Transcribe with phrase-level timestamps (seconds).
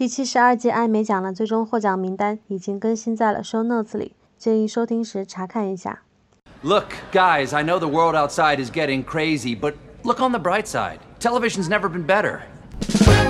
[0.00, 6.00] 第七十二届艾美奖的最终获奖名单已经更新在了 show notes 里，建议收听时查看一下。
[6.62, 11.00] Look, guys, I know the world outside is getting crazy, but look on the bright side.
[11.18, 12.40] Television's never been better.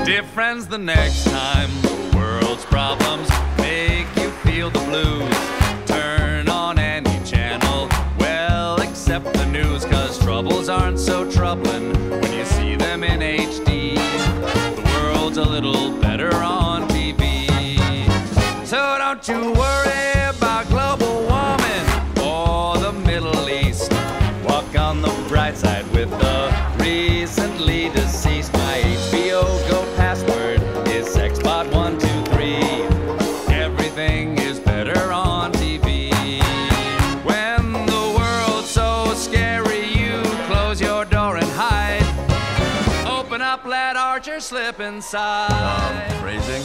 [0.04, 3.28] Dear friends, the next time the world's problems
[3.58, 5.34] make you feel the blues,
[19.22, 21.86] Don't you worry about global warming
[22.22, 23.92] or the Middle East.
[24.44, 28.52] Walk on the bright side with the recently deceased.
[28.54, 33.50] My HBO Go password is sexbot123.
[33.50, 36.10] Everything is better on TV.
[37.24, 42.06] When the world's so scary, you close your door and hide.
[43.06, 45.50] Open up, let Archer slip inside.
[45.50, 46.62] Um, Phrasing.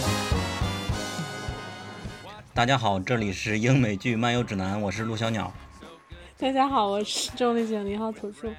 [2.56, 5.54] 大家好，这里是英美剧漫游指南，我是陆小鸟。
[6.40, 8.50] 大家好，我是重力九零号土著，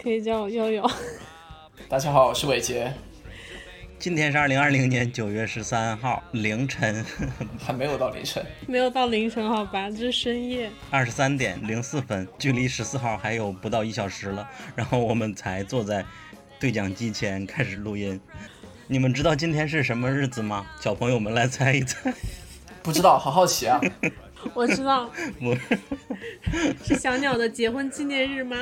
[0.00, 0.88] 可以叫我悠悠。
[1.90, 2.94] 大家好，我是伟杰。
[3.98, 7.04] 今天是二零二零年九月十三号凌晨，
[7.58, 10.70] 还没有到凌晨，没有到凌晨好吧，这是深夜。
[10.88, 16.04] 二十三点零四分，距离十四号还有不到一小时了，然后我们才坐在
[16.60, 18.20] 对讲机前开始录音。
[18.86, 20.64] 你们知道今天是什么日子吗？
[20.80, 22.14] 小朋友们来猜一猜。
[22.86, 23.80] 不知道，好好奇啊！
[24.54, 25.58] 我知道，我
[26.86, 28.56] 是小鸟的结婚纪念日吗？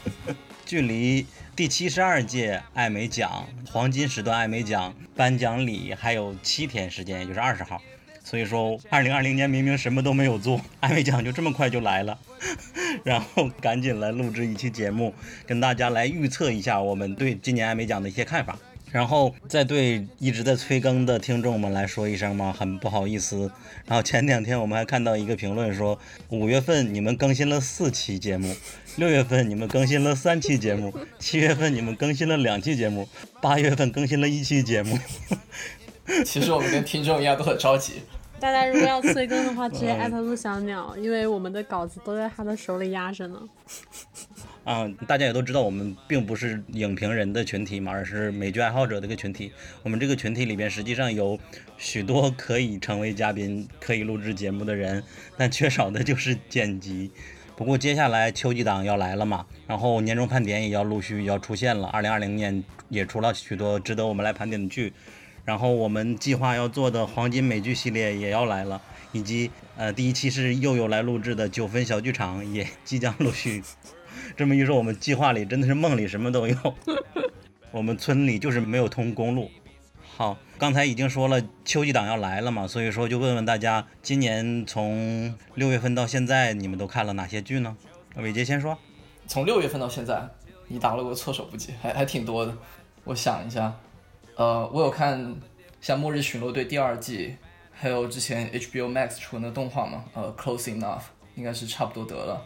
[0.66, 1.24] 距离
[1.56, 7.80] 第七十二届艾美奖黄金时段艾美奖颁奖礼还有七天时间，也就是二十号。
[8.22, 12.18] 所以说，二零二零年明明什么都没有做，艾美奖就这么快就来了，
[13.02, 15.14] 然后赶紧来录制一期节目，
[15.46, 18.58] 跟大家来预测一下我们对今年艾美奖的一些看法。
[18.94, 23.50] 然后再对一直在催更的听众们来说一声嘛，很不好意思。
[23.86, 28.54] 然后前两天我们还看到一个评论说，五月份你们更新了四期节目，
[28.94, 33.08] 六月份你们更新了三期节目，七月份你们更新了两期节目，
[33.42, 34.96] 八月份更新了一期节目。
[36.24, 37.94] 其实我们跟听众一样都很着急。
[38.38, 43.40] 大家如果要催更的话，直接艾特陆小鸟，因为我们的稿子都在他的手里压着呢。
[44.64, 49.52] 啊、大家也都知道，我们并不是影评人的群体嘛，而是美剧爱好者的一个群体。
[49.82, 51.38] 我们这个群体里边，实际上有
[51.76, 55.04] 许多可以成为嘉宾、可以录制节目的人，
[55.36, 57.10] 但缺少的就是剪辑。
[57.56, 61.88] 不过接下来秋季档要来了嘛，然后年终盘点也要陆续要出现了。
[61.88, 64.94] 二零二零年也出了许多值得我们来盘点的剧，
[65.44, 68.80] 然后我们计划要做的黄金美剧系列也要来了，
[69.12, 73.62] 以及呃第一期是佑佑来录制的九分小剧场也即将陆续。
[74.36, 76.56] 这么一说，我们计划里真的是梦里什么都有。
[77.70, 79.50] 我们村里就是没有通公路。
[80.16, 87.76] 好，刚才已经说了秋季档要来了嘛，所以说就问问大家，今年从六月份到现在，你们都看了哪些剧呢？
[88.16, 88.78] 伟杰先说。
[89.26, 90.28] 从六月份到现在，
[90.68, 92.56] 你打了个措手不及，还还挺多的。
[93.04, 93.72] 我想一下，
[94.36, 95.34] 呃，我有看
[95.80, 97.36] 像《末日巡逻队》第二季，
[97.72, 100.98] 还有之前 HBO Max 出的动画嘛，呃，《Close Enough》
[101.34, 102.44] 应该是差不多得了。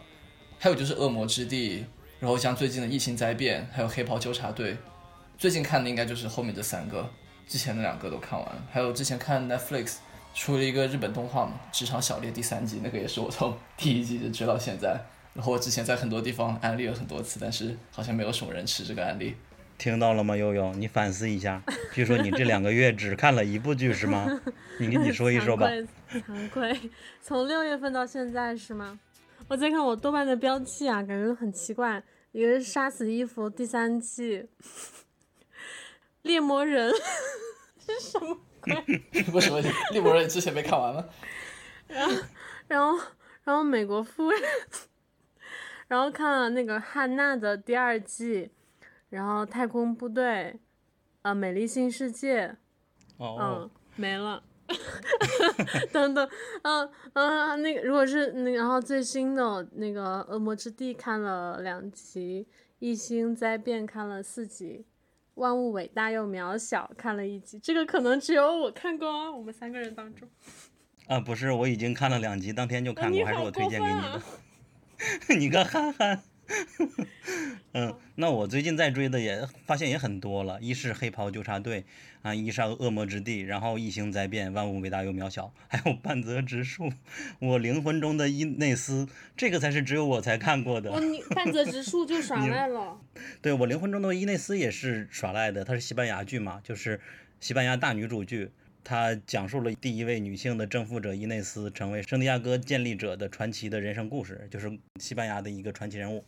[0.61, 1.79] 还有就是《恶魔之地》，
[2.19, 4.73] 然后像最近的《异形灾变》，还有《黑袍纠察队》。
[5.37, 7.09] 最近看的应该就是后面这三个，
[7.47, 8.61] 之前的两个都看完了。
[8.69, 9.95] 还有之前看 Netflix
[10.33, 14.99] 出了一个日本动画嘛，《职场小猎》第三季，那个也是我从第一季就追到现在。
[15.33, 19.37] 然后我之前在很多地方安利了很多次，但是好像没有什么人吃这个案例。
[19.77, 20.73] 听到了吗，悠悠？
[20.73, 21.63] 你反思一下。
[21.93, 24.27] 据说你这两个月只看了一部剧是吗？
[24.77, 25.67] 你跟你说一说吧。
[25.71, 26.89] 惭愧，惭愧，
[27.21, 28.99] 从六月份到现在是吗？
[29.49, 32.01] 我在看我豆瓣的标记啊，感觉很奇怪。
[32.31, 34.37] 一个是《杀死伊芙》第三季，
[36.21, 36.91] 《猎魔人
[37.83, 38.75] 》是什么鬼？
[39.33, 39.59] 为什么
[39.91, 41.03] 《猎魔人》之前没看完吗？
[41.87, 42.15] 然后，
[42.67, 42.99] 然后，
[43.43, 44.39] 然后《美国夫人》，
[45.87, 48.51] 然后看了那个汉娜的第二季，
[49.09, 50.23] 然后《太空部队》，
[51.23, 52.47] 呃，《美丽新世界》，
[53.17, 54.43] 哦嗯，没了。
[55.91, 56.29] 等等，
[56.63, 62.45] 嗯嗯，那个如果是那然后最新的那个《恶魔之地》看了两集，
[62.79, 64.85] 《异星灾变》看了四集，
[65.35, 70.27] 《万物伟大又渺小》看了一集，这个可能只有我看过哦，我们三个人当中。
[71.07, 74.21] 啊，不是，我已经看了两集，当天就看过，还是我推荐给你的。
[75.39, 76.21] 你个憨憨。
[77.73, 81.85] 嗯，那我最近在追的也发现也很多了，一是黑袍纠察队
[82.23, 86.91] 啊，一是恶魔之地，然后异形灾变，万物伟大又渺小，还有半泽直树，
[87.39, 89.07] 我灵魂中的伊内斯，
[89.37, 90.91] 这个才是只有我才看过的。
[90.91, 92.99] 哦，你半泽直树就耍 赖了。
[93.41, 96.99] 对我灵魂中的伊内斯也是耍赖的，它是西班牙剧嘛，就是
[97.39, 98.51] 西班牙大女主剧。
[98.81, 106.23] 它讲述了第一位女性的征服者伊内斯成为圣地亚哥建立者的传奇的人生故事，就是西班牙的一个传奇人物。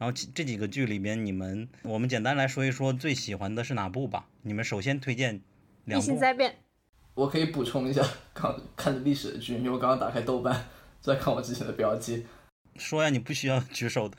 [0.00, 4.24] 然后其这几个剧里边，你们我们简单来说一说最喜欢的是哪部吧？
[4.40, 5.40] 你们首先推荐异
[5.84, 6.06] 两部。
[6.06, 6.56] 性灾变，
[7.12, 8.02] 我可以补充一下
[8.32, 10.68] 刚看的历史的剧，因为我刚刚打开豆瓣
[11.02, 12.24] 在看我之前的标记。
[12.76, 14.16] 说呀，你不需要举手的。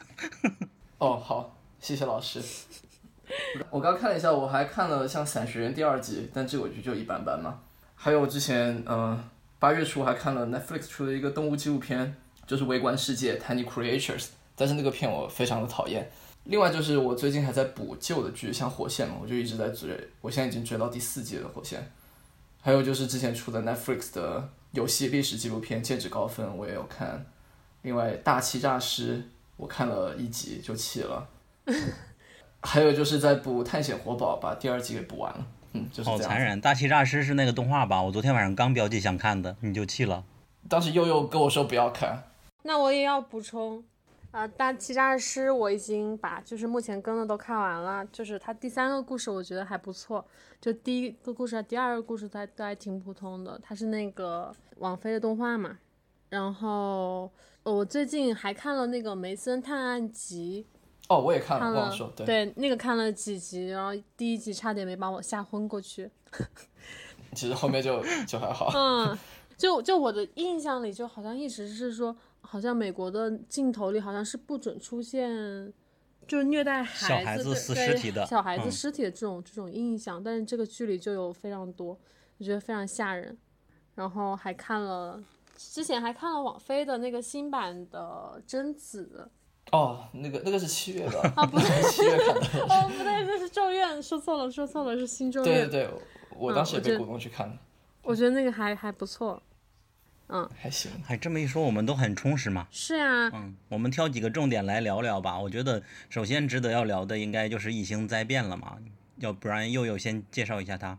[0.99, 2.39] 哦，好，谢谢老师。
[3.71, 7.59] 我刚看了一下，我还看了像《伞学院》第二季，但这个我觉得就一般般嘛。
[7.95, 9.19] 还有之前，嗯、
[9.57, 14.25] 八月初还看了 Netflix 出的一个动物纪录片，就是《微观世界 Tiny Creatures》，
[14.55, 16.09] 但是那个片我非常的讨厌。
[16.45, 19.89] 另外就是我最近还在补旧的剧，像《火线》嘛，我就一直在追，
[20.21, 21.79] 我现在已经追到第四季了，《火线》。
[22.61, 27.25] 还有就是之前出的 Netflix 的游戏历史纪录片《剑指高分》，我也有看。
[27.83, 29.17] 另外，《大欺诈师》
[29.57, 31.27] 我看了一集就弃了。
[32.61, 35.45] 还有就是在补《探险活宝》，把第二季给补完了。
[35.73, 36.09] 嗯，就是。
[36.09, 36.59] 好残忍！
[36.61, 38.01] 大欺诈师是那个动画吧？
[38.01, 40.23] 我昨天晚上刚标记想看的，你就弃了。
[40.69, 42.23] 当时悠悠跟我说不要看，
[42.61, 43.83] 那我也要补充，
[44.31, 50.25] 啊、但欺诈师我已经把就是目前更的都看完了，就是它第三个故事我觉得还不错，
[50.59, 55.77] 就第一个故事、第二个故事它都还挺普通的，它是那个网飞的动画嘛。
[56.29, 57.29] 然后
[57.63, 60.65] 呃我最近还看了那个《梅森探案集
[61.09, 66.09] 哦，我也看》，了，看了忘了说，对，对那个看了几集，然后第一集差点没把我吓昏过去。
[67.35, 68.71] 其实后面就就还好。
[68.73, 69.17] 嗯，
[69.57, 72.15] 就就我的印象里，就好像一直是说，
[72.51, 75.71] 好像美国的镜头里好像是不准出现，
[76.27, 81.97] 就是虐待孩子小孩子对对撕尸体的 小孩子嗯尸体的这种、这种印象，但是这个剧里就有非常多，
[82.37, 83.37] 我觉得非常吓人。
[83.95, 85.23] 然后还看了，
[85.55, 89.29] 之前还看了网飞的那个新版的贞子，
[89.71, 92.63] 哦，那个那个是七月的，啊不对 七月看的。
[92.67, 95.69] 哦不对，那是咒怨，说错了说错了，是新咒怨。
[95.69, 96.01] 对对对，
[96.37, 97.57] 我当时也被鼓动去看的，
[98.03, 99.41] 我觉得那个还还不错。
[100.57, 100.91] 还行。
[101.07, 102.67] 哎，这么一说，我们都很充实嘛。
[102.71, 105.37] 是呀、嗯，我们挑几个重点来聊聊吧。
[105.39, 108.77] 我觉得首先值得要聊的应该就是《异形灾变》了嘛，
[109.17, 110.97] 要不然佑佑先介绍一下他，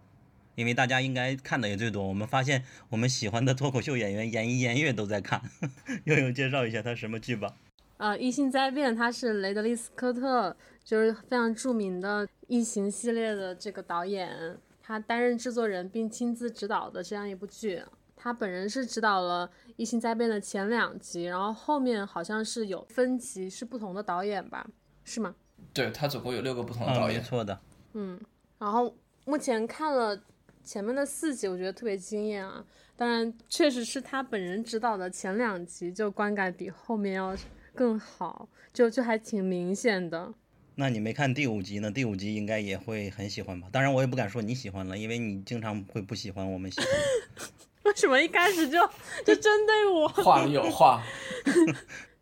[0.55, 2.07] 因为大家应该看的也最多。
[2.07, 5.41] 我们发现我们喜欢的脱口秀演员言一言月都在看，
[6.05, 7.55] 佑佑介绍一下他什么剧吧。
[7.97, 17.81] 呃，《异形灾变》他是雷德利·斯科特，就是非常著名的异形系列的这个导演，他担任制作人并亲自执导的这样一部剧。
[18.23, 24.65] 他本人是指导了《异星灾变》的前两集，然后后面好像是有分集，是不同的导演吧？
[25.03, 25.35] 是吗？
[25.75, 27.19] 对他总共有六个不同的嗯，导演。
[27.19, 27.59] 没错的。
[27.95, 28.21] 嗯
[28.61, 30.23] 然后目前看了
[30.63, 32.65] 前面的四集，我觉得特别惊艳啊！
[32.95, 37.37] 当然，确实是他本人指导的前两集，就观感比后面要
[37.75, 40.33] 更好，就就还挺明显的。
[40.77, 41.91] 那你没看第五集呢？
[41.91, 43.69] 第五集应该也会很喜欢吧？
[43.73, 46.89] 当然，我也不敢说你喜欢了，因为你经常会不喜欢我们喜欢。
[47.85, 48.79] 为什么一开始就
[49.27, 50.09] 就针对我？
[50.23, 51.03] 话里有话，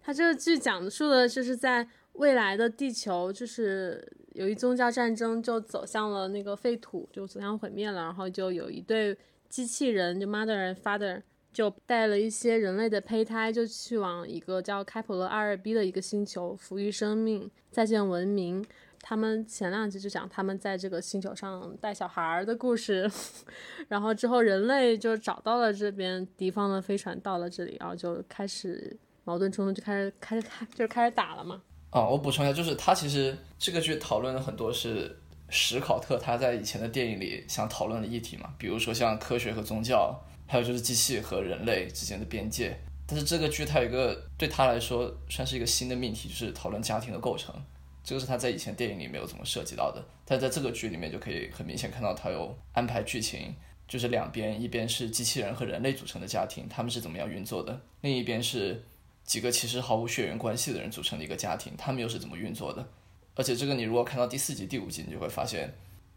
[0.02, 9.16] 他这个剧讲述的就是在未来的地球，就是由于宗教战争就走向了那个废土，就走向毁灭了，然后就有一对
[9.48, 11.20] 机器人，就 mother and father，
[11.52, 18.64] 就带了一些人类的胚胎，就去往一个叫开普勒二二 b 的一个星球，抚育生命，再见文明。
[19.02, 23.10] 他们前两集就讲他们在这个星球上带小孩儿的故事，
[23.88, 31.60] 然后之后人类就找到了这边敌方的飞船到了这里，然后就开始矛盾冲突，就开始开始开 就是开始打了嘛。
[31.90, 40.14] 啊、我补充一下，就是他其实这个剧讨论了很多是史考特他在以前的电影里想讨论的议题嘛，比如说像科学和宗教，
[40.46, 42.78] 还有就是机器和人类之间的边界。
[43.06, 47.52] 但是这个剧它有一个对他来说算是一个新的命题，就是讨论家庭的构成。
[48.02, 53.54] 这个是他在以前电影里没有怎么涉及到的，但在这个剧里面就可以很明显看到他有安排剧情，
[53.86, 58.82] 就是两边，一边是机器人和人类组成的家庭，他们是怎么样运作的，另一边是
[59.22, 62.88] 几个其实毫无血缘关系的人组成的一个家庭，他们又是怎么运作的。
[63.36, 65.72] 而且这个你如果看到第四集、第五集，你就会发现，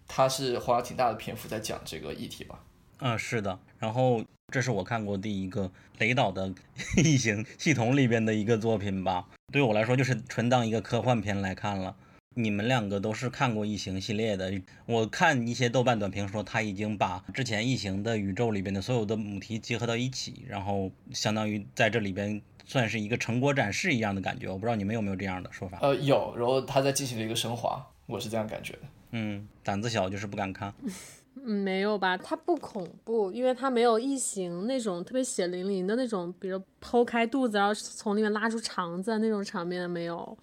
[0.08, 2.64] 他是花了挺大的篇幅在讲这个议题吧。
[3.06, 3.60] 嗯，是的。
[3.80, 5.70] 然后这是我看过第一个
[6.00, 6.54] 雷导的
[7.04, 9.28] 异形系统里边的一个作品吧。
[9.52, 11.98] 对我来说，就是纯当一个科幻片来看了。
[12.36, 14.54] 你们两个都是看过异形系列的，
[14.86, 24.48] 我看一些豆瓣短评说他已经把之前异形的宇宙里边的所有的母题结合到一起，然后相当于在这里边算是一个成果展示一样的感觉。
[24.48, 25.78] 我不知道你们有没有这样的说法？
[25.82, 28.80] 呃，有，然后他在进行了一个升华，我是这样感觉的。
[29.12, 30.74] 嗯，胆子小就是不敢看。
[31.36, 32.18] 嗯，没有吧？
[32.18, 40.38] 它不恐怖，因为它没有异形那种特别血淋淋的那种，比如剖开肚子然后从里面拉出肠子那种场面没有。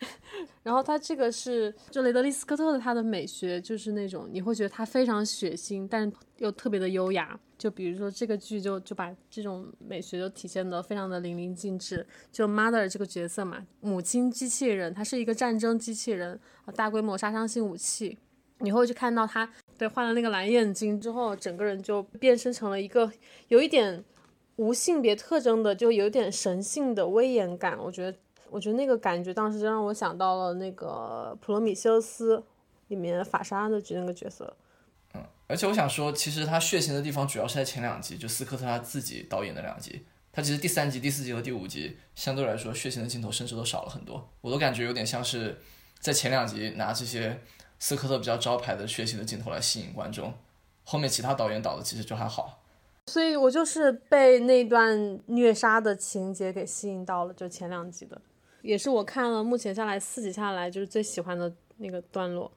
[0.64, 7.38] 然后他这个是就雷德利·斯科特的他的美学就是那种你会觉得他非常血腥，但又特别的优雅。
[7.56, 12.04] 就比如说这个剧就就把这种美学就体现的非常的淋漓尽致。
[12.32, 16.40] 就 Mother 这个角色嘛，母亲机器人，它是一个战争机器人，
[16.74, 18.18] 大规模杀伤性武器。
[18.58, 19.48] 你会去看到他
[19.82, 23.10] 对换了那个蓝眼睛之后，整个人就变身成了一个
[23.48, 24.04] 有一点
[24.54, 27.76] 无性别特征的，就有点神性的威严感。
[27.78, 28.16] 我觉得。
[28.52, 32.36] 我觉得那个感觉当时就让我想到了那个《普罗米修斯》
[32.88, 34.54] 里面法沙的那个角色。
[35.14, 40.04] 嗯，而且我想说，其实他血腥的地方主要是在前两集，就斯科特他自己导演的两集。
[40.30, 44.28] 他其实第三集、第四集和第五集相对来说血腥的镜头甚至都少了很多。
[44.42, 45.58] 我都感觉有点像是
[45.98, 47.40] 在前两集拿这些
[47.82, 50.32] 斯科特比较招牌的血腥的镜头来吸引观众，
[50.84, 52.62] 后面其他导演导的其实就还好。
[53.08, 58.22] 所以我就是被那段虐杀的情节给吸引到了，就前两集的。
[58.60, 62.48] 也是我看了目前下来四集下来就是最喜欢的那个段落，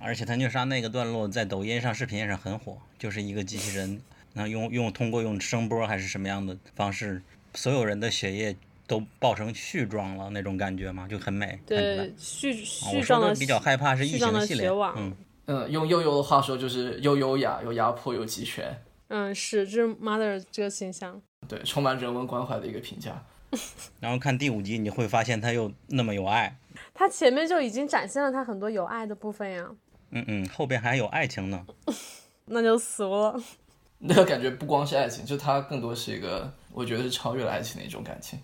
[0.00, 4.02] 而且他虐杀那个段落在抖音上视频上很火，就是一个机器人，
[4.34, 7.22] 然后用用通过用声波还是什么样的方式，
[7.54, 8.56] 所有人的血液
[8.90, 11.60] 都爆成絮状了那种感觉嘛，就很美。
[11.64, 14.68] 对，絮絮状的比较害怕是异形系列。
[14.96, 15.16] 嗯
[15.46, 18.82] 嗯，用悠悠的话说就是又优雅又压迫又集权。
[19.06, 21.22] 嗯，是，这是 Mother 这个形象。
[21.46, 23.24] 对，充满人文关怀的一个评价。
[24.00, 26.58] 然后看第五集，你会发现他又那么有爱。
[26.92, 29.64] 他前面就已经展现了他很多有爱的部分呀。
[30.10, 31.64] 嗯嗯，后边还有爱情呢。
[32.46, 33.40] 那就俗了。
[34.02, 38.38] 那个感觉不光是爱情，就他更多是一个，我觉得是超越了爱情的一种感情。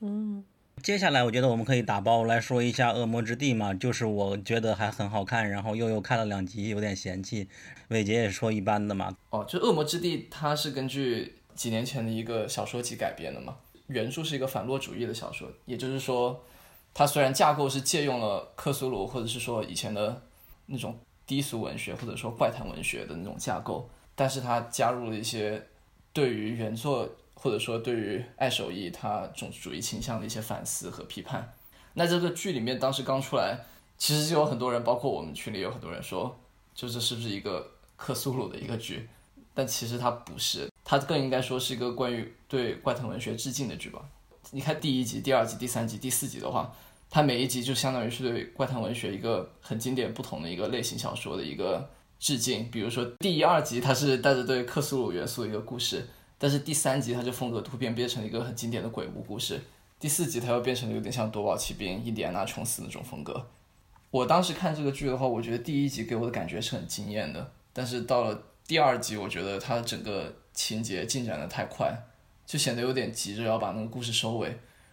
[0.00, 0.44] 嗯。
[0.82, 7.48] 接下来我觉得我们可以打包来说一下《恶魔之地》嘛，就是我觉得还很好看，然后又又看了两集，有点嫌弃。
[7.88, 9.16] 伟杰也说一般的嘛。
[9.30, 13.56] 哦，就《恶魔之地》，它是根据几年前的一个小说集改编的嘛。
[13.88, 16.44] 原著是一个反洛主义的小说，也就是说，
[16.94, 20.22] 它虽然架构是借用了克苏鲁或者是说以前的
[20.66, 25.60] 那种低俗文学或者说怪谈文学的那种架构，但是它加入了一些
[26.12, 27.08] 对于原作
[27.40, 31.54] 或者说对于爱手艺他种族主义倾向的一些反思和批判。
[31.94, 33.64] 那这个剧里面当时刚出来，
[33.96, 36.36] 其实就有很多人，包括我们群里有很多人说，
[36.74, 39.08] 就这是不是一个克苏鲁的一个剧？
[39.54, 40.68] 但其实它不是。
[40.84, 44.00] 它更应该说是一个关于对怪谈文学致敬的剧吧。
[44.52, 46.72] 你看第一集、第二集、第三集、第四集的话，
[47.10, 52.70] 它每一集就相当于是对怪谈文学一个很经典、不同的一个类型小说的一个致敬。
[52.70, 59.60] 比如说第一、二集它是带着对克苏鲁元素一个故事，但是第三集它就风格突变，变成了一个很经典的鬼屋故事。
[59.98, 63.46] 第四集它又变成了有点像夺宝奇兵、印第安纳琼斯那种风格。
[64.10, 70.34] 我当时看这个剧的话，我觉得第一集给我的感觉是很惊艳的，但是到了第二集，我觉得它整个。
[70.58, 71.96] 情节进展的太快，
[72.44, 74.48] 就显得有点急着要把那个故事收尾。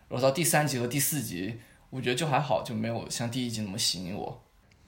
[0.07, 1.59] 然后到第三集和第四集，
[1.89, 4.44] 我觉得就还好，就没有像第一集那么吸引我。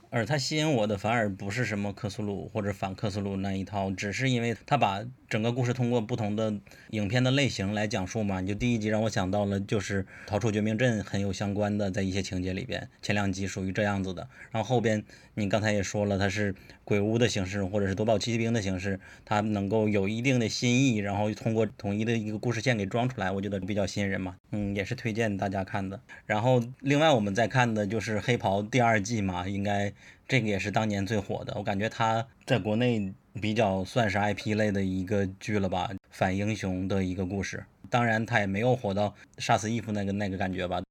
[0.09, 5.05] 而他吸引我的反而不是什么克苏鲁或者反克苏鲁那一套，只是因为他把。
[5.29, 6.53] 整个故事通过不同的
[6.91, 14.29] 影片的类型来讲述嘛，你就第一集让我想到了就是《逃出绝命镇》很有相关的，在一些情节里边，前两集属于这样子的。
[14.51, 16.55] 然后后边你刚才也说了，它是
[16.87, 24.37] 鬼屋的形式或者是夺宝奇兵的形式，它能够有一定的新意，然后通过统一的一个故事线给装出来，我觉得比较吸引人嘛。
[24.51, 25.99] 嗯，也是推荐大家看的。
[26.25, 29.91] 然后另外我们在看的就是《黑袍》第二季嘛，应该
[30.29, 33.13] 这个也是当年最火的，我感觉它在国内。
[33.39, 37.63] 比较算是 IP 类的一个剧了吧，反英雄的一个故事。
[37.87, 40.81] 当然，它也没有火到杀死伊芙那个那个感觉吧。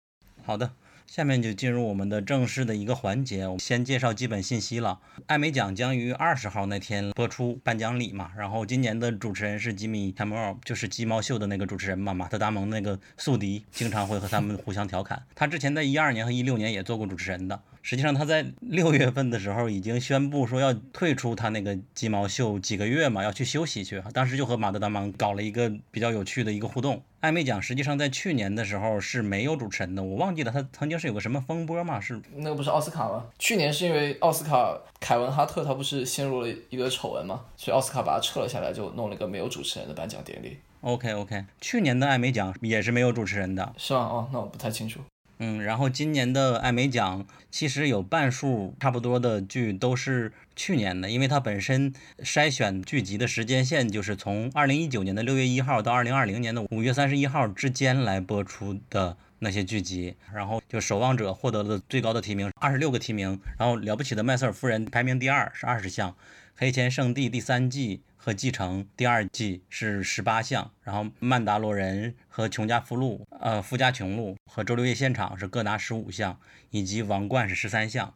[0.44, 0.70] 好的，
[1.06, 4.98] 下面就进入我们的正式的一个环节，我们先介绍基本信息了。
[5.26, 15.22] 艾美奖将于二十号那天播出颁奖礼嘛，然后今年的主持人是吉米·坎莫，就是鸡毛秀的那个主持人嘛，马特·达蒙那个宿敌，经常会和他们互相调侃。
[15.34, 17.60] 他之前在一二年和一六年也做过主持人的。
[17.82, 24.02] 实际上，他在六月份的时候已经宣布说要退出他那个鸡毛秀几个月嘛，要去休息去。
[24.12, 27.00] 当时就和马特达蒙搞了一个比较有趣的一个互动。
[27.26, 31.98] 艾美奖实际上在去年的时候是没有主持人的，我忘记了他曾经是有个什么风波嘛？
[31.98, 33.24] 是那个不是奥斯卡吗？
[33.36, 40.56] 去年是因为奥斯卡凯文哈特他不是陷入了一个丑闻嘛，所以奥斯卡把他撤了下来，就弄了一个没有主持人的颁奖典礼。
[40.82, 44.00] OK OK，去年的艾美奖也是没有主持人的，是吗？
[44.00, 45.00] 哦，那我不太清楚。
[45.38, 60.16] 嗯，然后今年的艾美奖其实有半数差不多的剧都是去年的，因为它本身筛选剧集的时间线就是从二零一九年的六月一号到二零二零年的五月三十一号之间来播出的那些剧集。
[60.32, 63.38] 然后就《守望者》获得了最高的提名，二十六个提名。
[63.58, 66.10] 然后《了不起的麦瑟尔夫人》排名第二，是二十项，
[66.54, 68.00] 《黑钱圣地》第三季。
[68.26, 76.40] 和继承第二季是十八项，然后《曼达罗人》和《穷家富路》呃《富家穷路》和《周六夜现场》是各拿十五项，
[76.70, 78.12] 以及《王冠》是十三项。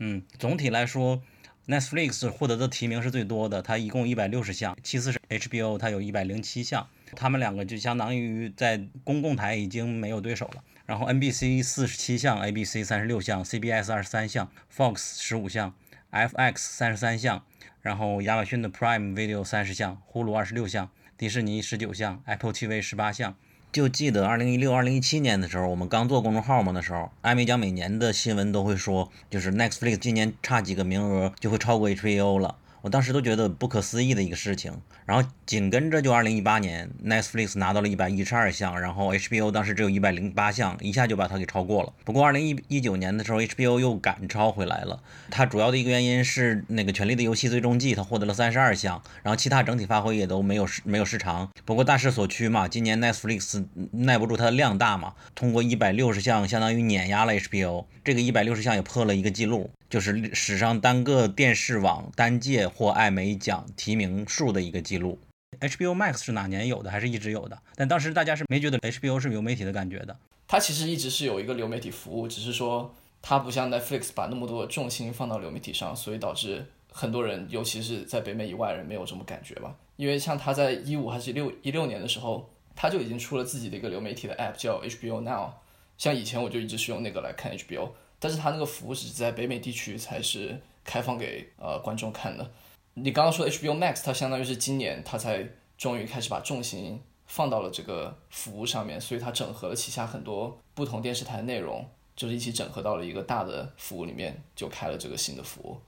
[0.00, 1.22] 嗯，总体来说
[1.68, 6.88] ，Netflix 获得的提名是最多的，它一共一百六十项，其次是 HBO，它有一百零七项。
[7.14, 10.64] 他们两个就相当于在公共台已经没有对手了。
[10.86, 15.72] 然后 NBC 四十七项，ABC 三十六项，CBS 二十三项，Fox 十五项
[16.10, 17.44] ，FX 三十三项，
[17.82, 23.34] 然后亚马逊的 Prime Video 三十项，呼噜二十六项，迪士尼十九项，Apple TV 十八项。
[23.72, 32.56] 就记得二零一六、二零一七年的时候，我们刚做公众号嘛，的时候艾美奖每年的新闻都会说，就是 Netflix 今年差几个名额就会超过 HBO 了。
[32.82, 34.72] 我当时都觉得不可思议的一个事情，
[35.06, 41.92] 然后紧跟着就二零一八年，Netflix 拿到了一百一十二项，然后 HBO 当时只有一百零八项，一下就把它给超过了。
[42.04, 45.00] 不过二零一一九年的时候，HBO 又赶超回来了。
[45.30, 51.48] 它主要的一个原因是那个《权力的游戏》最终季，它获得了三十二项，然后其他整体发挥也都没有没有失常。
[51.64, 59.70] 不过大势所趋嘛，今年 Netflix 耐不住它的量大嘛，通过一百六十项相当于碾压了 HBO，这个一百六十项也破了一个记录。
[59.92, 65.18] 就是史上单个电视网单届获艾美奖提名数的一个记录。
[65.60, 66.90] HBO Max 是哪年有的？
[66.90, 67.58] 还是一直有的？
[67.74, 70.16] 但当时大家是没觉得 HBO 是流媒体的感觉的。
[70.48, 79.76] 它其实一直是有一个流媒体服务，只是说它不像 Netflix 把那么多的重心放到流媒体上，所以导致很多人，尤其是在北美以外人没有这么感觉吧。
[79.96, 85.50] 因为像它在一五还是六一六年的时候，它就已经出了自己的一个流媒体的 App，叫 HBO Now。
[85.98, 87.90] 像以前我就一直是用那个来看 HBO。
[88.22, 92.48] 但是它那个服务只是在北美地区才是开放给呃观众看的。
[92.94, 95.44] 你刚刚说 HBO Max，它相当于是今年它才
[95.76, 105.78] 终于开始把重心放到了这个服务上面，所以它整合了旗下很多不同电视台的内容，就是一起整合到了一个大的服务里面，就开了这个新的服务。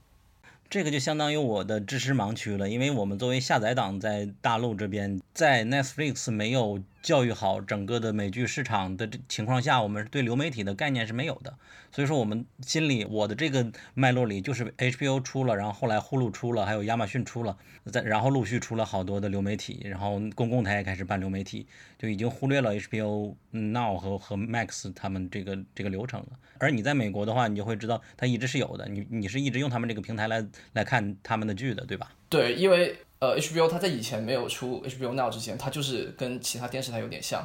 [0.69, 11.55] 这个就相当于我的知识盲区了，因为我们作为下载党在大陆这边，在 Netflix 没有教育好整个的美剧市场的情况下，我们对流媒体的概念是没有的。
[11.91, 17.55] 所以说，我们心里我的这个脉络里，就是 HBO 出了，然后后来呼噜出了，还有亚马逊出了，
[17.91, 21.67] 再然后陆续出了好多的流媒体，然后公共台也开始办流媒体，
[21.99, 26.29] 就已经忽略了 HBO Now 和和 Max 他们这个这个流程了。
[26.57, 32.11] 而你在美国的话，你就会知道它一直是有的，你你是一直用他们这个平台来来看他们的剧的，对吧？
[32.29, 37.43] 对，因为呃 HBO 它在以前没有出 HBO Now 之前，它就是跟其他电视台有点像。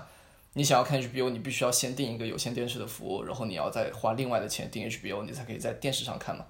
[0.55, 6.45] 你想要看 HBO，你必须要先订一个有线电视的服务，然后你要再花另外的钱订 HBO，你才可以在电视上看嘛。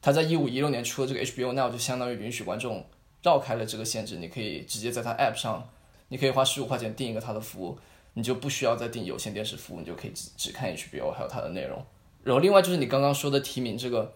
[0.00, 2.86] 它在一五一六年出的这个 HBO Now 就相当于允许观众
[3.22, 5.68] 绕开了这个限制，你可以直接在它 App 上，
[6.08, 7.76] 你可以花十五块钱订一个它的服务，
[8.14, 11.84] 你就不需要再订有线电视服务，你就可以只只看 HBO 还有它的内容。
[12.22, 14.12] 然后另外就是你刚刚说的提名这个，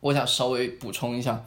[0.00, 1.44] 我想稍微补充一下，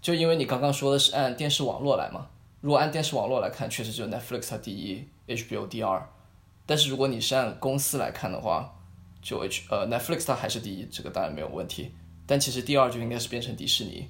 [0.00, 2.28] 就因为你刚刚说的是按电视网络来嘛，
[2.60, 6.08] 如果按电视网络来看，确实就是 Netflix 它第一，HBO 第二。
[6.64, 8.74] 但是如果你是按公司来看的话，
[9.22, 11.92] 就 H 呃 Netflix 它还是第一，这个当然没有问题。
[12.26, 14.08] 但其实第二就应该是变成迪士尼，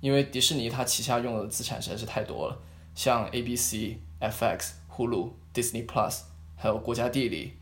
[0.00, 2.58] 因为迪士尼它旗下用的资产实在是太多了，
[2.94, 6.20] 像 ABC、FX、Hulu、Disney Plus，
[6.56, 7.54] 还有国家地理，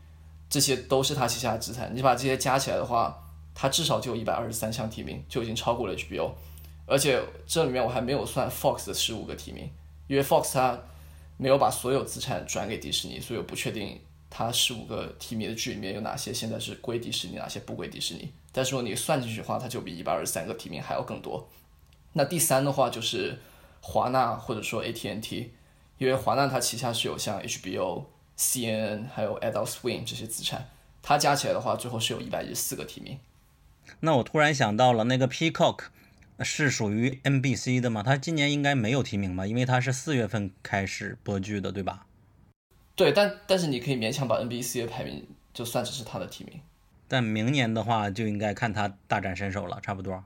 [0.49, 1.95] 这些都是它旗下的资产。
[1.95, 3.23] 你把这些加起来的话，
[3.55, 6.31] 它至少就有一百二十三项提名，就已经超过了 HBO。
[6.85, 9.69] 而且这里面我还没有算 Fox 的十五个提名，
[10.07, 10.79] 因为 Fox 它
[11.37, 13.99] 没有把所有资产转给迪士尼，所以我不确定。
[14.35, 18.33] 它十五个提名的剧里面有哪些现在是归迪士尼，哪些不归迪士尼？
[18.51, 21.47] 但是如果你算进去的话，它就比一百二十三个提名还要更多。
[22.13, 23.37] 那第三的话就是
[23.79, 25.49] 华纳或者说 ATNT，
[25.99, 30.67] 因为华纳它旗下是有像 HBO、CNN 还有 Adult Swim 这些资产，
[31.03, 33.19] 它加起来的话，最后是有一百一十四个提名。
[33.99, 35.81] 那我突然想到了，那个 Peacock
[36.39, 38.01] 是属于 NBC 的吗？
[38.01, 39.45] 它今年应该没有提名吧？
[39.45, 42.05] 因为它是四月份开始播剧的，对吧？
[42.95, 46.59] 对，但但是你可以勉强把 NBC 的排名就算只是他的提名，
[47.07, 50.23] 但明年的话就应该看他大展身手了，差不多。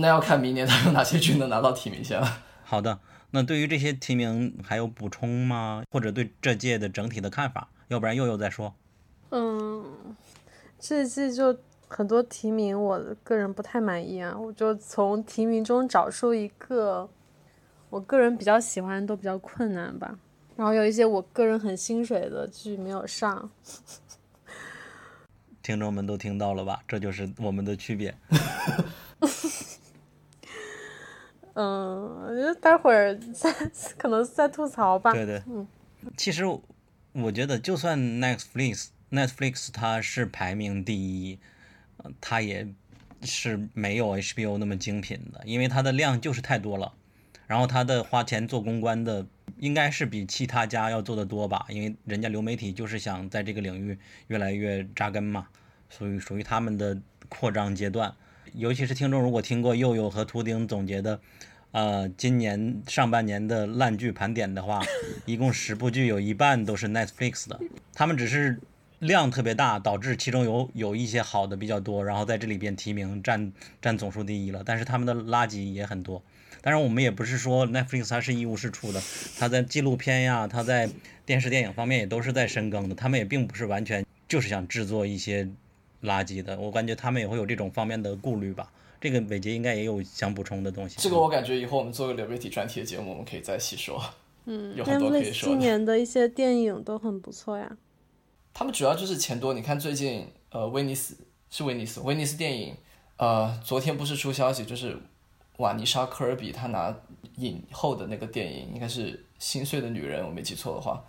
[0.00, 2.42] 那要看明年他有哪些剧能拿到提名先了。
[2.64, 3.00] 好的，
[3.30, 5.82] 那对于这些提名还有补充吗？
[5.90, 7.68] 或者对这届的整体的看法？
[7.88, 8.74] 要不然佑佑再说。
[9.30, 9.84] 嗯，
[10.78, 11.58] 这季就
[11.94, 14.34] 很多提名，我个人不太满意啊。
[14.36, 17.08] 我就从提名中找出一个，
[17.90, 20.18] 我个人比较喜欢，都比较困难吧。
[20.56, 23.50] 然后有一些我个人很心水的剧没有上，
[25.62, 26.82] 听众们都听到了吧？
[26.88, 28.14] 这就是我们的区别。
[31.54, 33.52] 嗯，我觉得待会儿再
[33.98, 35.12] 可能再吐槽吧。
[35.12, 35.66] 对对，嗯，
[36.16, 36.44] 其实
[37.12, 41.38] 我觉得就算 Netflix Netflix 它是排名第一，
[42.20, 42.66] 它也
[43.22, 46.92] 是没有 HBO 那么精品的，因为它的量就是太多了。
[47.48, 49.26] 然后他的花钱做公关的，
[49.58, 55.48] 应该是比其他家要做的多吧，因为人家流媒体就是想在这个领域越来越扎根嘛，
[55.90, 58.14] 所以属于他们的扩张阶段。
[58.54, 61.20] 尤其是听众如果听过佑佑和图钉总结的，
[61.72, 64.80] 呃，今年上半年的烂剧盘点的话，
[65.26, 67.60] 一共十部剧有一半都是 Netflix 的，
[67.92, 68.58] 他们只是
[69.02, 76.22] 量特别大，导致其中有有一些好的比较多，然后在这里边提名占占总数第一了，但是他们的垃圾也很多。
[76.60, 79.02] 当然，我们也不是说 Netflix 它是一无是处的，
[79.36, 80.88] 它在纪录片呀，它在
[81.26, 85.48] 电视电影方面也都是在深耕的，他们也并不是完全就是想制作一些
[86.04, 88.70] 垃圾的，我感觉他们也会有这种方面的顾虑吧。
[89.00, 90.94] 这个伟杰应该也有想补充的东西。
[91.00, 94.00] 这个我感觉以后我们做个流媒体专题的节目，我们可以再细说。
[94.44, 95.50] 嗯，有很多可以 Netflix 说的。
[95.50, 97.76] 今年的一些电影都很不错呀。
[98.54, 99.54] 他们主要就是钱多。
[99.54, 101.16] 你看最近，呃，威尼斯
[101.50, 102.76] 是威尼斯，威尼斯电影，
[103.16, 104.96] 呃，昨天不是出消息，就是
[105.58, 106.94] 瓦妮莎·科尔比她拿
[107.36, 111.02] 影后的那个电影，应该是《心碎的女人》，我没记错的话，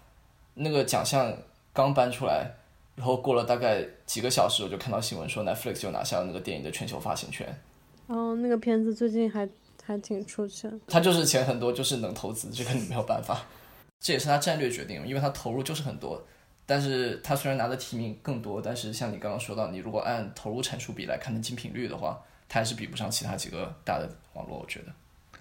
[0.53, 1.35] 那个奖项
[1.73, 2.51] 刚颁出来，
[2.95, 7.45] 然后过了大概几个小时，我就看到新闻说 Netflix 就拿下了那个电影的全球发行权。
[8.07, 9.47] 然后那个片子最近还
[9.83, 10.79] 还挺出圈。
[10.87, 13.45] 他就是钱很多，就是能投资，这个你没有办法，
[13.99, 16.23] 这也是他战略决定，因为他投入就是很多。
[16.65, 24.87] 但是他虽然拿的提名更多，但是像你刚刚说到，你如果按投入产出比来看的精品率的话，他还是比不上其他几个大的网络，我觉得。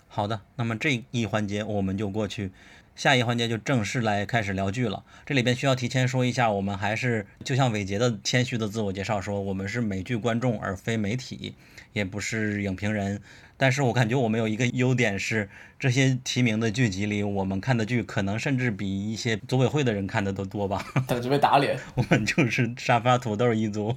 [0.09, 2.51] 好的，那么这一环节我们就过去，
[2.97, 5.05] 下一环节就正式来开始聊剧了。
[5.25, 11.55] 这里边需要提前说一下，我们还是就像伟杰的谦虚的自我介绍说，我们是美剧观众而非媒体，
[11.93, 13.23] 也不是影评人。
[13.63, 15.49] 但是我感觉我们有一个优点是，
[15.79, 20.85] 这些提名的剧集里，我们看的剧可能甚至比一些组委会的人看的都多吧。
[21.07, 21.79] 等着被打脸。
[21.95, 23.97] 我们就是沙发土豆一族。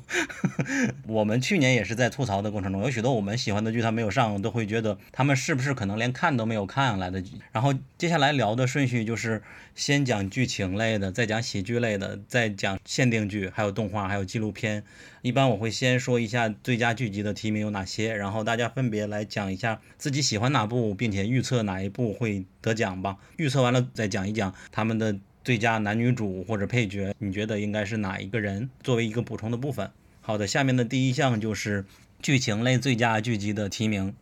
[1.09, 7.31] 我们去年也是在吐槽的过程中，有许多我们喜欢的剧它没有上，都会觉得他们是不是可能连看都没有看来的剧。
[7.51, 9.41] 然后接下来聊的顺序就是
[9.73, 14.83] 先讲剧情类的，再讲喜剧类的，再讲限定剧，还有动画，还有纪录片。
[15.23, 23.17] 一般我会先说一下最佳剧集的提名有哪些，然后大家分别来讲一下自己喜欢哪部，并且预测哪一部会得奖吧。
[23.37, 28.69] 预测完了再讲一讲他们的最佳男女主或者配角，你觉得应该是哪一个人？
[28.83, 29.89] 作为一个补充的部分。
[30.21, 31.85] 好的，下面的第一项就是
[32.21, 34.11] 剧情类最佳剧集的提名。《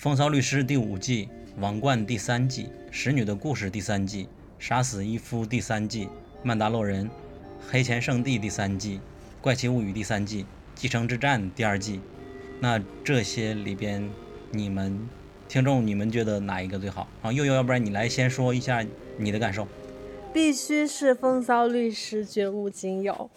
[0.00, 1.26] 风骚律师》第五季，
[1.60, 4.24] 《王冠》第三季，《使女的故事》第三季，
[4.58, 6.06] 《杀死伊夫》第三季，
[6.42, 7.04] 《曼达洛人》，
[7.68, 8.96] 《黑钱圣地》第三季，
[9.42, 12.00] 《怪奇物语》第三季，《继承之战》第二季。
[12.60, 14.10] 那这些里边，
[14.50, 15.06] 你们
[15.46, 17.06] 听众你们觉得哪一个最好？
[17.20, 18.82] 啊，悠悠，要不然你来先说一下
[19.18, 19.68] 你的感受。
[20.32, 23.30] 必须是《风骚律师》绝无仅有。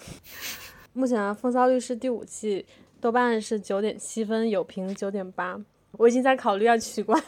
[0.94, 2.66] 目前啊，《风骚律师》第五季
[3.02, 5.60] 豆瓣是九点七分，有评九点八。
[5.94, 7.22] 我已经在考虑要取关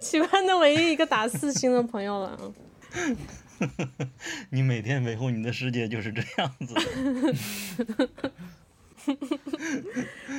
[0.00, 2.38] 取关的唯一一个打四星的朋友了啊。
[4.50, 8.10] 你每天维护你的世界就是这样子的。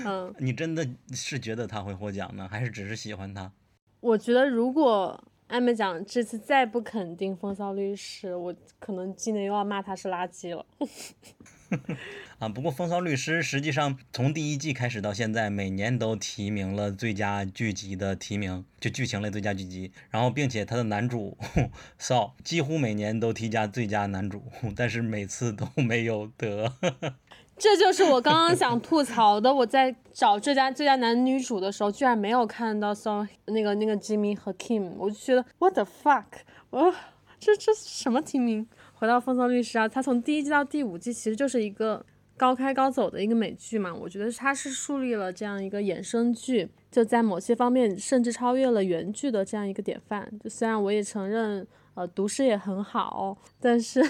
[0.06, 3.52] 嗯， 你真的是觉得他会获奖呢，还是只是喜欢他？
[4.00, 5.24] 我觉得如果
[5.56, 10.66] 艾美奖这次再不肯定《风骚律师》，我可能今年又要骂他是垃圾了。
[12.40, 19.94] 啊，不过《风骚律师》实际上从第一季开始到现在，每年都提名了最佳剧集的提名，就剧情类最佳剧集。
[20.10, 21.38] 然后，并且他的男主
[21.98, 24.44] 骚几乎每年都提加最佳男主，
[24.76, 26.74] 但是每次都没有得。
[27.58, 29.54] 这就是我刚刚想吐槽的。
[29.54, 36.26] 我在找最佳最佳男女主的时候，居然没有看到 So 那个那个 Jimmy 和 Kim，我就觉得 What the fuck，
[36.70, 36.94] 我
[37.40, 38.68] 这这什么提名？
[38.94, 42.06] 回到《风骚律师》啊，它从第一季到第五季其实就是一个
[42.38, 43.94] 高开高走的一个美剧嘛。
[43.94, 50.30] 我觉得它是树立了这样一个衍生剧，就在某些方面甚至超越了原剧的这样一个典范。
[50.44, 54.04] 就虽然我也承认，呃，读诗也很好，但是，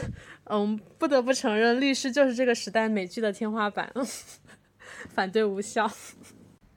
[0.46, 3.92] 嗯，不得不承认，律师就是这个时代美剧的天花板。
[5.10, 5.90] 反对无效。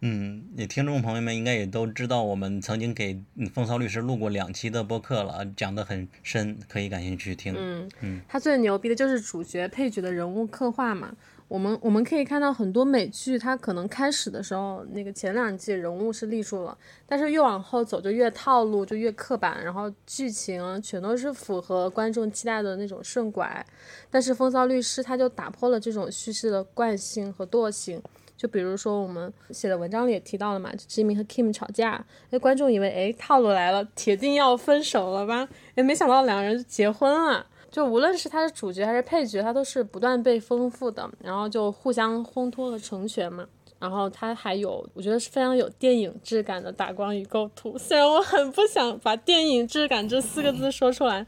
[0.00, 3.14] 嗯，你听众朋友们应该也都知道，我们曾经给
[3.52, 7.54] 《风骚律师》录过两期的播客了，讲得很深，可以感兴趣听。
[7.56, 11.16] 嗯嗯，他最牛逼的就是主角配角的人物刻画嘛。
[11.48, 23.64] 我们我们可以看到很多美剧，它可能开始的时候那个前两季人物是立住了，但是越往后走就越套路，就越刻板，然后剧情全都是符合观众期待的那种顺拐。
[24.10, 28.00] 但是《风骚律师》他就打破了这种叙事的惯性和惰性。
[28.36, 35.48] 就比如说我们写的文章里也提到了嘛，就 Jimmy 和 Kim 吵架，那，观众以为哎套路来了，铁定要分手了吧？
[35.74, 37.46] 哎，没想到两个人结婚了。
[37.70, 43.46] 就无论是他是主角还是配角，他都是不断被丰富的，然后就互相烘托和成全嘛。
[43.78, 47.78] 然后他还有，我觉得是非常有电影质感的打光与构图。
[47.78, 51.24] 虽然我很不想把电影质感这四个字说出来，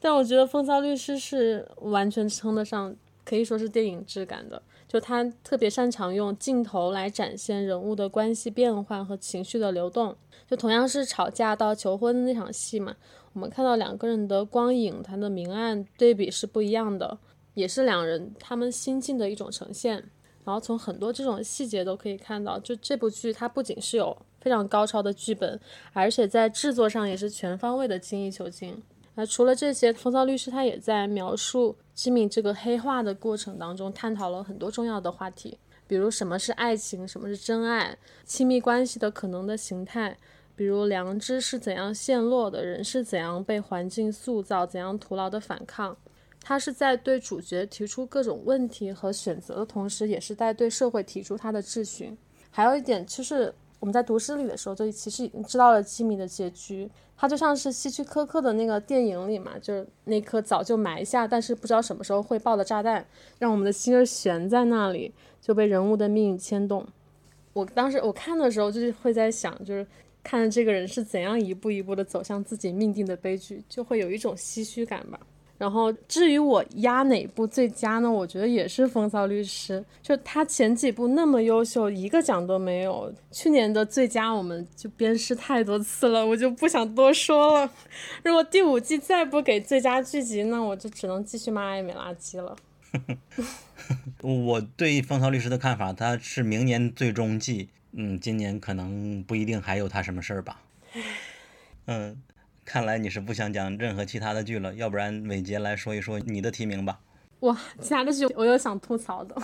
[0.00, 2.92] 但我觉得《风骚律师》是完全称得上，
[3.24, 4.60] 可以说是电影质感的。
[4.88, 10.16] 就他特别擅长用镜头来展现人物的关系变换和情绪的流动。
[10.50, 12.96] 就同样是吵架到求婚那场戏嘛。
[13.32, 17.18] 我们看到两个人的光影，它的明暗对比是不一样的，
[17.54, 20.04] 也是两人他们心境的一种呈现。
[20.44, 25.58] 然后从很多这种细节都可以看到，就这部剧它不仅是有非常高超的剧本，
[25.92, 28.82] 而且在制作上也是全方位的精益求精。
[29.14, 40.18] 那除了这些，风骚律师他也在描述吉米这个黑化的过程当中，探讨了很多重要的话题，比如什么是爱情，什么是真爱，亲密关系的可能的形态。
[40.54, 45.96] 比如良知是怎样陷落的，人是怎样被环境塑造，怎样徒劳的反抗。
[46.44, 52.16] 他是在对主角提出各种问题和选择的同时，也是在对社会提出他的质询。
[52.50, 56.90] 还有一点就是，我们在读诗里的时候，就其实已经知道了吉米的结局。
[57.16, 63.06] 他就像是希区柯克的那个电影里嘛，就是那颗早就埋下，但是不知道什么时候会爆的炸弹，
[63.38, 66.84] 让我们的心儿悬在那里，就被人物的命运牵动。
[67.52, 69.86] 我当时我看的时候，就是会在想，就是。
[70.22, 75.18] 看这个人是怎样一步一步的走向自己命定的悲剧，就会有一种唏嘘感吧。
[75.58, 78.10] 然后至于我压哪部最佳呢？
[78.10, 83.12] 我觉得也是《风骚律师》，就他前几部那么优秀，一个奖都没有。
[83.30, 87.70] 去年的最佳我们就鞭尸太多次了，我就不想多说了。
[88.24, 92.56] 如果第五季再不给最佳剧集，那我就只能继续骂艾美垃圾了。
[94.22, 97.68] 我对《风骚律师》的看法，他是明年最终季。
[97.92, 100.60] 嗯，今年可能不一定还有他什么事儿吧。
[101.86, 102.22] 嗯，
[102.64, 107.00] 看来你是不想讲任何其他的剧了，要不然伟杰来说一说你的提名吧。
[107.40, 109.36] 哇，其他的剧我有想吐槽的。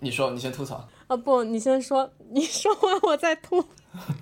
[0.00, 0.88] 你说，你先吐槽。
[1.06, 3.64] 啊不，你先说，你说完我再吐。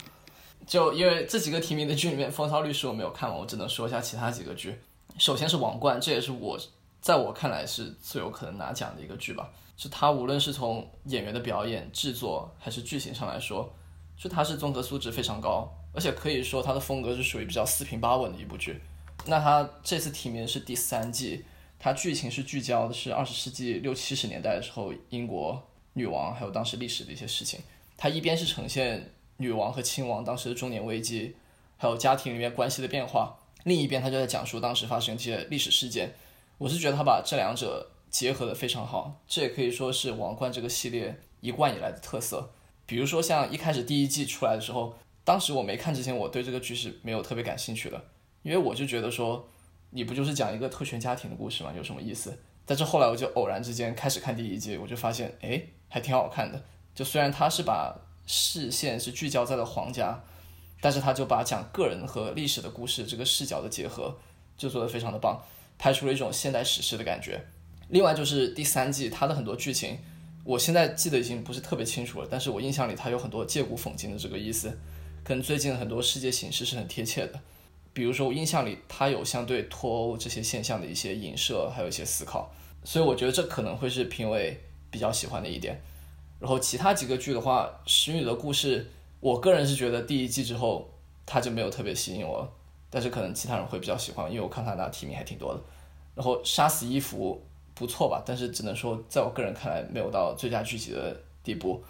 [0.67, 4.79] 就因为这几个提名的剧里面，《风骚律师》我没有看完，我只能说一下其他几个剧。
[5.19, 6.59] 首先是《王冠》，这也是我
[7.01, 9.51] 在我看来是最有可能拿奖的一个剧吧。
[9.83, 13.69] 就他无论是从演员的表演、制作还是剧情上来说，
[14.17, 18.81] 就他是综合素质非常高，而且可以说他的风格是属于比较四平八稳的一部剧。
[19.27, 21.45] 那他这次提名是第三季，
[21.81, 25.61] 他剧情是聚焦的是二十世纪六七十年代的时候英国
[25.95, 27.59] 女王还有当时历史的一些事情。
[27.97, 31.35] 他一边是呈现女王和亲王当时的中年危机，
[31.77, 36.15] 还有家庭里面关系的变化，另一边他就在讲述当时发生一些历史事件。
[36.59, 37.89] 我是觉得他把这两者。
[38.13, 42.53] 结合的非常好，这也可以说是《王冠》这个系列一贯以来的特色。
[42.85, 44.95] 比如说，像一开始第一季出来的时候，
[45.25, 48.05] 当时我没看之前，我对这个剧是没有特别感兴趣的，
[48.43, 49.49] 因为我就觉得说，
[49.91, 51.73] 你不就是讲一个特权家庭的故事吗？
[51.75, 52.39] 有什么意思？
[52.67, 56.63] 但是后来我就偶然之间开始看第一季，我就发现，哎，还挺好看的。
[56.95, 60.23] 就虽然他是把视线是聚焦在了皇家，
[60.83, 64.19] 但是他就把讲个人和历史的故事这个视角的结合，
[64.59, 65.43] 就做得非常的棒，
[65.79, 67.47] 拍出了一种现代史诗的感觉。
[67.93, 69.99] 另外就是第三季，它的很多剧情，
[70.45, 74.79] 我现在记得已经不是特别清楚了，但是我印象里它有很多借古讽今的这个意思，
[75.23, 77.39] 跟最近很多世界形势是很贴切的。
[77.93, 82.51] 比如说我印象里它有相对脱欧这些现象的一些影射，还有一些思考，
[82.83, 84.59] 所以我觉得这可能会是评委
[84.91, 85.79] 比较喜欢的一点。
[86.41, 88.85] 然后其他几个剧的话，《使女的故事》，
[89.21, 90.91] 我个人是觉得第一季之后
[91.27, 92.51] 它就没有特别吸引我，
[92.89, 95.61] 但是可能其他人会比较喜欢，因为我看他拿提名还挺多的。
[96.15, 97.39] 然后《杀死伊芙》。
[97.83, 101.83] 不错吧，但是只能说，在我个人看来，没有到最佳剧集的地步。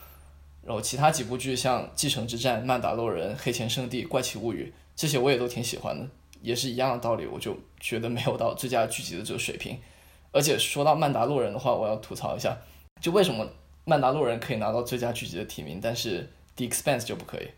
[0.64, 6.09] 然后其他几部剧，像《继承之战》《曼达洛人》《黑钱圣地》《怪奇物语》这些，我也都挺喜欢的，
[6.40, 9.78] 也是一样的道理，我就觉得没有到最佳剧集的这个水平。
[10.31, 12.57] 而且说到《曼达洛人》的话，我要吐槽一下，
[13.00, 13.44] 就为什么
[13.85, 16.22] 《曼达洛人》可以拿到最佳剧集的提名，但是
[16.57, 17.48] 《The Expanse》就不可以？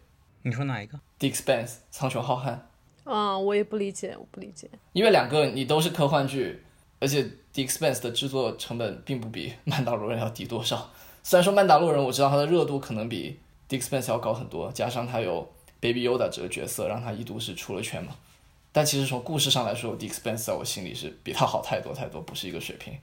[0.42, 0.98] 你说哪一个？
[1.18, 2.58] 《The Expanse》苍穹浩瀚。
[3.04, 4.68] 啊，我也不理解，我不理解。
[4.94, 6.62] 因为两个你都是科幻剧。
[7.04, 10.90] 而且《The Expanse》的制作成本并不比《曼达洛人》要低多少。
[11.22, 13.38] 虽然说《曼达洛人》我知道它的热度可能比
[13.68, 15.46] 《The Expanse》要高很多，加上它有
[15.80, 18.16] Baby Yoda 这个角色，让它一度是出了圈嘛。
[18.72, 22.94] 但其实从故事上来说，《The Expanse》在我心里是比它好太多太多，不是一个水平。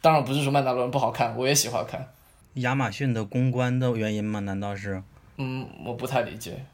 [0.00, 2.08] 当然不是说《曼达洛人》不好看，我也喜欢看。
[2.54, 4.40] 亚马逊的公关的原因吗？
[4.40, 5.00] 难道是？
[5.36, 6.64] 嗯，我不太理解。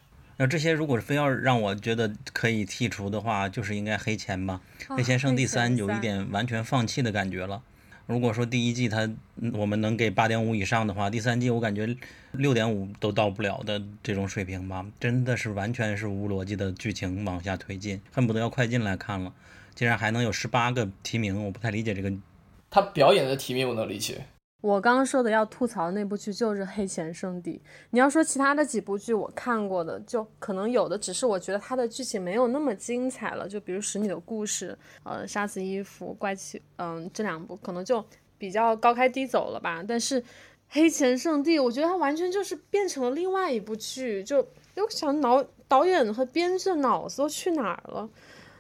[0.42, 4.60] 那这些如果是非要让我觉得可以剔除的话，就是应该黑钱吧。
[4.88, 7.62] 啊黑钱剩第三有一点完全放弃的感觉了。
[8.06, 11.96] 如果说第一季它嗯我们能给八点五以上的话，第三季我感觉
[12.32, 19.32] 六点五都到不了的这种水平吧，真的是完全是无逻辑的剧情往下推进，恨不得要快进来看了。
[19.76, 22.12] 竟然还能有十八个提名，我不太理解这个。
[22.68, 24.26] 他表演的提名我能理解，
[24.62, 27.60] 我刚刚说的要吐槽的那部剧就是《黑钱圣地》。
[27.90, 34.78] 你要说其他的几部剧我看过的，就可能有的只是我觉得它的剧情没有那么精彩了，就比如《使女的故事》、
[35.10, 38.02] 呃《杀死伊芙》、怪奇，嗯、这两部可能就
[38.38, 39.84] 比较高开低走了吧。
[39.86, 40.22] 但是
[40.68, 44.40] 《黑钱圣地》，我觉得它完全就是变成了另外一部剧，就
[44.76, 48.08] 就想脑导演和编剧的脑子都去哪儿了？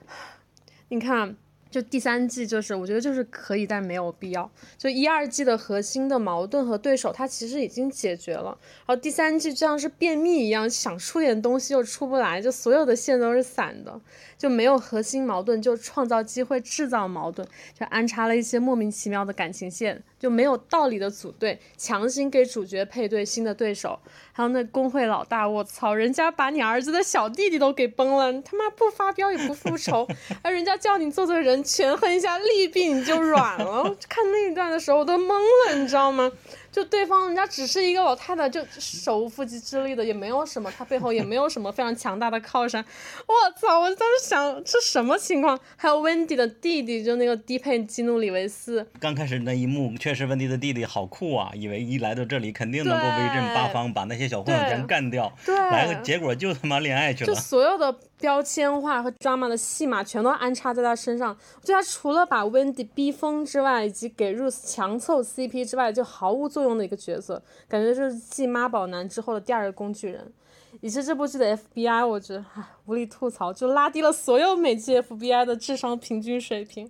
[0.90, 1.36] 你看，
[1.72, 4.48] 就第三季，就是我觉得就是可以，但没有必要。
[4.76, 8.56] 就一二季的核心的矛盾和对手，它其实已经解决了。
[8.86, 13.98] 然后第三季就像是便秘一样，想出点东西又出不来，就所有的线都是散的，
[14.42, 17.46] 就没有核心矛盾，就创造机会制造矛盾，
[17.78, 24.00] 就安插了一些莫名其妙的感情线，就没有道理的组队，强行给主角配对新的对手。
[24.32, 30.08] 还有那工会老大，我操，人家把你儿子的小弟弟都给崩了，他妈不发飙也不复仇，
[30.42, 33.96] 而人家叫你做做人，权衡一下利弊你就软了。
[34.08, 35.28] 看那一段的时候我都懵
[35.68, 36.32] 了，你知道吗？
[36.72, 42.82] 就对方人家只是一个老太太，就手无缚鸡之力的，也没有什么，她背后也没有什么非常强大的靠山。
[43.26, 43.80] 我操！
[43.80, 45.58] 我当时想这什么情况？
[45.76, 55.30] 还有 Wendy 的弟弟，就那个低配基努里维斯，刚开始那一幕，确实温迪的弟弟好酷啊，以为一来到这里肯定能够威震八方，把那些小混混全干掉。
[55.44, 57.38] 对来个结果就他妈恋爱去了就了。
[57.38, 61.36] 所有的标签化和 drama 的戏码全都安插在他身上。
[61.56, 70.32] 我觉得他除了把 Wendy 逼疯之外，以及给 Ruth 强凑 CP 之外，就毫无作用的一个角色，感觉就是继妈宝男之后的第二个工具人。
[70.80, 76.88] 以及这部剧的 FBI，我觉得唉无力吐槽，就拉低了所有美剧 FBI 的智商平均水平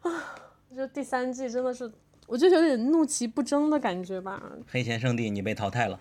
[0.00, 0.10] 啊！
[0.74, 1.90] 就第三季真的是，
[2.26, 4.42] 我就有点怒其不争的感觉吧。
[4.66, 6.00] 黑钱圣地，你被淘汰了。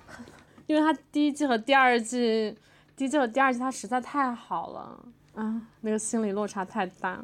[0.67, 2.55] 因为他第一季和第二季，
[2.99, 7.23] 第一季和第二季它实在太好了啊，那个心理落差太大。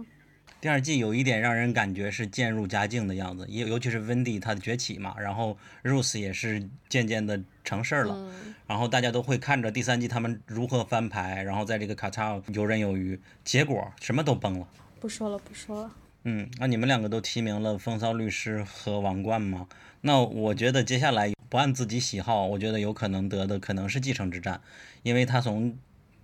[0.62, 8.32] 第二季有一点让人感觉是渐入佳境的样子，尤尤其是温蒂她的崛起嘛，然后 Rose 也是渐渐的成事儿了，
[8.66, 14.66] 然后大家都会看着第三季他们如何翻牌，然后在这个卡塔尔游刃有余，结果什么都崩了。
[15.02, 15.92] 不说了，不说了。
[16.24, 19.68] 嗯，那你们两个都提名了《风骚律师》和《王冠》吗？
[20.08, 24.58] 那我觉得接下来不按自己喜好，我觉得有可能得的可能是《继承之战》，
[25.02, 25.76] 因为他从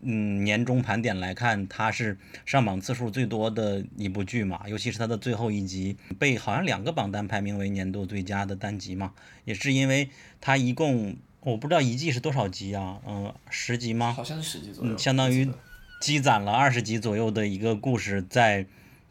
[0.01, 9.13] 嗯年终盘点来看，它是上榜次数最多的一部剧嘛，尤其是它的最后一集被好像两个榜单排名为年度最佳的单集嘛，
[9.45, 14.13] 也是因为它一共我不知道一季是多少集啊，嗯，十集吗？
[14.13, 15.51] 好像是十集左右，嗯，相当于
[15.99, 18.67] 积攒了二十集左右的一个故事，在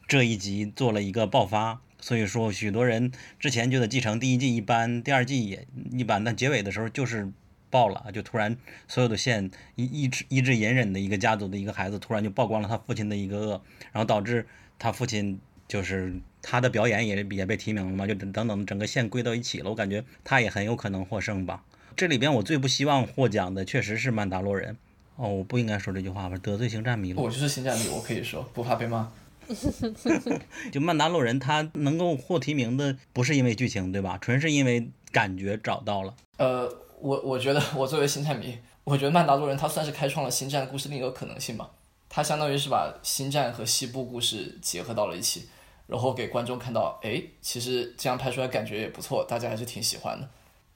[0.07, 1.81] 这一集做了一个爆发。
[2.01, 7.31] 所以说，许多人之前觉得《继承》第一季一般，第二季也一般，但结尾的时候就是
[7.69, 8.57] 爆了，就突然
[8.89, 14.47] 所有的线一一直一直隐忍的一个家族的一个孩子，突然就曝光了他父亲的一个恶，然后导致
[14.79, 21.65] 他父亲就是他的表演也也被提名了嘛，就等等等整个线归到一起了，我感觉他也很有可能获胜吧。
[21.97, 24.77] 这里边我最不希望获奖的确实是曼达洛人。
[25.17, 27.21] 哦，我不应该说这句话吧，得罪星战迷了。
[27.21, 29.13] 我就是星战迷，我可以说不怕被骂。
[30.71, 34.19] 就曼达洛人他能够获提名的，不是因为剧情，对吧？
[34.19, 36.15] 纯是因为感觉找到了。
[36.39, 36.69] 呃，
[37.01, 41.71] 我我觉得我作为星战迷，我觉得曼达洛人他算是开创了星战故事另一个可能性吧。
[42.09, 45.49] 他相当于是把星战和西部故事结合到了一起，
[45.87, 50.29] 然后给观众看到，哎，其实这样拍出来感觉也不错，大家还是挺喜欢的。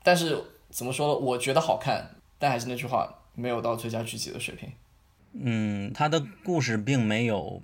[0.03, 1.15] 但是怎么说呢？
[1.15, 4.71] 我觉得好看，但还是那句话，没有到最佳剧集的水平。
[5.33, 7.61] 嗯，他的故事并没有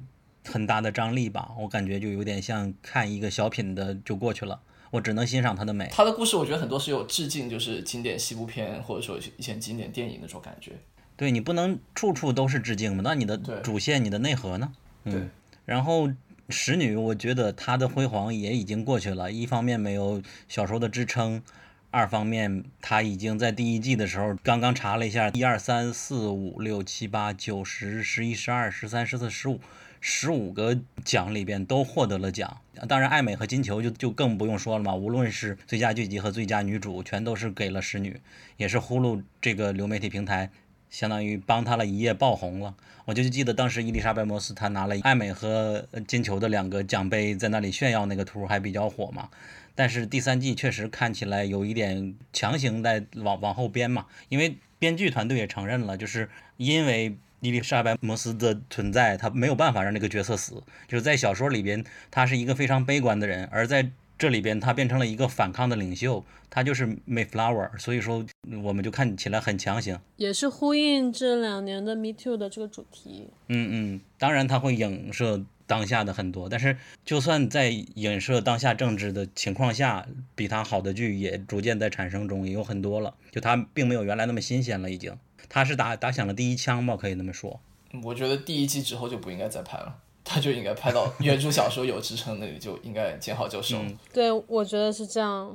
[0.46, 5.88] 很大的张力吧，我感觉就有点像看一个小品的就过去了，我只能欣赏它的美。
[5.92, 10.72] 它的故事我觉得很多是有致敬，就是经典西部片或者说以前经典电影那种感觉。
[11.16, 14.72] 对你不能处处都是致敬嘛，那你的主线、你的内核呢？
[15.05, 15.31] 对嗯，
[15.66, 16.11] 然后
[16.48, 19.31] 使女，我觉得她的辉煌也已经过去了。
[19.31, 21.42] 一方面没有小说的支撑，
[21.90, 29.61] 二方面她已经在第一季的时候，刚刚查了一下，一二三四五六七八九十十一十二十三十四十五
[30.01, 32.61] 十五个奖里边都获得了奖。
[32.89, 38.20] 当然，艾美和金球就就更不用说了嘛，无论是最佳剧集和最佳女主，全都是给了使女，
[38.57, 40.51] 也是呼噜这个流媒体平台。
[40.89, 42.74] 相当于帮她了一夜爆红了。
[43.05, 49.29] 我就记得当时伊丽莎白·摩斯她拿了艾美和金球的两个奖杯在那里炫耀那个图还比较火嘛。
[49.77, 60.62] 但是第三季确实看起来有一点强行在往往后编嘛，因为编剧团队也承认了，就是因为伊丽莎白·摩斯的存在，他没有办法让这个角色死。
[60.86, 68.24] 就是在小说里边，他是一个非常悲观的人，而在这里边，他变成了一个反抗的领袖，他就是 Mayflower，所以说
[68.62, 69.99] 我们就看起来很强行。
[70.16, 73.30] 也是呼应这两年的 Me Too 的这个主题。
[73.49, 76.76] 嗯嗯，当然他会影射当下的很多，但是
[77.07, 83.14] 就算在影射当下政治的情况下，比他好的剧也逐渐在产生中，也有很多了。
[83.30, 85.16] 就他并没有原来那么新鲜了，已经。
[85.49, 87.61] 他是打打响了第一枪吧，可以那么说。
[88.05, 93.78] 我觉得第一季之后就不应该再拍了，他就应该拍到原著小说有支撑那里就应该见好就收。
[94.12, 95.53] 对，我觉得是这样。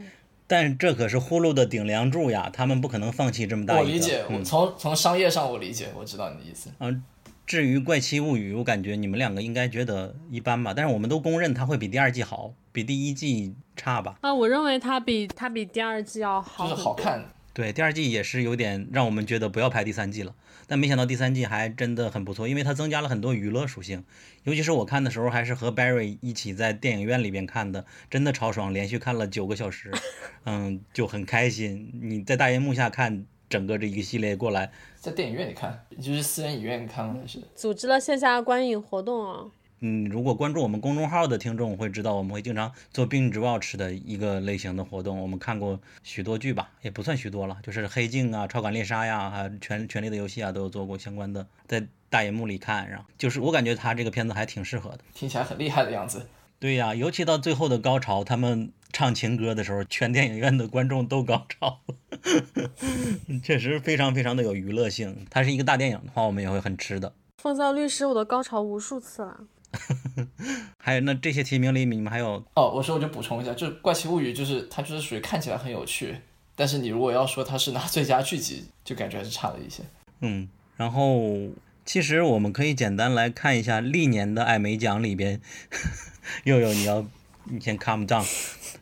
[0.48, 3.84] 但这可是呼噜的顶梁柱呀，他们不可能放弃这么大一个。
[3.84, 6.70] 我理解，我从从商业上我理解，我知道你的意思。
[6.80, 7.04] 嗯，
[7.48, 14.18] 至于《怪奇物语》，我感觉你们两个应该觉得一般吧，但是我们都公认它会比第二季好，比第一季差吧？
[14.22, 17.24] 啊，我认为它比它比第二季要好，就是好看。
[17.56, 20.36] 对，第二季也是有点让我们觉得不要拍第三季了，
[20.68, 24.04] 但没想到第三季还真的很不错，因为它增加了很多娱乐属性。
[24.44, 29.90] 尤其是我看的时候，还是和 Barry 一起在电影院里边看的，真的超爽，连续看了九个小时，
[30.44, 31.90] 嗯，就很开心。
[32.04, 37.16] 你在大荧幕下看整个这一个系列过来，在电影院里看，就是私人影院看吗？
[37.22, 39.46] 还是组织了线下观影活动啊？
[39.88, 45.22] 嗯，如果关注我们公众号的听众会知道，我们会经常做 binge watch 的一个类型的活动。
[45.22, 52.90] 我们看过许多剧吧，也不算许多了，就是《黑镜》啊、《超感猎杀》呀、还有《权权力的游戏》啊，都有做过相关的，在大荧幕里看。
[52.90, 56.26] 然后就是我感觉他这个片子还挺适合的，听起来很厉害的样子。
[56.58, 62.72] 对呀，尤其到最后的高潮，他们唱情歌的时候，全电影院的观众都高潮了，
[63.44, 65.28] 确实非常非常的有娱乐性。
[65.30, 67.14] 它是一个大电影的话，我们也会很吃的。
[67.38, 69.42] 风骚律师，我都高潮无数次了。
[70.80, 72.70] 还有那这些提名里，你们还有哦？
[72.70, 76.16] 我说我就补充一下，就是《怪奇物语》，就是它就是属于看起来很有趣，
[76.56, 79.84] 但是你如果要说它是拿最佳剧集，就感觉还是差了一些。
[80.22, 80.48] 嗯，
[80.78, 81.50] 然后
[81.86, 85.42] 其实我们可以简单来看一下历年的艾美奖里边，
[86.46, 87.06] 又有你要
[87.46, 88.26] 你先 calm down。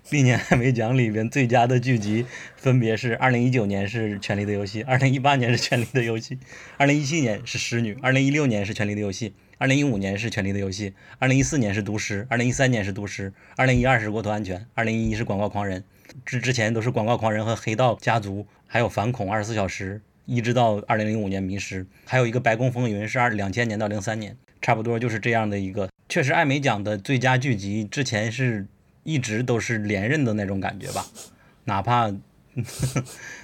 [0.09, 2.25] 历年艾美奖里边最佳的剧集
[2.55, 6.35] 分别是：二零一九年是《权力的游戏》，二零一八年是《权力的游戏》，
[6.77, 9.29] 二零一七年是《使女》，二零一六年是《权力的游戏》。
[9.63, 10.89] 二零一五年是《权力的游戏》，
[11.19, 15.79] 二零一四年是《毒师》，二零一三年是《毒师》，二零一二是《国土安全》，二零一一是《广告狂人》。
[16.25, 25.87] 之之前都是《广告狂人》和《黑道家族》，还有《反恐》二十四小时，一直到二零零五年《迷失》，还有一个《白宫风云》是二两千年到零三年，差不多就是这样的一个。
[26.09, 28.67] 确实，艾美奖的最佳剧集之前是
[29.03, 31.05] 一直都是连任的那种感觉吧，
[31.63, 32.13] 哪怕，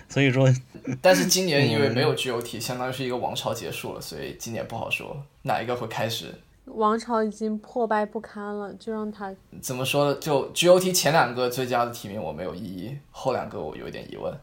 [0.10, 0.51] 所以说。
[1.01, 6.34] 但是今年因为没有 GOT，相当于是一个王朝结束了，所以今年不好说哪一个会开始。
[6.66, 10.14] 王朝已经破败不堪了，就让他怎么说？
[10.16, 14.34] 就 GOT 前两个最佳的提名我没有异议，后两个我有一点疑问。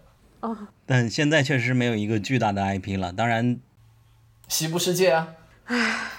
[0.41, 0.57] 哦，
[0.87, 3.13] 但现在确实没有一个巨大的 IP 了。
[3.13, 3.59] 当然，
[4.49, 6.11] 西部世界啊，唉，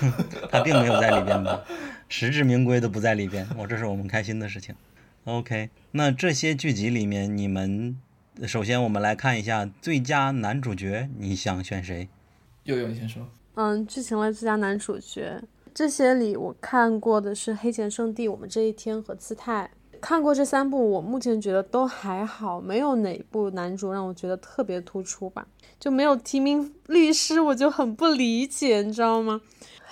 [0.50, 1.62] 他并没有在里边吧？
[2.08, 4.74] 实至名归的不在里边，我这是我们开心的事情。
[5.24, 7.98] OK，那这些剧集里面，你们。
[8.42, 12.08] 首先，我们来看一下最佳男主角，你想选谁？
[12.64, 13.24] 悠悠，你先说。
[13.54, 15.40] 嗯，剧情类最佳男主角，
[15.72, 19.70] 这些里我看过的是《黑钱圣地》、《我们这一天》和《姿态》。
[20.00, 25.46] 看过这三部，我目前觉得都还好，没有哪部男主让我觉得特别突出吧。
[25.78, 29.40] 就没有提名律师，我就很不理解，你知道吗？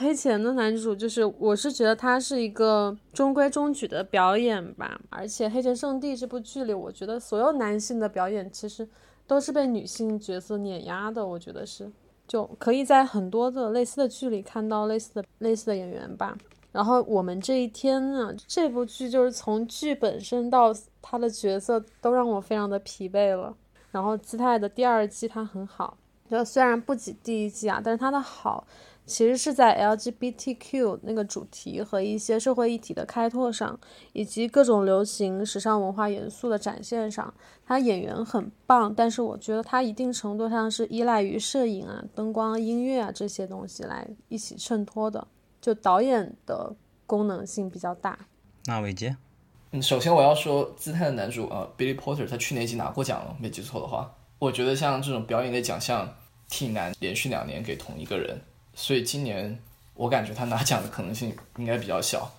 [0.03, 8.87] 黑钱的男主就是，我是觉得他是一个中规中矩的表演吧，而且《黑钱圣地》这部剧里，我觉得所有男性的表演其实
[9.27, 11.89] 都是被女性角色碾压的，我觉得是，
[12.27, 16.37] 就可以在很多的类似的剧里看到类似的类似的演员吧。
[16.73, 23.55] 然后我们这一天呢，这部剧就是从剧本身到他的角色都让我非常的疲惫了。
[23.91, 25.97] 然后姿态的第二季它很好，
[26.29, 28.67] 就虽然不及第一季啊，但是它的好。
[29.05, 33.79] 其实是在 LGBTQ 那个主题和一些社会议题的开拓上，
[34.13, 37.35] 以及各种流行时尚文化元素的展现上，
[37.67, 45.27] 他演员很棒，但是我觉得他一定程度上是依赖于摄影啊、灯光、音乐啊这些东西来一起衬托的，
[45.61, 46.75] 就导演的
[47.05, 48.19] 功能性比较大。
[48.67, 49.17] 那伟杰，
[49.73, 54.15] 嗯，首先我要说姿态的男主啊，Billy Porter，他去年已经拿过奖了，没记错的话。
[54.39, 56.17] 我觉得像这种表演类奖项
[56.49, 58.41] 挺难连续两年给同一个人。
[58.75, 59.59] 所以今年
[59.95, 62.31] 我感觉他拿奖的可能性应该比较小。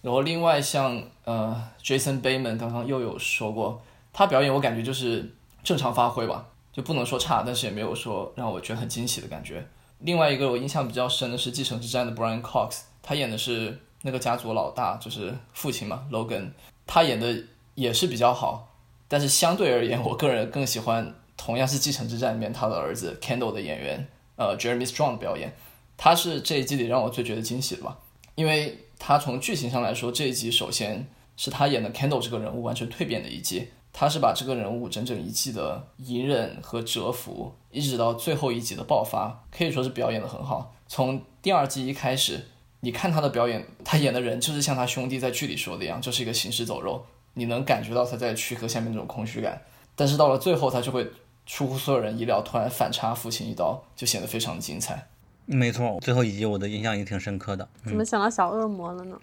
[0.00, 3.82] 然后另外像呃 Jason Bateman 刚刚又有说过，
[4.12, 5.28] 他表演我感觉就是
[5.64, 9.66] 正常发挥吧，就不能说差，但是也没有说让我觉得很惊喜的感觉。
[10.00, 16.50] 另外一个我印象比较深的是《继承之战》的 Brian Cox，他演的是那个家族老大，就是父亲嘛 Logan，
[16.86, 17.36] 他演的
[17.74, 18.76] 也是比较好，
[19.08, 25.52] 但是相对而言，我个人更喜欢同样是《继承之战》里面他的儿子 Kendall 的演员，呃，Jeremy Strong 的表演，
[25.98, 27.98] 他是这一季里让我最觉得惊喜的吧，
[28.36, 40.72] 因为他从剧情上来说，这一集首先是他演的 Kendall 这个人物完全蜕变的一季，他是把这个人物整整一季的隐忍和蛰伏，一直到最后一集的爆发，可以说是表演的很好。
[40.86, 42.46] 从第二季一开始，
[42.80, 47.04] 你看他的表演，他演的人就是像他兄弟在剧里说的一样，就是一个行尸走肉。
[47.34, 49.62] 你能感觉到他在躯壳下面那种空虚感，
[49.94, 51.08] 但是到了最后，他就会
[51.44, 55.08] 出乎所有人意料，突然反插父亲一刀，就显得非常精彩。
[55.50, 57.66] 没错，最后一集我的印象也挺深刻的。
[57.84, 59.18] 怎么想到小恶魔了呢？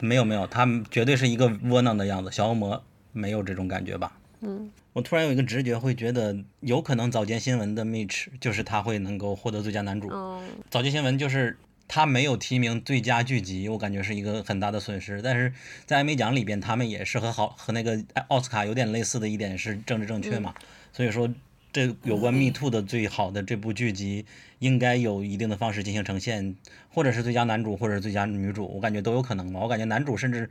[0.00, 2.30] 没有没有，他绝对是一个窝囊的样子。
[2.32, 2.82] 小恶魔
[3.12, 4.18] 没有这种感觉吧？
[4.40, 10.08] 嗯，我突然有一个直觉，会觉得有可能早间新闻的 Mitch 就是他会能够获得最佳男主。
[10.12, 15.22] 嗯，早间新闻就是他没有提名最佳剧集，我感觉是一个很大的损失。
[15.22, 15.52] 但是
[15.86, 20.52] 在艾美奖里边，他们也是和好和那个奥斯卡有点类似的一点是政治正确嘛，
[20.92, 21.30] 所以说
[21.74, 24.24] 这有关 Me Too 的最好的这部剧集
[24.60, 26.56] 应该有一定的方式进行呈现，
[26.88, 29.60] 或者是最佳男主，或者是最佳女主，我感觉都有可能吧。
[29.60, 30.48] 我感觉男主甚至。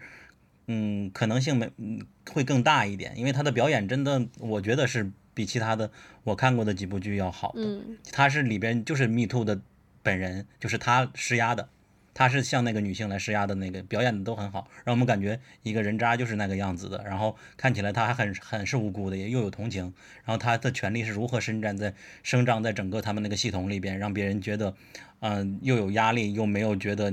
[0.65, 1.99] 嗯，可能性没嗯
[2.31, 5.91] 会更大一点，因为他的表演真的，我觉得是比其他的
[6.23, 7.61] 我看过的几部剧要好的。
[7.61, 9.59] 嗯，他是里边就是 Me Too 的
[10.01, 11.67] 本人，就是他施压的，
[12.13, 19.93] 他是向那个女性来施压的那个，表演的都很好，让我们感觉一个人渣就是那个样子的，然后看起来他还很很是无辜的，也又有同情，
[20.23, 21.93] 然后他的权利是如何伸展在
[22.23, 24.73] 生长在整个他们那个系统里边，让别人觉得，
[25.21, 27.11] 嗯、又有压力又没有觉得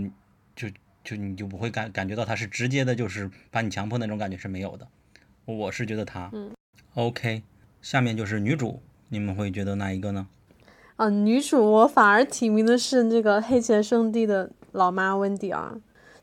[0.55, 0.69] 就。
[1.03, 4.87] 就你就不会感感觉到他是直接的，就是把你强迫那种感觉是没有的。
[5.47, 6.53] 我是觉得他，嗯
[6.93, 7.43] ，OK。
[7.81, 10.29] 下面就是女主，你们会觉得哪一个呢？
[10.97, 15.75] 啊，女主我反而提名的是那个黑钱圣地的老妈温迪啊，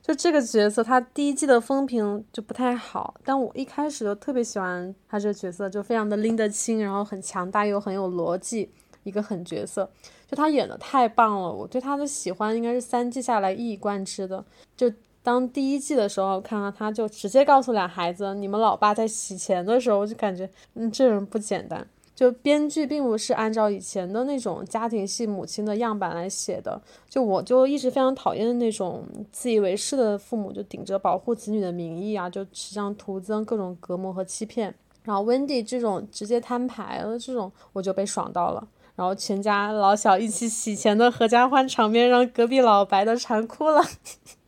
[0.01, 8.69] 就这个角色，她第一季的风评就不太好，但我一开始就特别喜欢她这个角色，就非常的拎得清，然后很强大又很有逻辑，
[9.03, 9.89] 一个狠角色。
[10.29, 14.43] 就她演的太棒了，我对她的喜欢应该是三季下来一以贯之的。
[14.75, 14.91] 就
[15.23, 21.85] 当第一季的时候看到她，就直接告诉俩孩子，你们老爸在洗钱的时候，我就感觉，嗯，这人不简单。
[22.18, 34.74] 就编剧并不是按照以前的那种家庭系母亲的样板来写的，就我就一直非常讨厌那种自以为是的父母，就顶着保护子女的名义啊，就实际上徒增各种隔膜和欺骗。
[35.03, 38.68] 然后温蒂这种直接摊牌的这种，我就被爽到了。
[38.95, 43.80] 然后全家老小一起洗钱的合家欢场面，让隔壁老白都馋哭了。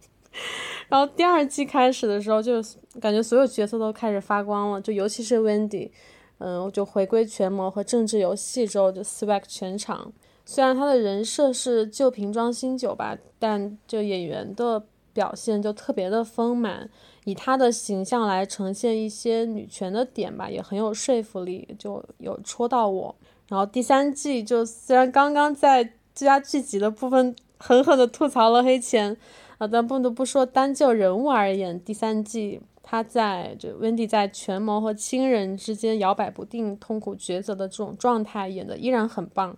[0.89, 2.53] 然后第二季开始的时候，就
[2.99, 5.91] 感觉所有角色都开始发光了，就尤其是 Wendy，
[6.39, 10.11] 嗯，就回归权谋和政治游戏之后就 swag 全场。
[10.45, 14.83] 虽然他的人设是旧瓶装新酒吧，但就演员的
[15.13, 16.89] 表现就特别的丰满，
[17.25, 23.15] 以他的形象来呈现一些女权的点吧，也很有说服力，就有戳到我。
[23.47, 25.83] 然后第三季就虽然刚刚在
[26.15, 29.15] 最佳剧集的部分狠狠的吐槽了黑钱，
[29.57, 32.61] 啊，但不得不说单就人物而言，第三季
[32.91, 39.55] 他在就温蒂在权谋和亲人之间摇摆不定、痛苦抉择的这种状态演的依然很棒。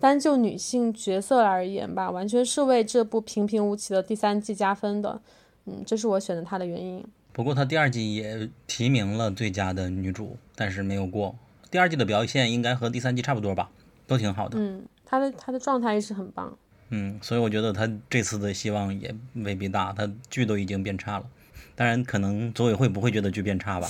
[0.00, 5.22] 单就女性角色而言吧，完全是为这部平平无奇的第三季加分的。
[5.66, 7.04] 嗯，这是我选择她的原因。
[7.32, 11.36] 不过她第二季也提名了最佳的女主，但是没有过。
[11.70, 13.70] 第二季的表现应该和第三季差不多吧，
[14.08, 14.58] 都挺好的。
[14.58, 16.58] 嗯，她的她的状态一直很棒。
[16.88, 21.26] 嗯，所以我觉得她这次的希望也未必大，她剧都已经变差了。
[21.74, 23.88] 当然，可能组委会不会觉得剧变差吧。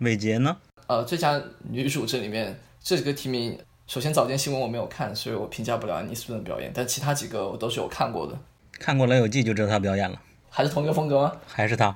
[0.00, 0.56] 伟杰呢？
[0.88, 1.40] 呃，最佳
[1.70, 8.36] 女主这里面这几个提名，首先早间新闻我没有看，所以我评价不了安妮斯顿的表演，但其他几个我都是有看过的。
[8.72, 10.20] 看过《老友记》就知道她表演了，
[10.50, 11.32] 还是同一个风格吗？
[11.46, 11.94] 还是她。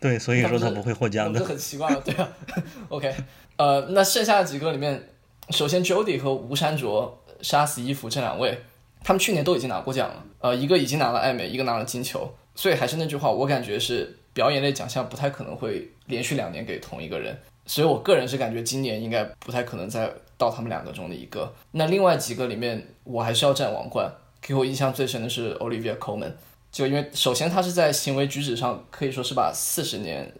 [0.00, 1.38] 对，所以说她不会获奖的。
[1.38, 2.28] 这很奇怪了，对啊。
[2.88, 3.14] OK，
[3.56, 5.08] 呃，那剩下的几个里面，
[5.50, 8.60] 首先 Jody 和吴珊卓杀死伊芙这两位，
[9.04, 21.54] 他们去年都已经拿过奖了，呃，一个已经拿了艾美，一个拿了金球，所以还是那句话，我感觉是表演类奖项不太可能会连续两年给同一个人，所以我个人是感觉今年应该不太可能再到他们两个中的一个。
[21.70, 24.10] 那另外几个里面，我还是要占王冠。
[24.38, 26.30] 给我印象最深的是 Olivia Colman，
[26.70, 30.32] 就因为首先她是在行为举止上可以说是把四十年，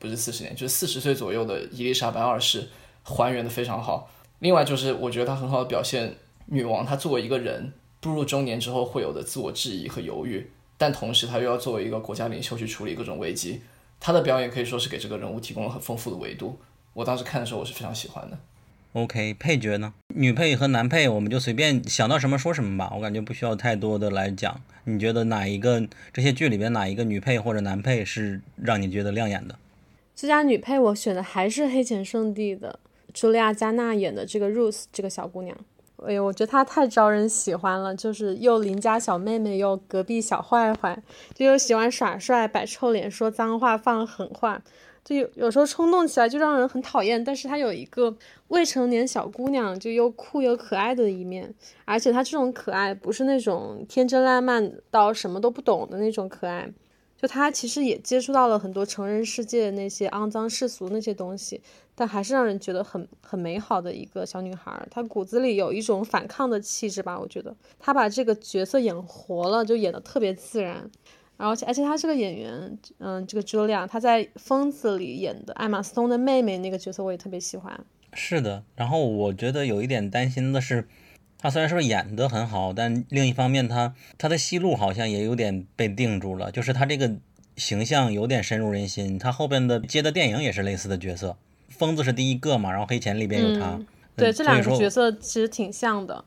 [0.00, 2.68] 不是四十年，就是四十岁左右的伊丽莎白二世
[3.04, 4.10] 还原的非常好。
[4.40, 6.12] 另外就是我觉得她很好的表现
[6.46, 10.50] 女王她作为一个人步入中年之后会有的自我质疑和犹豫，
[10.82, 13.60] 但同时他又要作为一个国家领袖去处理各种危机，
[14.00, 16.58] 他的表演可以说是给这个人物提供了很丰富的维度。
[16.92, 18.36] 我当时看的时候我是非常喜欢的。
[18.94, 19.94] OK，配角呢？
[20.16, 22.92] 女配和男配，我们就随便想到什么说什么吧。
[22.96, 24.60] 我感觉不需要太多的来讲。
[24.82, 29.54] 你觉得哪一个这些剧里边哪一个女配或者男配是让你觉得亮眼的？
[30.16, 32.80] 最佳女配我选的还是《黑钱圣地》的
[33.14, 35.56] 茱莉亚·加纳演的这个 Rose 这个小姑娘。
[36.06, 41.02] 哎呦，我觉得她太招人喜欢了，就是又邻家小妹妹，又隔壁小坏坏，
[41.34, 44.62] 就又喜欢耍帅、摆臭脸、说脏话、放狠话，
[45.04, 47.22] 就有有时候冲动起来就让人很讨厌。
[47.22, 48.16] 但是她有一个
[48.48, 56.70] 未成年小姑娘，就又酷又可爱的一面，而且她这种可爱不是那种天真烂漫到什么都不懂的那种可爱。
[57.22, 61.62] 就她其实也接触到了很多成人世界那些肮脏世俗那些东西，
[61.94, 64.84] 但还是让人觉得很很美好的一个小女孩。
[64.90, 70.90] 她骨子里有一种反抗的气质吧，我觉得她把这个角色演活了，就演得特别自然。
[71.36, 77.84] 然后而且她这个演员，嗯，这个茱莉亚，她在《疯子》里演的艾玛斯通的妹妹那个角色，我也特别喜欢。
[78.14, 80.88] 是的，然后我觉得有一点担心的是。
[81.42, 87.16] 他虽然说演得很好，但另一方面，他他的戏路好像也有点被定住了，就是他这个
[87.56, 89.18] 形象有点深入人心。
[89.18, 91.36] 他后边的接的电影也是类似的角色，
[91.68, 93.80] 疯子是第一个嘛，然后黑钱里边有他，
[94.14, 96.24] 对这两个角色其实挺像的。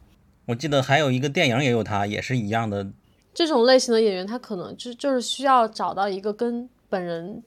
[0.48, 2.86] 我记得还有一个电影也有他，也是一样的。
[3.34, 7.42] 这种类型的演员，他可能就就是需要找到一个跟本人。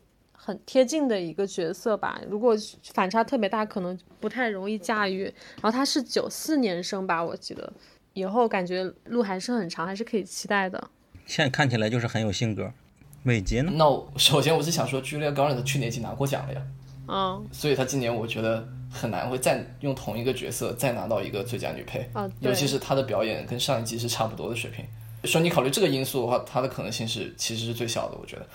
[0.48, 2.56] 很贴近的一个角色吧，如果
[2.94, 5.24] 反差特别大，可能不太容易驾驭。
[5.24, 7.70] 然后他是九四年生吧，我记得，
[8.14, 10.88] 以后感觉路还是很长，还是可以期待的。
[11.26, 12.72] 现在看起来就是很有性格。
[13.22, 13.70] 美杰呢？
[13.74, 13.84] 那
[14.16, 16.62] 首先我是想说，Julia Garner 去年已经拿过奖了呀，
[17.08, 24.82] 嗯，所以他今年我觉得很难会再用同一个角色再拿到一个最佳女配，啊，尤其是她的表演跟上一季是差不多的水平。
[25.24, 28.46] 说你考虑这个因素的话，她的可能性是其实是最小的，我觉得。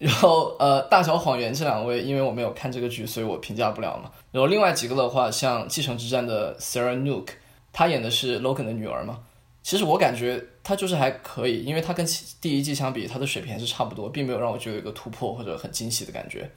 [0.00, 4.10] 然后呃，大小谎言这两位，因为我没有看这个剧，所以我评价不了嘛。
[4.32, 7.26] 然后另外几个的话，像继承之战的 Sarah Nook，
[7.70, 9.18] 她演的是 Logan 的女儿嘛。
[9.62, 12.06] 其实我感觉她就是还可以，因为她跟
[12.40, 16.50] 第一季相比，她的水平还是差不多，并没有让我觉得有一个突破或者很惊喜的感觉。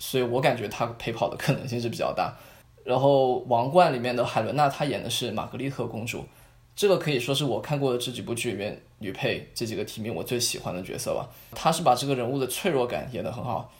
[0.00, 2.36] 所以我感觉她陪跑的可能性是比较大。
[2.82, 6.24] 然后王冠里面的海伦娜，她演的是玛格丽特公主。
[6.80, 11.28] 这个可以说是我看过的这几部剧里面女配这几个提名我最喜欢的角色吧。
[11.54, 13.70] 她是把这个人物的脆弱感演得很好。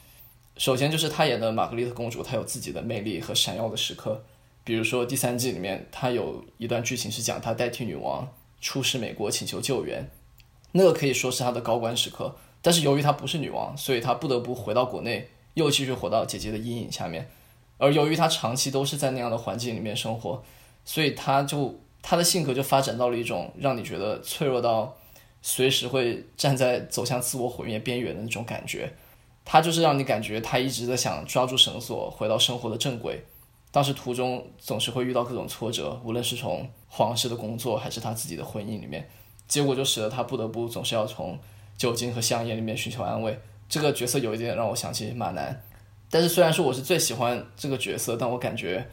[0.59, 4.23] 首先就是她演的玛格丽特公主，她有自己的魅力和闪耀的时刻。
[4.65, 8.29] 比如说第三季里面，她有一段剧情是讲她代替女王
[8.61, 10.11] 出使美国请求救援，
[10.73, 12.37] 那个可以说是她的高光时刻。
[12.61, 17.31] 但是由于她不是女王，所以她不得不回到国内，又继续活到姐姐的阴影下面。
[17.79, 20.45] 而由于她长期都是在那样的环境里面生活，
[20.85, 21.81] 所以她就。
[22.03, 24.97] 他的性格就发展到了一种让你觉得脆弱到
[25.43, 28.93] 随时会站在走向自我毁灭边缘的那种感觉。
[29.45, 33.25] 他就是让你感觉他一直在想抓住绳索，回到生活的正轨。
[33.73, 39.09] 当时途中总是会遇到各种挫折，无论是从皇室的工作，还是他自己的婚姻里面，
[39.49, 41.39] 结果就使得他不得不总是要从
[41.77, 43.39] 酒精和香烟里面寻求安慰。
[43.69, 45.63] 这个角色有一点让我想起马南，
[46.11, 48.87] 但是虽然说我是最喜欢这个角色，但我感觉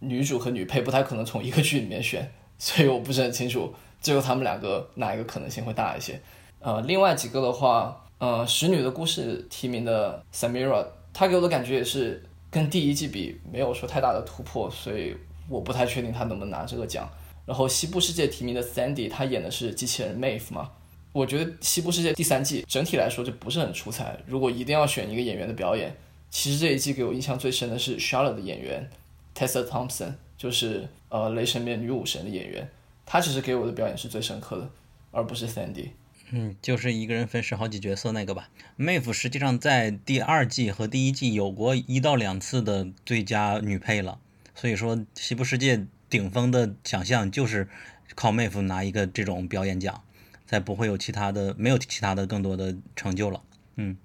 [0.00, 2.32] 女主和女配不太可能从一个剧里面选。
[2.64, 6.20] 所以我不是很清楚，最后他们两个哪一个可能性会大一些？
[6.60, 15.16] 呃，另外几个的话，呃，《使女的故事》提名的 Samira，她给我的感觉也是跟第一季比没有说太大的突破，所以
[15.48, 17.10] 我不太确定她能不能拿这个奖。
[17.44, 20.70] 然后《西部世界》提名的 Sandy，她演的是机器人 Maeve 嘛，
[21.12, 24.16] 我觉得《西部世界》第三季整体来说就不是很出彩。
[24.24, 25.92] 如果一定要选一个演员的表演，
[26.30, 28.88] 其实这一季给我印象最深的是 Charlotte 的演员
[29.36, 30.12] Tessa Thompson。
[30.42, 32.68] 就是呃，雷神面女武神的演员，
[33.06, 34.68] 她其实给我的表演是最深刻的，
[35.12, 35.90] 而不是 Sandy。
[36.32, 38.48] 嗯，就是一个人分饰好几角色那个吧。
[38.76, 44.18] Maeve 实际上在第二季和第一季有过一到两次的最佳女配了，
[44.52, 47.68] 所以说西部世界顶峰的奖项就是
[48.16, 50.02] 靠 Maeve 拿一个这种表演奖，
[50.44, 53.40] 再不会有其他的，没有其他的更多的成就了。
[53.76, 53.96] 嗯，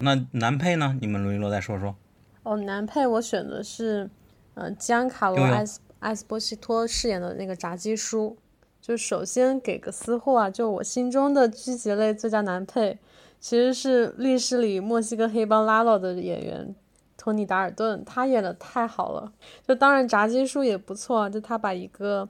[0.00, 0.98] 那男配呢？
[1.00, 1.96] 你们罗一罗再说说。
[2.42, 4.10] 哦，男配我选的是，
[4.56, 5.80] 嗯，吉安卡罗埃斯。
[5.98, 8.36] 艾斯波西托饰演的那个炸鸡叔，
[8.80, 12.98] 就首先给个私货啊，就我心中的剧集类最佳男配，
[13.40, 16.74] 其实是《历史里墨西哥黑帮拉洛》的演员
[17.16, 19.32] 托尼·达尔顿，他演的太好了。
[19.66, 22.28] 就当然炸鸡叔也不错，就他把一个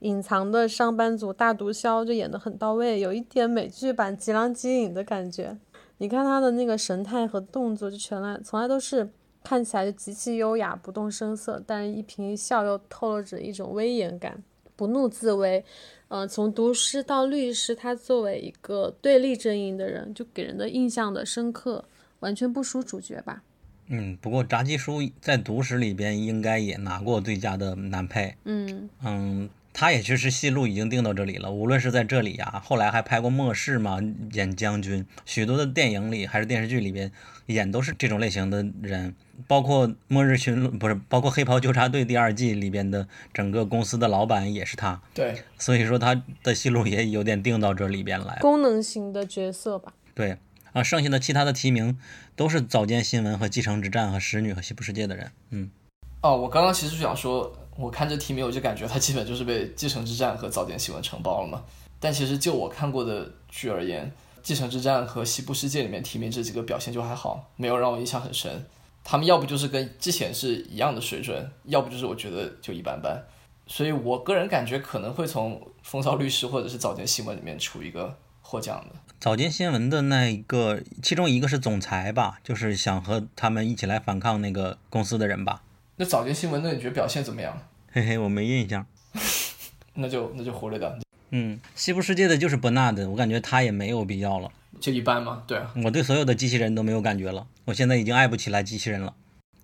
[0.00, 5.56] 隐藏的上班族大毒枭就演得很到位，有一点美剧版吉良吉影的感觉。
[5.98, 9.08] 你看他的那个神态和动作，就全来从来都是。
[9.44, 14.42] 看起来就极其优雅，不动声色，但是一颦一笑又透露着一种威严感，
[14.74, 15.64] 不怒自威。
[16.08, 21.84] 嗯，从读诗到律师，他作为一个对立阵营的人，就给人的印象的深刻，
[22.20, 23.42] 完全不输主角吧。
[23.88, 28.34] 嗯，不过炸鸡叔在读史里边应该也拿过最佳的男配。
[28.44, 33.98] 嗯嗯，他也确实戏路已经定到这里了，无论是在这里呀，后来还拍过《末世》嘛，
[34.32, 37.10] 演将军，许多的电影里还是电视剧里边
[37.46, 39.16] 演都是这种类型的人，
[39.48, 48.38] 包括《末日巡逻》不是，包括《黑袍纠察队》第二季里边的整个公司的老板也是他，对，所以说他的戏路也有点定到这里边来。
[48.40, 49.92] 功能型的角色吧。
[50.14, 50.38] 对
[50.72, 51.98] 啊，剩下的其他的提名
[52.36, 55.68] 都是早间新闻和继承之战和使女和西部世界的人，嗯，
[56.20, 61.62] 哦，我刚刚其实想说，我看这提名我就感觉他基本就是被《继承之战》和《早间新闻》承包了嘛。
[61.98, 64.06] 但其实就我看过的剧而言，
[64.42, 68.64] 《继承之战》和《西部世界》里面提名这几个表现就还好，没有让我印象很深。
[69.02, 73.22] 他们要不就是跟之前是一样的水准，要不就是我觉得就一般般。
[73.66, 78.96] 所以我个人感觉可能会从《风骚律师》或者是《早间新闻》里面出一个获奖的。
[79.18, 85.62] 早间新闻的那一个，其中一个是总裁吧，就是想和他们一起来反抗那个公司的人吧。
[85.96, 87.56] 那早间新闻，那你觉得表现怎么样？
[87.92, 88.84] 嘿嘿，我没印象。
[89.94, 90.92] 那就那就忽略掉，
[91.30, 94.50] 嗯，西部世界的就是伯纳的，我感觉他也没有必要了。
[94.80, 95.44] 就一般嘛。
[95.46, 99.14] 对啊，我对所有的机器人都没有感觉了，我现在已经爱不起来机器人了。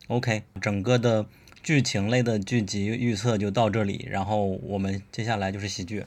[0.07, 1.27] OK，整个的
[1.65, 6.07] 剧情类的剧集预测就到这里，然后我们接下来就是喜剧。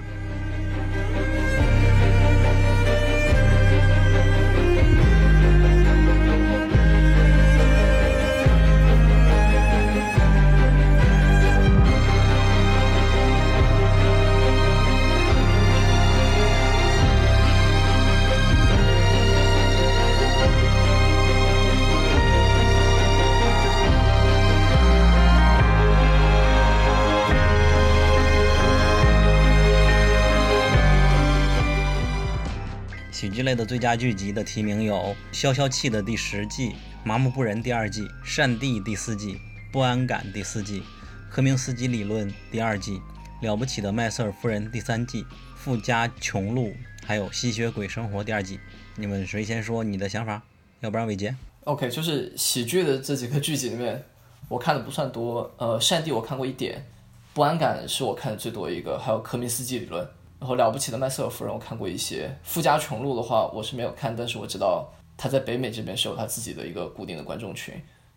[33.41, 34.95] 剧类的最佳剧集的提名有
[35.31, 36.69] 《消消气》的第十季、
[37.03, 39.33] 《麻木不仁》第二季、《善地》第四季、
[39.71, 40.81] 《不安感》第四季、
[41.27, 42.97] 《科明斯基理论》第二季、
[43.41, 45.23] 《了不起的麦瑟尔夫人》第三季、
[45.55, 46.67] 《富家穷路》，
[47.03, 48.59] 还有《吸血鬼生活》第二季。
[48.95, 50.43] 你们谁先说你的想法？
[50.81, 51.35] 要不然伟杰。
[51.63, 54.03] OK，就是喜剧的这几个剧集里面，
[54.49, 55.51] 我看的不算多。
[55.57, 56.85] 呃，善地我看过一点，
[57.33, 60.07] 不安感是我看的最多一个，还有科明斯基理论，
[60.41, 62.35] 然后了不起的麦瑟尔夫人我看过一些。
[62.43, 67.73] 富家穷路的话我是没有看，但是我知道他在北美这边是有他自己的一个固定的观众群。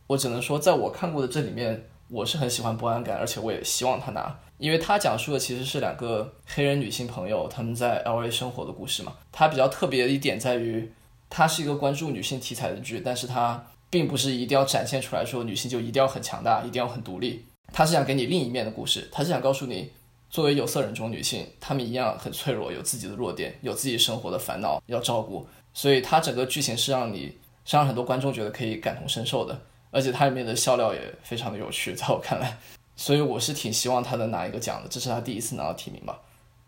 [0.09, 9.12] 我只能说，在我看过的这里面，我是很喜欢不安感，而且我也希望他拿，因为他讲述的其实是两个黑人女性朋友他们在 LA 生活的故事嘛。
[9.31, 10.91] 它比较特别的一点在于。
[11.31, 13.61] 它是一个关注女性题材的剧，但是它
[13.91, 17.45] 并不是一定要展现出来说女性就一定要很强大，一定要很独立。
[17.72, 19.91] 它是想给你另一面的故事，它是想告诉你，
[20.35, 25.47] 作为有色人种女性，她们一样很脆弱，有自己的弱点，有自己生活的烦恼要照顾。
[25.72, 29.57] 所以它整个剧情是让你，是让很多观众觉得可以感同身受的，
[29.93, 32.59] 而且它里面的笑料也非常的有趣， 在我看来，
[32.97, 36.18] 所以我是挺希望他能拿一个奖的，这是他第一次拿到提名吧。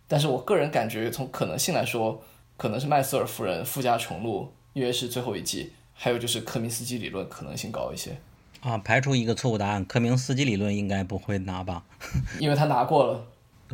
[0.06, 2.22] 但是我个人感觉，从可能性来说，
[2.56, 8.16] 可能是麦瑟尔夫人、富家穷路，因为是最后一季，还有就是科明斯基理论可能性高一些，
[8.60, 11.82] 啊，排除一个错误答案，科明斯基理论应该不会拿吧？
[12.38, 13.26] 因为他拿过了。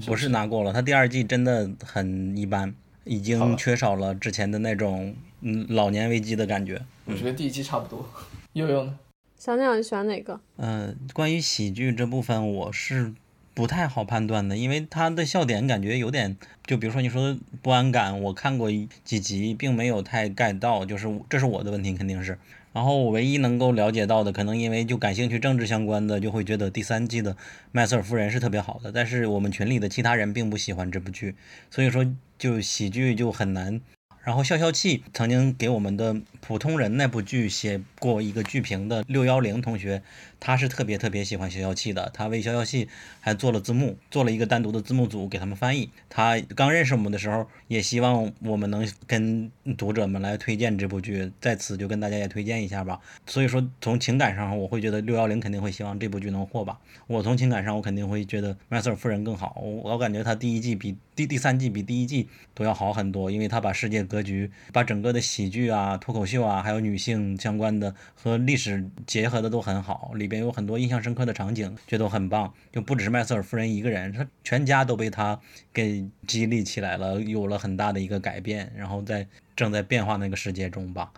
[0.06, 2.74] 不是拿过了，他第二季真的很一般，
[3.04, 6.80] 已经缺少了之前的那种嗯老年危机的感觉。
[7.04, 8.08] 我觉得第一季差不多。
[8.54, 8.98] 悠悠呢？
[9.38, 10.40] 小鸟，你喜欢哪个？
[10.56, 13.12] 呃，关于喜剧这部分，我是
[13.54, 18.70] 不太好判断的，因为他的笑点感觉有点，就比如说你说不安感，我看过
[19.04, 22.38] 几集，并没有太 get 到，就是这是我的问题，肯定是。
[22.72, 27.36] 然后我唯一能够了解到的，可能因为就感兴趣政治相关的，就会觉得第三季的
[27.70, 31.34] 麦瑟尔夫人是特别好的，但是我们群里的其他人并不喜欢这部剧，
[31.70, 32.06] 所以说
[32.38, 33.80] 就喜剧就很难。
[34.24, 40.02] 然后消消气曾经给我们的普通人那部剧写过一个剧评的六幺零同学，
[40.40, 42.88] 他是特别特别喜欢消消气的，他为消消气
[43.20, 45.88] 还做了字幕，做了一个单独的字幕组给他们翻译。
[46.10, 53.00] 他刚认识我们的时候，也希望我们能跟读者们来推荐这部剧，在此就跟大家也推荐一下吧。
[53.24, 56.80] 所以说从情感上，我会觉得六幺零肯定会希望这部剧能获吧。
[57.06, 59.60] 我从情感上，我肯定会觉得麦瑟尔夫人更好。
[59.62, 66.31] 我我感觉他第一季比第第三季比第一季都要好很多，因为他把世界格局、把整个的喜剧啊、脱口秀。
[66.32, 72.52] 秀啊，还有女性相关的和历史结合的都很好，里边有很多印象深刻的场景，觉得很棒。
[72.72, 75.38] 就不只是麦瑟尔夫人一个人，她全家都被她
[75.72, 81.12] 给激励起来了，有了很大的一个改变，然后在正在变化那个世界中吧。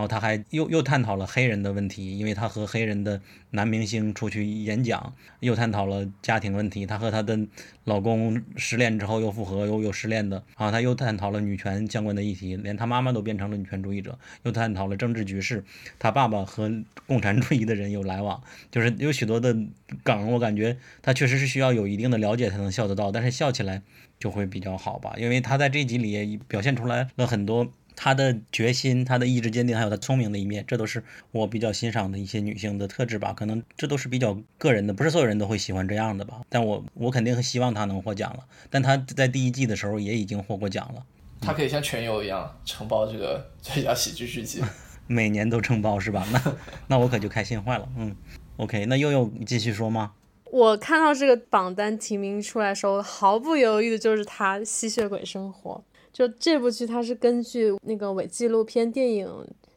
[0.00, 3.20] 然后他还又又探讨了黑人的问题，因为他和黑人的
[3.50, 6.86] 男明星出去演讲，又探讨了家庭问题。
[6.86, 7.38] 他和他的
[7.84, 10.42] 老公失恋之后又复合，又又失恋的。
[10.56, 14.18] 然后他又探讨了女权相关的议题，连他妈妈都变成了女权主义者。
[14.44, 15.62] 又探讨了政治局势，
[15.98, 16.72] 他爸爸和
[17.06, 19.54] 共产主义的人有来往，就是有许多的
[20.02, 20.32] 梗。
[20.32, 23.82] 我感觉他确实是需要有一定的了解才能笑得到，但是笑起来
[24.18, 27.70] 就会比较好吧，因为他在这集里也表现出来了很多。
[28.02, 33.34] 她的决心，她的意志坚定，还有她聪明的一面，这都是我比较欣赏的一些女性的特质吧。
[33.34, 36.40] 可能这都是比较个人的，不是所有人都会喜欢这样的吧。
[36.48, 38.46] 但我我肯定希望她能获奖了。
[38.70, 41.04] 但她在第一季的时候也已经获过奖了。
[41.42, 44.62] 她可以像全游一样承包这个最佳喜剧剧集，
[45.06, 46.26] 每年都承包是吧？
[46.32, 46.56] 那
[46.88, 47.86] 那我可就开心坏了。
[47.98, 48.16] 嗯
[48.56, 50.12] ，OK，那悠悠继续说吗？
[50.50, 55.84] 我看到这个榜单提名出来的时候，毫不犹豫的就是他《吸血鬼生活》。
[56.12, 59.26] 就这部剧，它是根据那个伪纪录片电影《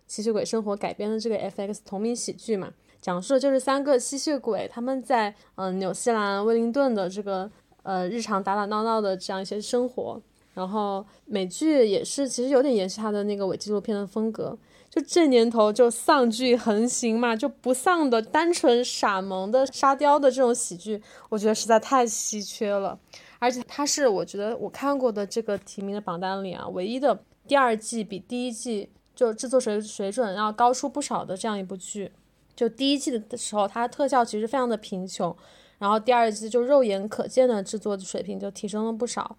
[0.07, 2.71] 吸血鬼生活》改编的这个 FX 同名喜剧嘛，
[3.01, 7.49] 讲述的就是三个吸血鬼他们在嗯纽西兰威灵顿的这个
[7.83, 10.21] 呃日常打打闹闹的这样一些生活。
[10.53, 14.55] 然后美剧也是其实有点延续它的那个伪纪录片的风格。
[14.87, 22.99] 就这年头就丧剧横行嘛，就不丧的单纯傻萌的沙雕的这种喜剧，我觉得实在太稀缺了。
[23.43, 32.09] 而且它是我觉得我看过的这个提名的榜单里啊，唯一的第二季比第一季就制作水水准要高出不少的这样一部剧。
[32.55, 35.35] 就第一季的时候，它特效其实非常的贫穷，
[35.77, 39.35] 然后第二季就肉眼可见的制作的水平就提升了不少。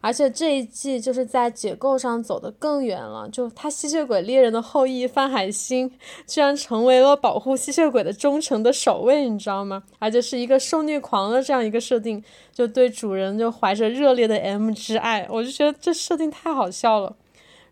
[0.00, 5.90] 而且这一季就是在解构上走得更远了，就他吸血鬼猎人的后裔范海辛
[6.26, 9.82] 居然成为了保护吸血鬼的忠诚的守卫，你知道吗？
[9.98, 12.22] 而且是一个受虐狂的这样一个设定，
[12.52, 17.16] 就对主人就怀着热烈的 M 之爱，我就觉得这设定太好笑了。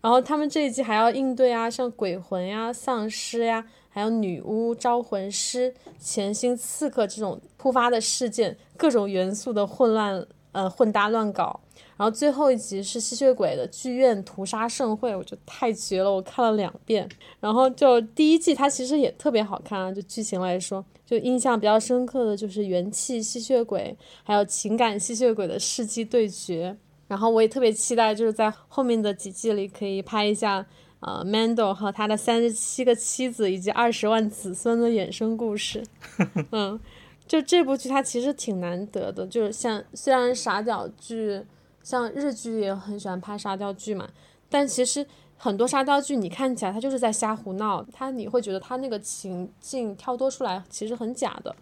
[0.01, 11.59] 然后他们这一季还要应对啊，像鬼魂呀、丧尸呀，还有女巫、招魂师、潜心刺客这种突发的事件，各种元素的混乱，呃，混搭乱搞。
[11.97, 17.09] 然后最后一集是吸血鬼的剧院屠杀盛会，我觉得太绝了，我看了两遍。
[17.41, 26.77] 然后就第一季它其实也特别好看啊，就剧情来说，就印象比较深刻的就是元气吸血鬼还有情感吸血鬼的世纪对决。
[27.09, 30.67] 然后我也特别期待，就是在后面的几季里可以拍一下，
[31.01, 35.83] 呃，Mando 和他的三十七个妻子以及二十万子孙的衍生故事。
[36.53, 36.79] 嗯，
[37.27, 41.43] 就这部剧它其实挺难得的，就是像虽然傻屌剧。
[41.87, 44.09] 像日剧也很喜欢拍沙雕剧嘛，
[44.51, 45.07] 但其实
[45.37, 51.55] 很多沙雕剧你看起来它就是在瞎胡闹，它你会觉得它那个情境跳脱出来其实很假的。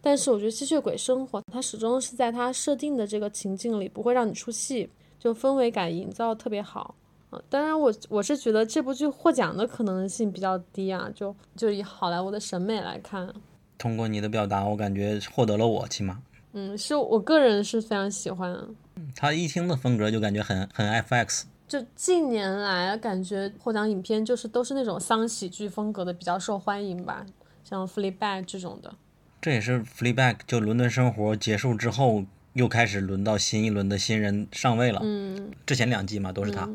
[0.00, 6.96] 但是我觉得吸血鬼生活它始终是在它设定的这个情境里，不会让你出戏，就氛围感营造特别好。
[7.30, 13.32] 啊，当然我我是觉得这部剧获奖的可能性比较低啊，就就以好莱坞的审美来看。
[13.78, 16.20] 通过你的表达，我感觉获得了我起码。
[16.52, 18.56] 嗯，是我个人是非常喜欢。
[19.14, 21.44] 他一听的风格就感觉很很 FX。
[21.68, 27.26] 就近年来感觉获奖影片就是都是那种丧喜剧风格的比较受欢迎吧，
[27.62, 28.94] 像《Fleabag》这种的。
[29.40, 32.24] 这也是《Fleabag》就伦敦生活结束之后
[32.54, 35.00] 又开始轮到新一轮的新人上位了。
[35.04, 35.50] 嗯。
[35.66, 36.68] 之前两季嘛都是他。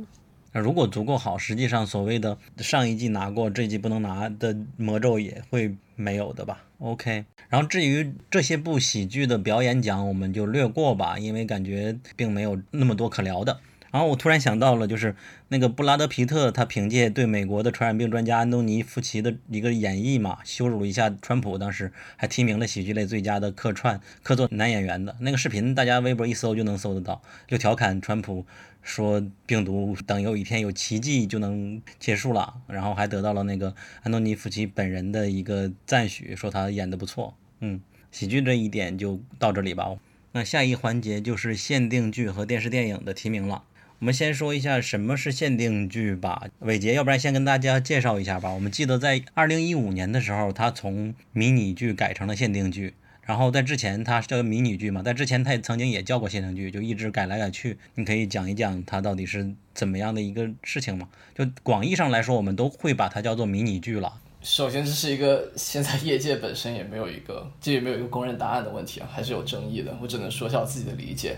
[0.51, 7.25] 那如果足够好，实际上所谓的上一季拿过，这季不能拿的魔咒也会没有的吧？OK。
[7.49, 13.59] 然后至于这些部喜剧的表演奖，我们就略过吧，因为感觉并没有那么多可聊的。
[13.91, 15.15] 然后我突然想到了，就是
[15.49, 28.47] 那个布拉德皮特，他凭借对美国的传染病专家安东尼福奇的一个演绎嘛，羞辱一下川普，当时还提名了喜剧类最佳的客串客座男演员的那个视频，大家微博一搜就能搜得到，就调侃川普。
[28.83, 33.73] 说病毒等有一天有奇迹就能结束了，然后还得到了那个
[34.03, 37.35] 安东尼·福奇本人的一个赞许，说他演的不错。
[37.61, 37.81] 嗯，
[38.11, 39.95] 喜剧这一点就到这里吧。
[40.33, 43.63] 那下一环节就是限定剧和电视电影的提名了。
[43.99, 46.47] 我们先说一下什么是限定剧吧。
[46.59, 48.51] 伟杰，要不然先跟大家介绍一下吧。
[48.51, 52.95] 我们记得在二零一五年的时候，他从迷你剧改成了限定剧。
[53.25, 57.77] 然后在之前，它叫迷你剧嘛，在之前它也曾经也叫过限定剧，就一直改来改去。
[57.95, 61.07] 你可以讲一讲它到底是怎么样的一个事情吗？
[61.33, 64.13] 就广义上来说，我们都会把它叫做迷你剧了。
[64.41, 69.97] 首先，这是一个现在业界本身也没有一个，这也没有一个公认答案的问题啊，还是有争议的。
[70.01, 71.37] 我只能说一下我自己的理解。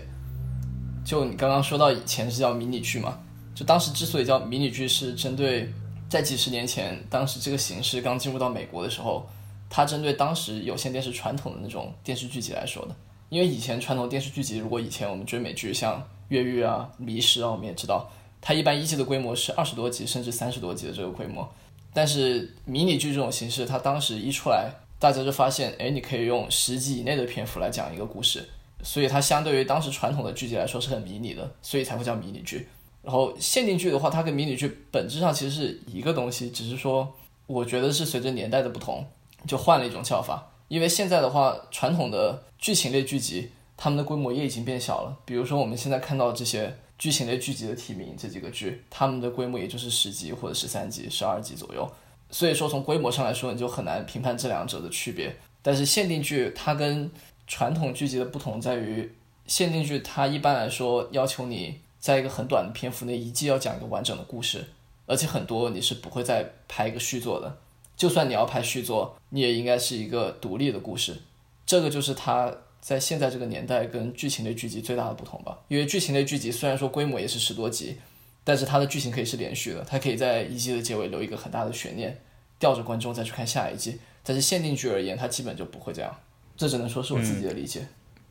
[1.04, 3.20] 就你刚刚说到以前是叫迷你剧嘛，
[3.54, 5.72] 就当时之所以叫迷你剧，是针对
[6.08, 9.30] 在几十年前，当时这个形式刚进入到美国的时候，
[9.68, 12.94] 它针对当时有线电视传统的那种电视剧集来说的。
[13.28, 15.98] 因为以前传统电视剧集，如果以前我们追美剧，像
[16.28, 18.08] 《越狱》啊、《迷失》啊，我们也知道，
[18.40, 21.48] 它一般一季的规模是二十多集甚至三十多集的这个规模。
[21.92, 28.48] 但是迷你剧这种形式，它当时一出来，大家就发现，哎，你可以用十集以内的篇幅来讲一个故事，
[28.82, 32.68] 所以它相对于当时传统的剧集来说是很迷你的，所以才会叫迷你剧。
[33.02, 37.12] 然后限定剧的话，它跟迷你剧本质上其实是一个东西，只是说，
[37.46, 39.04] 我觉得是随着年代的不同，
[39.46, 40.50] 就换了一种叫法。
[40.68, 45.16] 因为现在的话，传统的剧情类剧集，他们的规模也已经变小了。
[45.24, 51.88] 比如说我们现在看到这些剧情类剧集的提名这几个剧，他们的规模也就是十集或者十三集、十二集左右。
[52.30, 55.36] 所以说从规模上来说，你就很难评判这两者的区别。
[55.62, 57.08] 但是限定剧它跟
[57.46, 59.12] 传统剧集的不同在于，
[59.46, 64.64] 限定剧它一般来说要求你在一个很短的篇幅内一季要讲一个完整的故事，
[65.06, 67.56] 而且很多你是不会再拍一个续作的。
[67.96, 71.16] 就算你要拍续作，你也应该是一个独立的故事。
[71.64, 75.58] 这个就是它在现在这个年代跟剧情类剧集最大的不同吧。
[75.68, 77.96] 因为剧情类剧集虽然说规模也是十多集，
[78.44, 82.20] 但是它的剧情可以是连续的，它可以在一季的结尾留一个很大的悬念，
[82.58, 83.98] 吊着观众再去看下一季。
[84.22, 86.14] 但是限定剧而言，它基本就不会这样。
[86.56, 87.86] 这只能说是我自己的理解。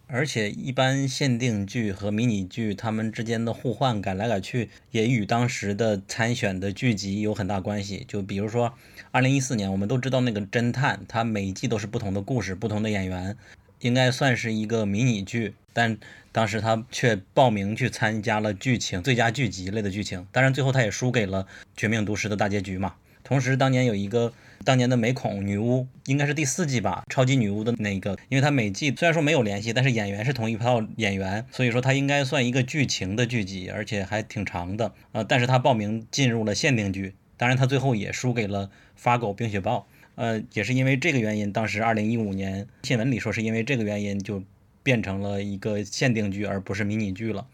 [0.08, 8.06] 而且一般限定剧和迷你剧它们之间的互换改来改去，也与当时的参选的剧集有很大关系。
[8.08, 8.74] 就比如说，
[9.12, 13.36] 二零一四年我们都知道那个侦探，它每一季都是不同的故事，不同的演员，
[13.82, 15.98] 应该算是一个迷你剧，但
[16.32, 21.44] 当时他却报名去参加了剧情最佳剧集类的剧情，当然最后他也输给了
[21.76, 22.94] 《绝命毒师》的大结局嘛。
[23.24, 24.32] 同时，当年有一个。
[24.64, 34.94] 当年的美恐女巫应该是第四季吧，超级女巫的那个，因为它每季虽然说没有联系，但是演员是同一套演员，所以说它应该算一个剧情的剧集，而且还挺长的。
[35.12, 39.88] 呃，但是他报名进入了限定剧，当然他最后也输给了《发狗冰雪豹》。
[40.16, 44.44] 呃，也是因为这个原因，当时二零一五年新闻里说是因为这个原因就
[44.82, 47.46] 变成了一个限定剧，而不是迷你剧了。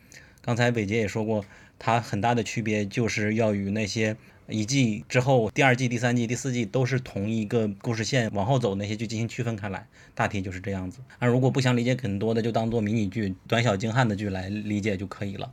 [0.41, 1.43] 刚才伟杰也说过，
[1.79, 4.15] 它很大的区别就是要与那些。
[4.51, 10.99] 一季之后，第二季、第三季、第四季都是同一个故事线往后走，那些剧进行区分开来，大体就是这样子。
[11.19, 15.51] 那如果不想理解很多的，就当做迷你剧、短小精悍的剧来理解就可以了。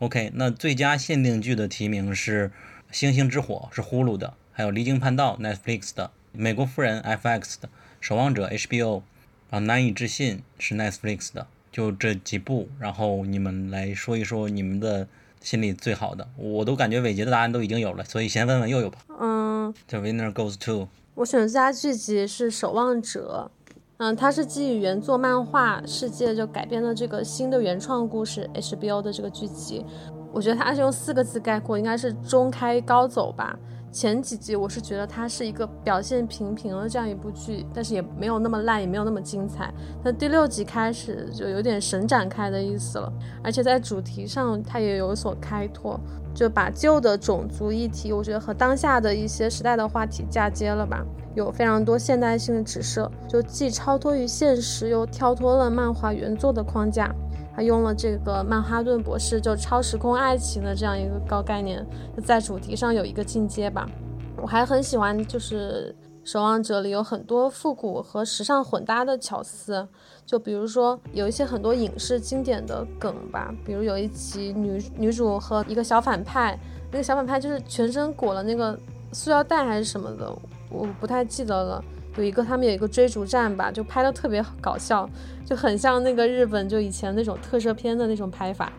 [0.00, 2.48] OK，那最佳限定剧的提名是
[2.90, 7.68] 《星星之火》是 Hulu 的，还有《离经叛道》Netflix 的，《美国夫人》FX 的，
[8.00, 9.02] 《守望者》HBO，
[9.50, 15.06] 啊，《难以置信》是 Netflix 的，就这几部，然后你们来说一说你们的。
[15.42, 18.98] 心里最好的，我都感觉伟杰的答案都已经有了，所以先问问佑佑吧。
[19.20, 23.50] 嗯，这 winner goes to 我选的最佳剧集是《守望者》，
[23.98, 29.84] 嗯，它是基于原作漫画世界就改编的这个新的原创故事 HBO 的这个剧集，
[30.32, 33.58] 我觉得它是用四个字概括，应该是中开高走吧。
[33.92, 39.72] 前几集我是觉得它是一个表现平平的这样一部剧，但是也没有那么烂，也没有那么精彩。
[40.02, 43.12] 那第六集开始就有点神展开的意思了，
[43.44, 46.00] 而且在主题上它也有所开拓，
[46.34, 57.14] 就把旧的种族议题，我觉得和当下的一些时代的话题嫁接了吧，有非常多现代性的指涉，就既超脱于现实，又跳脱了漫画原作的框架。
[57.54, 61.86] 他用了这个曼哈顿博士就超时空爱情的这样一个高概念，
[62.24, 63.88] 在主题上有一个进阶吧。
[64.36, 65.94] 我还很喜欢，就是
[66.30, 69.86] 《守望者》里有很多复古和时尚混搭的巧思，
[70.24, 76.58] 就比如说有一些很多影视经典的梗吧，比如有一集女女主和一个小反派，
[76.90, 78.76] 那个小反派就是全身裹了那个
[79.12, 80.32] 塑料袋还是什么的，
[80.70, 81.84] 我不太记得了。
[82.16, 85.08] 有一个他们有一个追逐战吧，就拍的特别搞笑，
[85.46, 88.70] 就很像那个日本就以前那种特摄片的那种拍法。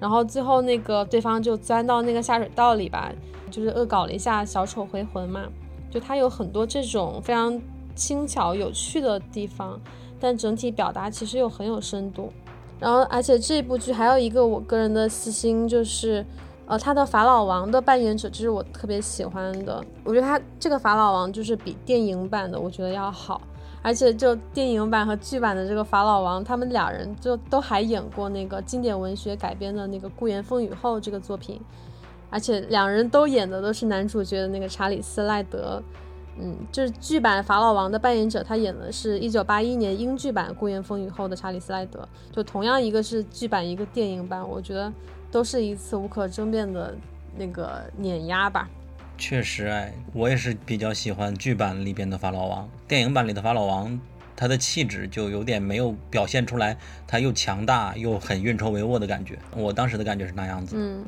[0.00, 3.12] 然后最后那个对方就钻到那个下水道里吧，
[3.50, 5.42] 就是恶搞了一下小丑回魂嘛。
[5.90, 7.60] 就它有很多这种非常
[7.94, 9.80] 轻巧有趣的地方，
[10.18, 12.32] 但整体表达其实又很有深度。
[12.78, 16.24] 然后而且这部剧还有一个我个人的私心就是。
[16.68, 23.40] 呃，他的法老王的扮演者就是我特别喜欢的，我觉得他这个法老王就是比电影版的我觉得要好，
[23.80, 31.58] 而且就电影版和剧版的这个法老王，他们俩人就都还演过那个经典文学改编的那个《顾言风雨后》这个作品，
[32.28, 35.82] 而且两人都演的都是男主角的那个查理斯赖德，
[36.38, 44.92] 嗯，就是剧版法老王的扮演者，他演的是一九八一年英剧版《顾言风雨后》的查理斯赖德，就同样一个是剧版，一个电影版，我觉得。
[45.30, 46.96] 都是一次无可争辩的
[47.36, 48.68] 那个碾压吧。
[49.16, 52.68] 确实，哎，我也是比较喜欢剧版里边的法老王。
[52.86, 54.00] 电影版里的法老王，
[54.36, 56.76] 他的气质就有点没有表现出来，
[57.06, 59.36] 他又强大又很运筹帷幄的感觉。
[59.56, 60.76] 我当时的感觉是那样子。
[60.78, 61.04] 嗯。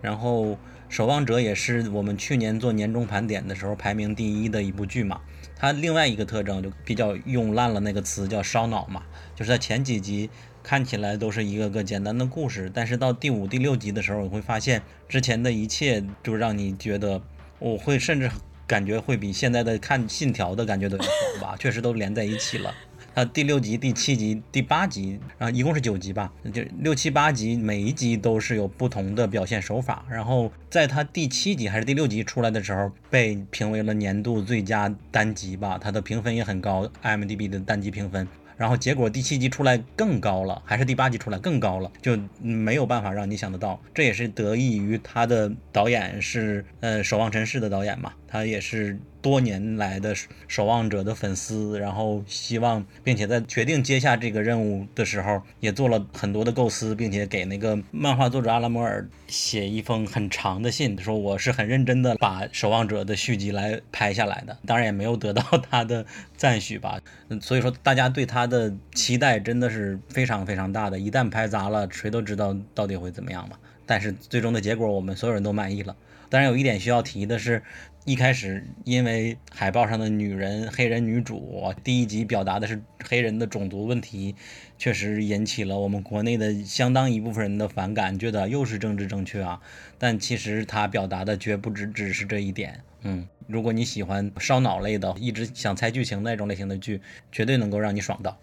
[0.00, 0.56] 然后
[0.88, 5.20] 守望者》也是我们去年做年终盘点的时候排名第一的一部剧嘛。
[5.56, 9.02] 它另外一个特征就比较用烂了那个词叫烧脑嘛，
[9.34, 10.30] 就是在前几集
[10.68, 17.22] 看起来都是一个个简单的故事，但是到第五、第六集的时候，你会发现之前的一切就让你觉得，
[17.58, 18.30] 我会甚至
[18.66, 21.08] 感觉会比现在的看《信条》的感觉都要好
[21.40, 22.74] 吧，确实都连在一起了。
[23.14, 30.04] 它第六集、第七集、第八集，然后一共是九集吧，就六七八集，每一集都是有不同的表现手法。
[30.10, 38.28] 然后在它第七集还是第六集出来的时候，被评为了年度最佳单集吧，它的评分也很高，IMDB 的单集评分。
[38.58, 43.80] 然后结果第七集出来更高了，还是第八集出来更高了，就没有办法让你想得到。
[43.94, 50.14] 这也是得益于他的导演是呃《守望尘世》的导演嘛，他也是多年来的
[50.46, 66.06] 守望者的粉丝，然后希望并且在决定接下这个任务的时候，也做了很多的构思，并且给那个漫画作者阿拉摩尔写一封很长的信，说我是很认真的把《守望者》的续集来拍下来的，当然也没有得到他的
[66.36, 67.00] 赞许吧。
[67.28, 73.56] 嗯，所以说大家对他的期待真的是非常非常大的，一旦拍砸了，谁都知道到底会怎么样嘛。
[73.84, 75.96] 但是最终的结果，我们所有人都满意了。
[76.30, 77.62] 当然有一点需要提的是，
[78.04, 84.34] 一开始因为海报上的女人黑人女主第一集表达的是黑人的种族问题，
[84.78, 89.60] 确实引起了我们国内的相当一部分人的反感，觉得又是政治正确啊。
[89.98, 92.82] 但其实他表达的绝不只只是这一点。
[93.02, 98.38] 嗯，如果你喜欢烧脑类的，一直想猜剧情那种类型的剧，绝对能够让你爽到。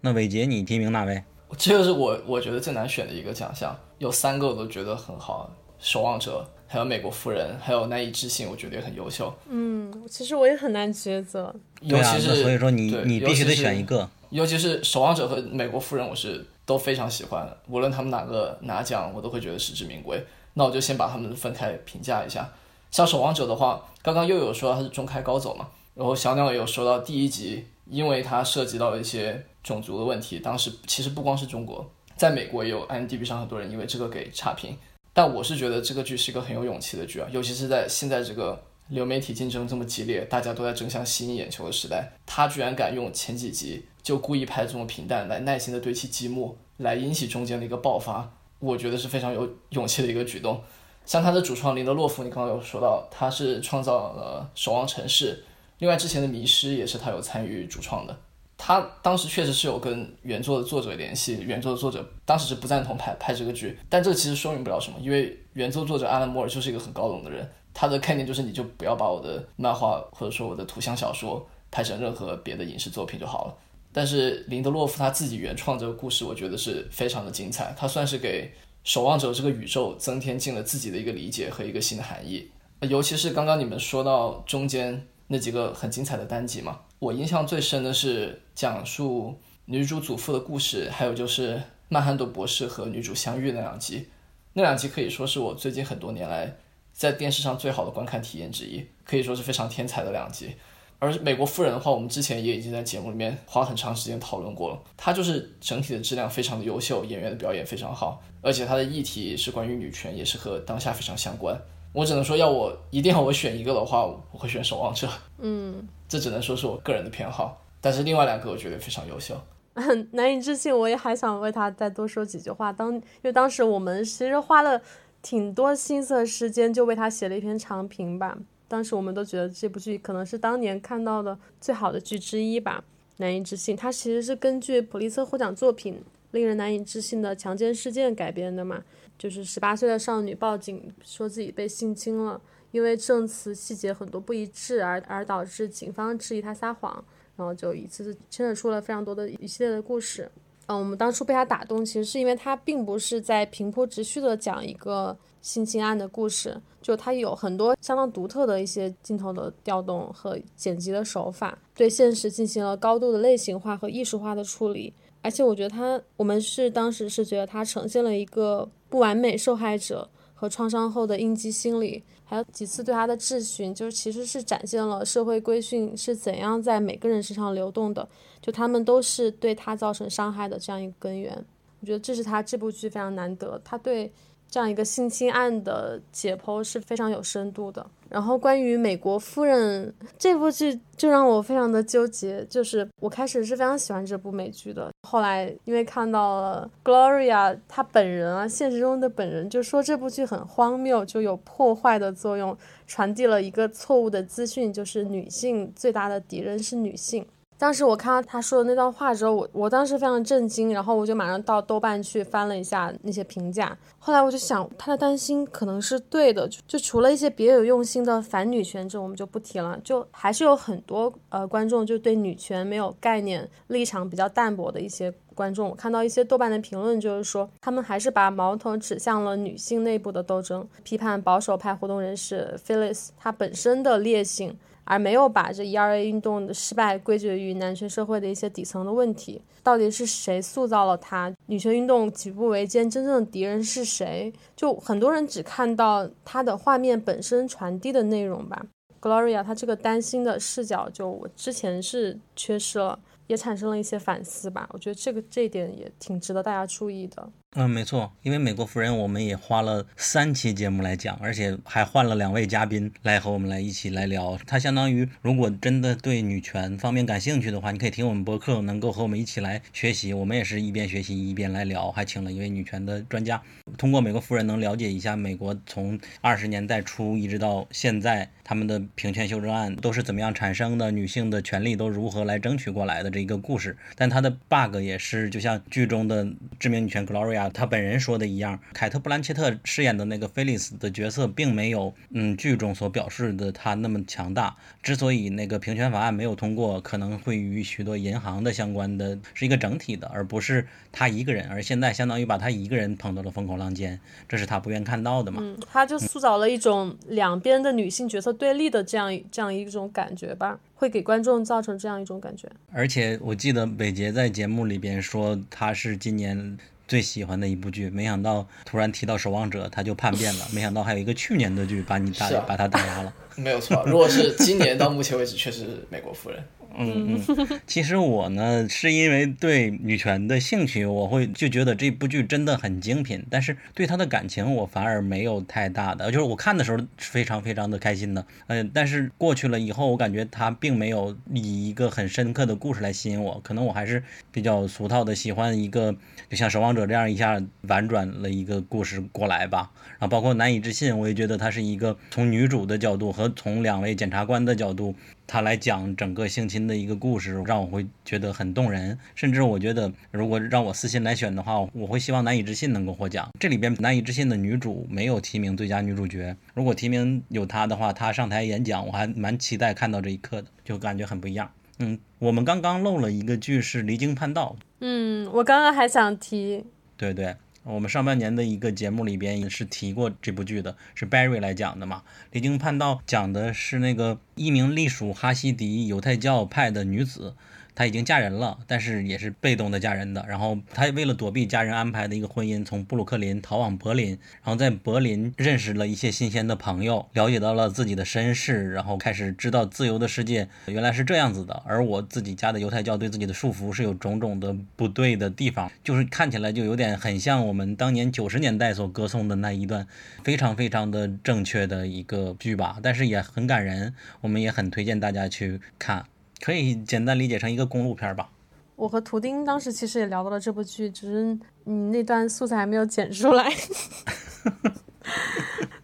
[0.00, 1.22] 那伟杰，你提名哪位？
[1.58, 5.54] 这个是我我觉得最难选的一个奖项，有三个我都觉得很好，
[5.84, 9.34] 《守望者》，还有《美国夫人》，还有《难以置信》，我觉得也很优秀。
[9.48, 11.52] 嗯，其实我也很难抉择。
[11.80, 14.08] 尤对啊，其是、那所以说你你必须得尤其是选一个。
[14.28, 20.24] 尤其是《守望者》和《美国夫人》，我是都非常喜欢，无论他们哪个拿奖，我都会觉得实至名归。
[20.54, 22.48] 那我就先把他们分开评价一下。
[22.92, 25.66] 像《守望者》的话，刚刚又有说它是中开高走嘛，
[25.96, 34.78] 然后小鸟也有说到第一集，因为它涉及到一些种族的问题，当时其实不光是中国，在美国也有 IMDB 上很多人因为这个给差评。
[35.12, 50.62] 但我是觉得这个剧是一个很有勇气的剧啊，尤其是在现在这个流媒体竞争这么激烈，大家都在争相吸引眼球的时代，他居然敢用前几集就故意拍这么平淡，来耐心的堆砌积木，来引起中间的一个爆发，我觉得是非常有勇气的一个举动。
[51.06, 55.44] 像他的主创林德洛夫，你刚刚有说到，他是创造了《守望城市》，
[55.78, 58.16] 另外之前的《迷失》也是他有参与主创的。
[58.62, 73.54] 他当时确实是有跟原作的作者联系，原作的作者当时是不赞同拍拍这个剧，但这个其实说明不了什么，因为原作作者阿兰·摩尔就是一个很高冷的人，他的概念就是你就不要把我的漫画或者说我的图像小说拍成任何别的影视作品就好了。
[73.92, 78.52] 但是林德洛夫他自己原创这个故事，我觉得是非常的精彩，他算是给
[78.84, 82.50] 守望者这个宇宙增添进了自己的一个理解和一个新的含义。
[82.82, 89.34] 尤其是刚刚你们说到中间那几个很精彩的单集嘛，我印象最深的是讲述
[89.64, 94.06] 女主祖父的故事，还有就是曼汉顿博士和女主相遇那两集，
[94.52, 96.54] 那两集可以说是我最近很多年来
[96.92, 100.54] 在电视上最好的观看体验之一，可以说是非常天才的两集。
[100.98, 104.78] 而美国夫人的话，我们之前也已经在节目里面花很长时间讨论过了。
[104.98, 111.58] 它就是整体的质量非常的优秀，演员的表演非常好，而且它的议题是关于女权，也是和当下非常相关。
[111.94, 115.06] 我只能说，要我一定要我选一个的话，我会选《守望者》。
[115.38, 119.40] 嗯，这只能说是我个人的偏好，但是另外两个我觉得非常优秀。
[120.10, 122.72] 难以置信，我也还想为他再多说几句话。
[122.72, 124.82] 当因为当时我们其实花了
[125.22, 128.36] 挺多心思和时间，就为他写了一篇长评吧。
[128.66, 132.82] 当时我们都觉得这部剧可能是当年看到的最好的剧之一吧。
[133.18, 135.94] 难以置信，它其实是根据普利策获奖作品
[136.32, 138.82] 《令人难以置信的强奸事件》改编的嘛，
[139.16, 142.40] 就是十八岁的少女报警说自己被性侵了，
[142.70, 147.04] 因为证词细节很多不一致而而导致警方质疑他撒谎。
[147.36, 150.30] 然后就一次次牵扯出了非常多的一系列的故事。
[150.66, 164.92] 嗯，我们当初被他打动，其实是因为他并不是在平铺直叙的讲一个性侵案的故事，就他有很多相当独特的一些镜头的调动和剪辑的手法，对现实进行了高度的类型化和艺术化的处理。
[165.22, 170.06] 而且我觉得他，我们是当时是觉得他呈现了一个不完美受害者
[170.40, 172.02] 和创伤后的应激心理。
[172.24, 178.08] 还有几次对他的质询，就是其实是展现了社会规训是怎样在每个人身上流动的，
[178.40, 181.44] 就他们都是对他造成伤害的这样一个根源。
[181.80, 184.10] 我觉得这是他这部剧非常难得，他对
[184.50, 187.86] 这样一个性侵案的解剖是非常有深度的。
[188.08, 192.44] 然后关于美国夫人这部剧，就让我非常的纠结。
[192.46, 202.56] 就是我开始是非常喜欢这部美剧的，后来因为看到了 Gloria 她本人啊，现实中的本人，就说这部剧很荒谬，就有破坏的作用，
[202.88, 207.24] 传递了一个错误的资讯，就是女性最大的敌人是女性。
[207.60, 213.76] 当时我看到他说的那段话之后，我我当时非常震惊，然后我就马上到豆瓣去翻了一下那些评价。
[213.98, 225.68] 后来我就想，他的担心可能是对的，就就除了一些别有用心的反女权，这我们就不提了，就还是有很多呃观众就对女权没有概念、立场比较淡薄的一些观众。
[225.68, 234.56] 我看到一些豆瓣的评论，就是说他们还是把矛头指向了女性内部的斗争，批判保守派活动人士 Phyllis 她本身的劣性。
[234.90, 241.32] 而没有把这 ERA 运动的失败归结于男权社会的一些底层的问题，到底是谁塑造了它？
[241.46, 244.32] 女权运动举步维艰，真正的敌人是谁？
[244.56, 248.66] 就很多人只看到它的画面本身传递的内容吧。
[249.00, 252.98] Gloria 她这个担心的视角，就我之前是缺失了，
[253.28, 254.68] 也产生了一些反思吧。
[254.72, 257.30] 我觉得这个这一点也挺值得大家注意的。
[257.56, 264.38] 嗯，没错，因为美国夫人我们也花了三期节目来讲，而且还换了两位嘉宾来和我们来一起来聊。
[264.46, 270.12] 它相当于，如果真的对女权方面感兴趣的话，你可以听我们博客，能够和我们一起来学习。
[270.12, 273.42] 我们也是一边学习一边来聊，还请了一位女权的专家，
[273.76, 283.76] 通过美国夫人能了解一下美国从二十年代初一直到现在他们的平权修正案都是怎么样产生的，女性的权利都如何来争取过来的这一个故事。
[283.94, 286.26] 但它的 bug 也是，就像剧中的
[286.58, 287.48] 知名女权 Gloria。
[287.52, 294.56] 她本人说的一样，凯特·布兰切特饰演的那个菲利斯的角色，并没有嗯剧中所表示的他那么强大。
[294.82, 301.48] 之所以那个平权法案没有通过，可能会与许多银行的相关的是一个整体的，而不是他一个人。
[301.48, 305.38] 而现在相当于把他一个人捧到了风口浪尖，这是他不愿看到的嘛？
[305.40, 312.48] 嗯，他就塑造了一种两边的女性角色对立的这样这样一种感觉吧，会给观众造成这样一种感觉。
[312.72, 316.58] 而且我记得北杰在节目里边说，他是今年。
[316.90, 320.44] 最喜欢的一部剧，没想到突然提到《守望者》，他就叛变了。
[320.52, 323.14] 没想到还有一个去年的剧把你打，把他打压了。
[323.38, 326.40] 没有错，如果是今年到目前为止，确实是《美国夫人》。
[326.78, 333.24] 嗯嗯， 其实我呢是因为对女权的兴趣，我会就觉得这部剧真的很精品。
[333.30, 338.24] 但是对他的感情，我反而没有太大的，就是我看的时候是非常非常的开心的。
[338.46, 343.40] 嗯，但是过去了以后，我感觉他并没有以一个很深刻的故事来吸引我。
[343.42, 345.94] 可能我还是比较俗套的，喜欢一个
[346.28, 349.70] 就像《守望者》这样一下婉转了一个故事过来吧。
[349.98, 354.94] 然后包括《难以置信》，我也觉得它是一个从女主的角度和从两位检察官的角度。
[355.30, 358.98] 他来讲整个性侵的一个故事，让我会觉得很动人。
[359.14, 363.30] 甚至我觉得，如果让我私信来选的话，我会希望《难以置信》能够获奖。
[363.38, 371.48] 这里边《难以置信》的女主没有提名最佳女主角，如果提名有她的话，她上台演讲，我还蛮期待看到这一刻的，就感觉很不一样。
[371.78, 374.56] 嗯，我们刚刚漏了一个剧是《离经叛道》。
[374.80, 376.64] 嗯，我刚刚还想提。
[376.96, 377.36] 对对。
[377.62, 387.34] 我们上半年的一个节目里边也是提过这部剧的，是 Barry 来讲的嘛，《离经叛道》讲的是那个一名隶属哈希迪犹太教派的女子。
[387.80, 390.22] 她已经嫁人了，但是也是被动的嫁人的。
[390.28, 401.62] 然后她为了躲避家人安排的一个婚姻，从布鲁克林逃往柏林，然后在柏林认识了一些新鲜的朋友，了解到了自己的身世，然后开始知道自由的世界原来是这样子的。
[401.64, 409.86] 而我自己家的犹太教对自己的束缚是有种种的不对的地方，就是看起来就有点很像我们当年九十年代所歌颂的那一段
[410.22, 416.04] 非常非常的正确的一个剧吧，但是也很感人，我们也很推荐大家去看。
[416.40, 418.30] 可以简单理解成一个公路片吧。
[418.76, 423.50] 我和图丁当时其实也聊到了这部剧，只是你那段素材还没有剪出来。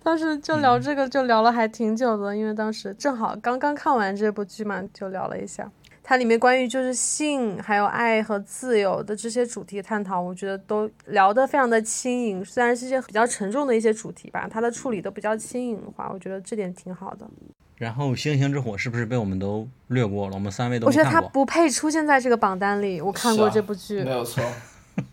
[0.02, 5.70] 当时就聊这个，就聊了还挺久的，因为当时正好刚刚看完这部剧嘛，就聊了一下。
[6.02, 12.44] 它里面关于就是性、还有爱和自由的这些主题探讨，我觉得都聊得非常的轻盈。
[12.44, 17.28] 虽然是一些比较沉重的一些主题吧，它的处理都比较轻盈的话，我觉得这点挺好的。
[17.76, 20.34] 然后《星星之火》是不是被我们都略过了？
[20.34, 23.00] 我们三位都我觉得他不配出现在这个榜单里。
[23.00, 24.42] 我看过这部剧，没有错，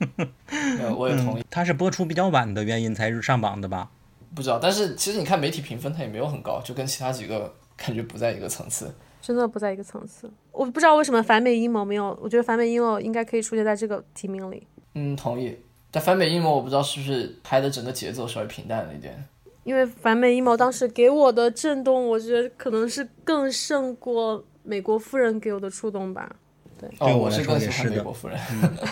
[0.97, 1.45] 我也同意。
[1.49, 3.89] 它是播出比较晚的原因才上榜的吧？
[4.33, 8.95] 不知道，但是其实你看媒体评分，它也没有很高，就跟其他几个感觉不在一个层次。
[9.21, 10.31] 真的不在一个层次。
[10.51, 14.65] 我不知道为什么反美阴谋没有，我觉得反美阴谋应该可以出现在这个提名里。
[14.95, 15.57] 嗯，同意。
[15.91, 19.23] 但反美阴谋我不知道是不是拍的整个节奏稍微平淡了一点。
[19.63, 26.35] 因为反美阴谋当时给我的震动，我觉得可能是更胜过美国夫人给我的触动吧。
[26.79, 28.37] 对，哦，我是更喜欢美国夫人。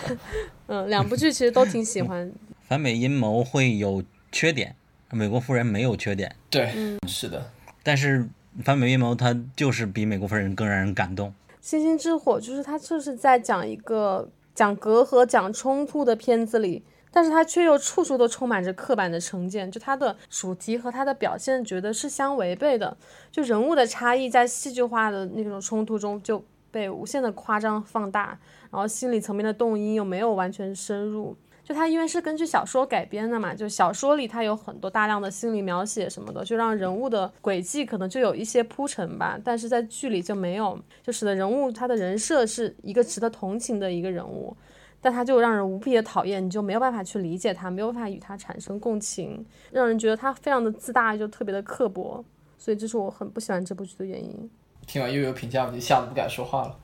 [0.68, 2.32] 嗯，两部剧其实都挺喜欢。
[2.62, 4.74] 反美阴谋会有缺点，
[5.10, 6.72] 美国夫人没有缺点，对，
[7.06, 7.50] 是的，
[7.82, 8.26] 但是
[8.64, 11.34] 反美阴谋它就是比美国夫人更让人感动。
[11.60, 16.82] 星星之火就是它就是在讲一个讲隔阂、讲冲突的片子里，
[17.12, 22.96] 但是它却又处处都充满着刻板的成见，就它的主题和它的表现觉得是相违背的，
[23.30, 28.38] 就人物的差异在戏剧化的那种冲突中就被无限的夸张放大，
[28.70, 31.36] 然后心理层面的动因又没有完全深入。
[31.64, 44.56] 就它因为是根据小说改编的嘛，就小说里它有很多大量的心理描写什么的，就让人物的轨迹可能就有一些铺陈吧，但是在剧里就没有，就使得人物他的人设是一个值得同情的一个人物，
[45.02, 52.24] 但他就让人无比的讨厌，你就没有办法去理解他，没有办法与他产生共情，让人觉得他非常的自大，就特别的刻薄，
[52.56, 54.48] 所以这是我很不喜欢这部剧的原因。
[54.86, 56.76] 听完悠悠评价，我就吓得不敢说话了。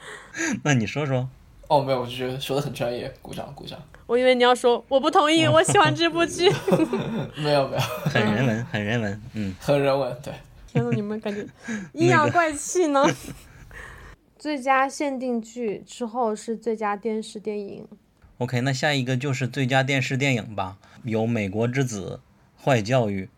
[0.64, 1.28] 那你说说，
[1.68, 3.78] 哦，没有，我就觉得说的很专业，鼓掌鼓掌。
[4.06, 6.50] 我以为你要说我不同意，我喜欢这部剧。
[7.36, 7.80] 没 有没有，
[8.10, 10.32] 很人文，很人文，嗯，很人文，对。
[10.66, 11.46] 天呐，你们感觉
[11.92, 13.04] 阴阳怪气呢？
[14.38, 17.88] 最佳限定剧之后是最佳电视电影
[18.38, 22.20] ，OK，那下一个就是最佳电视电影吧，有《美国之子》
[22.64, 23.24] 《坏教育》《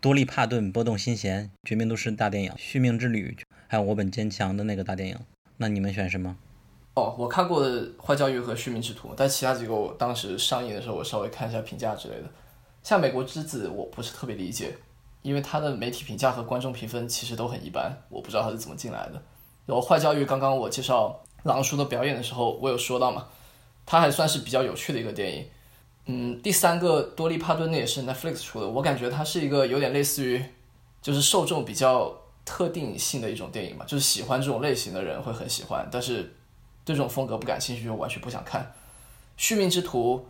[0.00, 3.36] 多利帕顿拨动心弦》《绝命毒师》大电影《续命之旅》，
[3.68, 5.16] 还有《我本坚强》的那个大电影。
[5.58, 6.36] 那你们选什么？
[6.94, 12.24] 哦，我看过的《坏教育》和《续命之徒》，但其他几个我当时上映的时候，我稍微看一下评价之类的。
[12.82, 14.76] 像《美国之子》，我不是特别理解，
[15.22, 19.22] 因为它的媒体评价和观众评分其实都很一般，我不知道它是怎么进来的。
[19.68, 23.26] 然后《坏教育》，刚刚我介绍狼叔的表演的时候，我有说到嘛，
[23.84, 25.46] 它还算是比较有趣的一个电影。
[26.06, 30.42] 嗯，第三个多利帕顿那也是 Netflix 出的，我感觉它是一个有点类似于，
[31.02, 32.10] 就是受众比较
[32.46, 36.22] 特定性的一种电影嘛，就是喜欢这种类型的人会很喜欢，但是
[36.82, 38.62] 对这种风格不感兴趣就完全不想看。
[39.36, 40.26] 《续命之徒》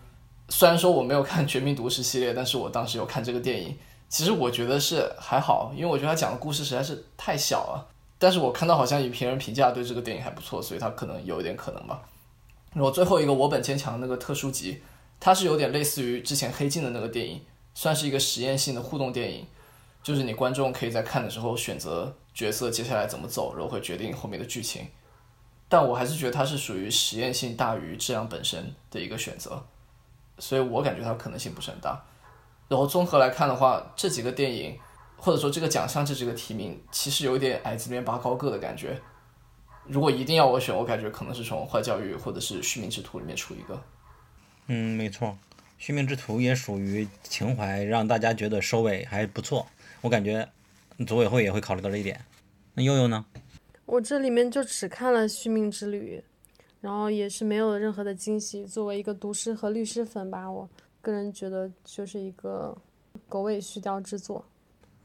[0.53, 3.79] 虽然说我没有看《绝命毒师》系列，但是我当时有看这个电影，
[4.09, 7.87] 其实我觉得是还好，因为我觉得他讲的故事实在是太小了。
[8.19, 12.03] 但是我看到好像影评人评价对这个电影还不错，所以他可能有一点可能吧。
[12.75, 14.83] 然后最后一个《我本坚强》那个特殊集，
[15.19, 17.41] 它是有点类似于之前黑镜的那个电影，
[17.75, 19.47] 算是一个实验性的互动电影，
[20.03, 24.87] 就是你观众可以在看的时候选择角色接下来怎么走，然后会决定后面的剧情。
[25.69, 29.63] 但我还是觉得它是属于实验性大于质量本身的一个选择，
[30.39, 32.03] 所以我感觉它可能性不是很大。
[32.69, 34.79] 然后综合来看的话，这几个电影
[35.19, 38.99] 或者说这个奖项这几个提名，其实有点矮子里面拔高个的感觉。
[39.85, 43.83] 如果一定要我选，我感觉可能是从坏教育或者是续命之徒里面出一个。
[44.67, 45.29] 嗯，没错，
[45.79, 49.67] 《续命之徒》也属于情怀，让大家觉得收尾还不错。
[50.03, 50.47] 我感觉
[51.07, 52.21] 组委会也会考虑到这一点。
[52.75, 53.25] 那悠悠呢？
[53.87, 56.19] 我这里面就只看了《续命之旅》，
[56.83, 58.67] 然后也是没有任何的惊喜。
[58.67, 60.69] 作为一个毒师和律师粉吧，我
[61.01, 62.77] 个人觉得就是一个
[63.27, 64.45] 狗尾续貂之作。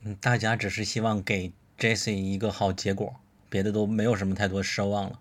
[0.06, 3.14] 嗯，大家只是希望给 Jesse 一个好结果，
[3.50, 5.20] 别的都没有什么太多奢望了。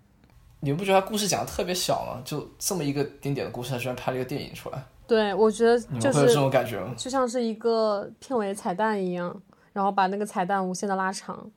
[0.60, 2.22] 你们不觉得他故事讲的特别小吗？
[2.24, 6.94] 就这么一个丁点的故事，他居然拍了一个电影出来，对，我觉得就是这种感觉吗？
[6.96, 9.42] 就像是一个片尾彩蛋一样，
[9.72, 11.50] 然后把那个彩蛋无限的拉长。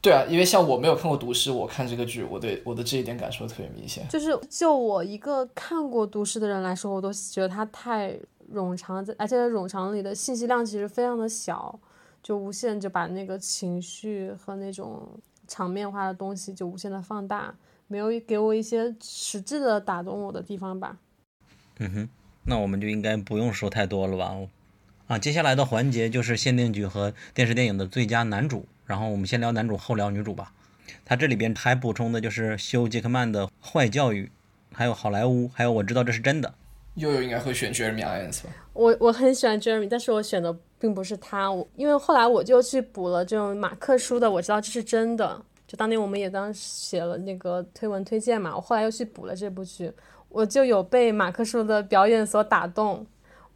[0.00, 4.06] 对啊，因为像我没有看过《毒师》，我看这个剧，我对我的这一点感受特别明显。
[4.08, 8.16] 就是就我一个看过《毒师》的人来说，我都觉得它太
[8.54, 11.78] 冗长，而且冗长里的信息量其实非常的小，
[12.22, 15.08] 就无限就把那个情绪和那种
[15.46, 17.54] 场面化的东西就无限的放大，
[17.86, 20.98] 没有给我一些实质的打动我的地方吧。
[21.78, 22.08] 嗯哼，
[22.44, 24.36] 那我们就应该不用说太多了吧？
[25.06, 28.66] 啊，接下来的环节就是限定剧和电视电影的最佳男主。
[28.84, 30.52] 然后我们先聊男主，后聊女主吧。
[31.04, 34.24] 他这里边还补充的就是休·杰克曼的《坏教育》，
[34.76, 36.54] 还有好莱坞，还有我知道这是真的。
[36.94, 38.50] 悠悠应该会选 Jeremy Irons 吧？
[38.72, 45.40] 我我很喜欢 Jeremy，但是我选的并不是他，我因为后来我就去补了这种马克书的，我知道这是真的。
[45.66, 49.92] 就当年我们也当写了那个推文推荐嘛，我后来又去补了这部剧，
[50.28, 53.06] 我就有被马克书的表演所打动。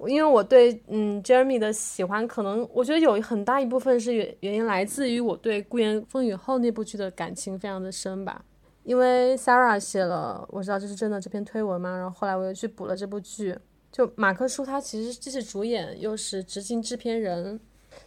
[0.08, 8.44] 因为我对嗯 Jeremy 的喜欢，可能我觉得有很大一部分是原原因来自于我对《孤言风雨后》那部剧的感情非常的深吧。
[8.82, 13.56] 因为 Sarah 写了我知道这是真的这篇推文嘛，然后后来我又去补了这部剧。
[13.92, 17.60] 就马克叔他其实既是主演又是执行制片人。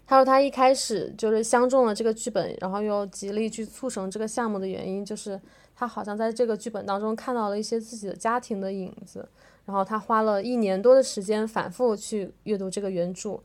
[0.07, 5.40] 他说他一开始就是相中了这个剧本，然后又极力去促成这个项目的原因，就是
[5.76, 9.30] 他好像在这个剧本当中看到了一些自己的家庭的影子。
[9.66, 13.40] 然后他花了一年多的时间反复去阅读这个原著，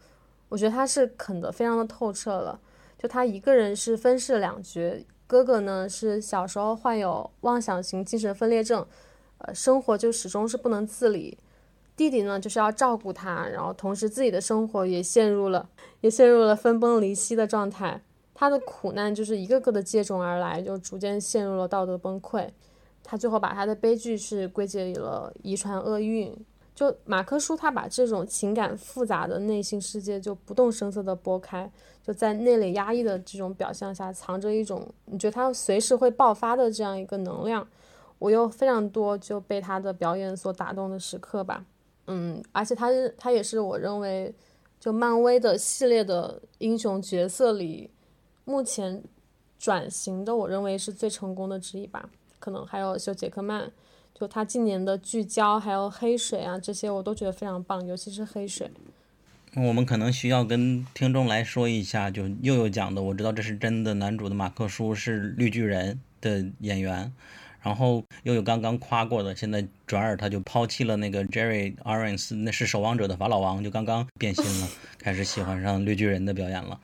[0.49, 2.61] 我觉得他是啃得非常的透彻了。
[2.99, 8.87] 就他一个人是分饰两角，哥哥呢是小时候患有妄想型精神分裂症，
[9.39, 11.39] 呃，生活就始终是不能自理。
[12.01, 15.69] 弟弟呢就是要照顾他，然后同时自己的生活也陷入了
[16.01, 18.03] 也陷入了分崩离析的状态。
[18.33, 22.49] 他的苦难就是一个个的接踵而来，就逐渐陷入了道德崩溃。
[23.05, 26.35] 他最后把他的悲剧是归结于了遗传厄运。
[26.75, 31.71] 就马克书，他把这种情感复杂的内心世界就不动声色地拨开，
[32.03, 37.69] 就在内敛压抑的这种表象下，藏着一种你觉得他随时会爆发的这样一个能量。
[38.19, 41.67] 我有非常多就被他的表演所打动的时刻吧。
[42.11, 44.35] 嗯，而且他他也是我认为
[44.79, 47.89] 就漫威的系列的英雄角色里。
[48.47, 49.01] 目前
[49.61, 52.09] 转型的，我认为是最成功的之一吧。
[52.41, 53.71] 可能还有修杰克曼，
[54.13, 58.69] 就他近年的聚焦，还有黑水啊这些，我都觉得非常棒，尤其是黑水。
[59.55, 63.95] 我们可能需要跟听众来说一下，就又有讲的，我知道这是真的。
[63.95, 67.13] 男主的马克叔是绿巨人的演员，
[67.63, 74.69] 然后又有刚刚夸过的，现在转而他就抛弃了那个 Jerry Irons，那是守望者的法老王，就刚刚变心了，
[74.99, 76.79] 开始喜欢上绿巨人的表演了。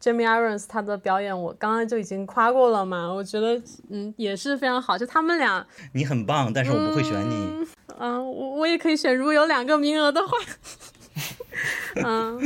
[0.00, 3.60] Jamie Irons 他的表演我刚刚就已经夸过了嘛，我觉得
[3.90, 7.66] 嗯也是非常好，就他们俩你很棒，但是我不会选你。
[7.98, 10.36] 嗯，我我也可以选，如果有两个名额的话。
[11.96, 12.38] 嗯，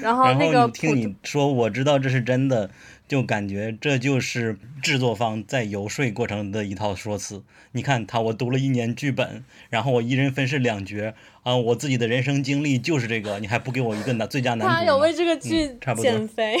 [0.00, 2.70] 然后那个听你说，我知道这是真的。
[3.12, 7.42] 就感觉这就是制作方在游说过程的一套说辞。
[7.72, 11.12] 你看他，我读了一年剧本，然后我一人分饰两角
[11.42, 14.74] 啊，我自己的人生经历就是这个，你还不给我一个男最佳男主？
[14.74, 16.56] 他有为这个剧减肥。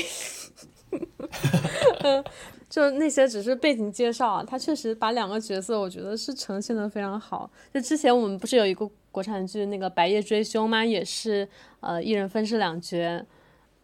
[2.68, 7.50] 就那些只是背景介绍啊，他确实把两个角色，我觉得是呈现的非常好。
[7.72, 10.84] 就之前我们不是有一个国产剧那个《白夜追凶》吗？
[10.84, 11.48] 也是
[11.80, 13.24] 呃一人分饰两角。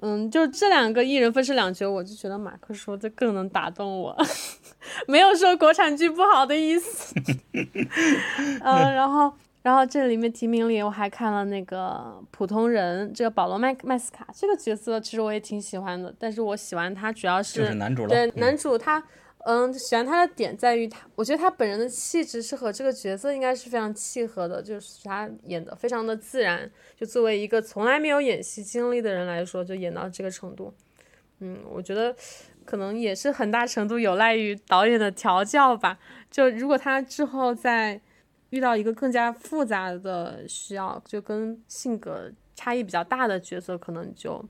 [0.01, 4.17] 嗯，就这两个艺人分饰两角，我就觉得马克说的更能打动我，
[5.09, 7.15] 没有说国产剧不好的意思。
[8.61, 19.03] 嗯， 然后，然后这里面提名里我还看了那个普通人，这个保罗麦麦斯卡这个角色，其实我也挺喜欢的，但是我喜欢他主要是就是男主了，对男主他。
[19.45, 26.71] 嗯，喜欢他的点在于他，我觉得他本人的气质是和这个角色应该是非常契合的，就是他演的非常的自然。
[26.97, 30.75] 就作为一个从来没有演戏经历的人来说，就演到这个程度，
[31.39, 32.15] 嗯，我觉得
[32.65, 35.99] 可能也是很大程度有赖于导演的调教吧。
[36.31, 37.99] 就如果他之后再
[38.51, 44.45] 遇到一个更加复杂的需要，就跟性格差异比较大的角色，可能就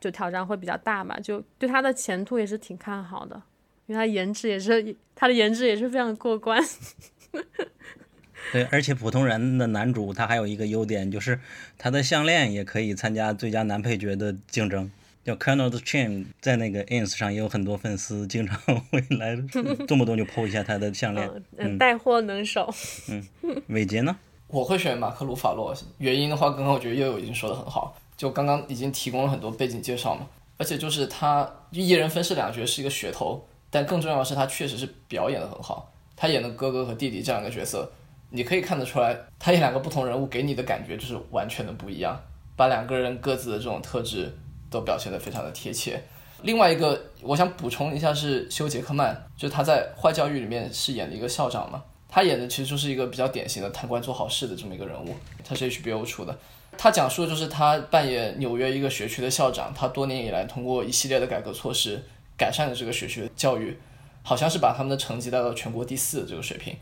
[0.00, 1.18] 就挑战会比较大吧。
[1.18, 3.42] 就对他的前途也是挺看好的。
[3.86, 6.62] 因为他颜值也是，他的颜值也是非常过关。
[8.52, 11.40] 对，而且普通人的男主他还有一个优点，就是
[11.78, 14.90] 他的项链也可以参加最佳男配角的竞争。
[15.24, 18.58] 叫 Colonel Chain，在那个 Ins 上也有很多粉丝，经常
[18.90, 19.36] 会来
[19.86, 21.30] 动不动就 PO 一下他的项链。
[21.58, 22.68] 嗯，带货能手。
[23.08, 23.24] 嗯，
[23.68, 24.16] 伟杰呢？
[24.48, 25.72] 我会选马克·鲁法洛。
[25.98, 30.26] 原因的话，刚刚我觉得悠悠已经说的很好，就刚刚已经提供了很多背景介绍嘛。
[30.58, 33.46] 而且就是他一人分饰两角是一个噱头。
[33.72, 35.90] 但更重要的是，他确实是表演的很好。
[36.14, 37.90] 他演的哥哥和弟弟这样一个角色，
[38.28, 42.20] 你可以看得出来，他演两个不同人物给你的感觉就是完全的不一样，
[42.54, 44.30] 把两个人各自的这种特质
[44.70, 46.00] 都表现得非常的贴切。
[46.42, 55.14] 另外一个，我想补充一下是休·杰克曼，就他在《坏教育》里面饰演的一个校长嘛，他演的其实就是一个比较典型的贪官做好事的这么一个人物。
[55.42, 56.38] 他是 HBO 出的，
[56.76, 62.04] 他讲述的就是他扮演纽约一个学区的校长，他多年以来通过一系列的改革措施。
[62.42, 63.78] 改善了这个学区教育，
[64.24, 66.76] 好像是把他们的成绩带到全国第四的这个水平。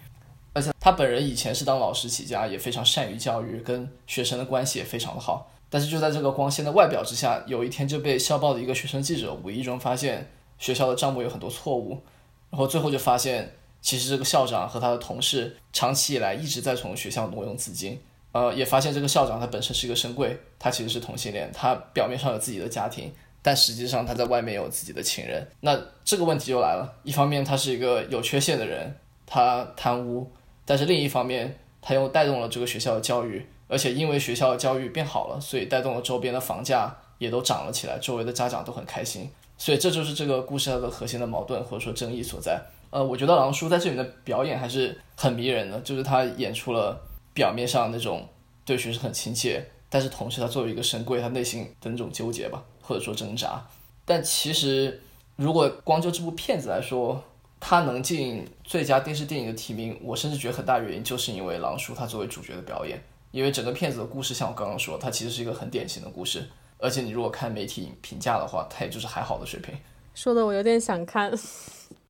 [0.54, 5.50] 而且他本人以前是当老师起家，也非常善于教育，跟学生的关系也非常的好。
[5.68, 12.00] 但是就在这个光鲜的外表之下，有一天就被校报的一个学生记者无意中发现学校的账目有很多错误，
[12.48, 18.00] 然后最后就发现其实这个校长和他的同事长期以来一直在从学校挪用资金。
[18.32, 23.12] 呃，也发现这个校长他本身是一个深柜，他其实是同性恋，他表面上有自己的家庭。
[23.42, 26.92] 但实际上他在外面有自己的情人，那这个问题就来了。
[27.02, 28.94] 一方面他是一个有缺陷的人，
[29.26, 30.30] 他贪污，
[30.64, 39.30] 但是另一方面他又带动了这个学校的教育，而且因为学校的教育变好了，所以带动了周边的房价也都涨了起来，周围的家长都很开心。
[39.56, 42.58] 所以这就是这个故事它的核心的矛盾或者说争议所在。
[42.90, 46.98] 呃，我觉得狼叔在这里的表演还是很迷人的，就是他演出了
[47.32, 48.26] 表面上那种
[48.64, 52.64] 对学生很亲切，但是同时他作为一个神贵，他内心的那种纠结吧。
[52.80, 53.66] 或者说挣扎，
[54.04, 55.00] 但其实
[55.36, 57.22] 如果光就这部片子来说，
[57.58, 66.48] 它能进最佳电视电影的提名，我甚至觉得很大原因就是因为狼叔他作为主角的表演，因为整个片子的故事像我刚刚说，它其实是一个很典型的故事，
[66.78, 69.74] 而且你如果看媒体评价的话，它也就是还好的水平。
[70.14, 71.30] 说的我有点想看，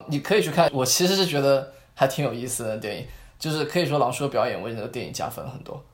[0.06, 3.06] 你可以去看，我其实是觉得还挺有意思的电影，
[3.38, 5.84] 就是可以说狼叔的表演为这个电影加分了很多。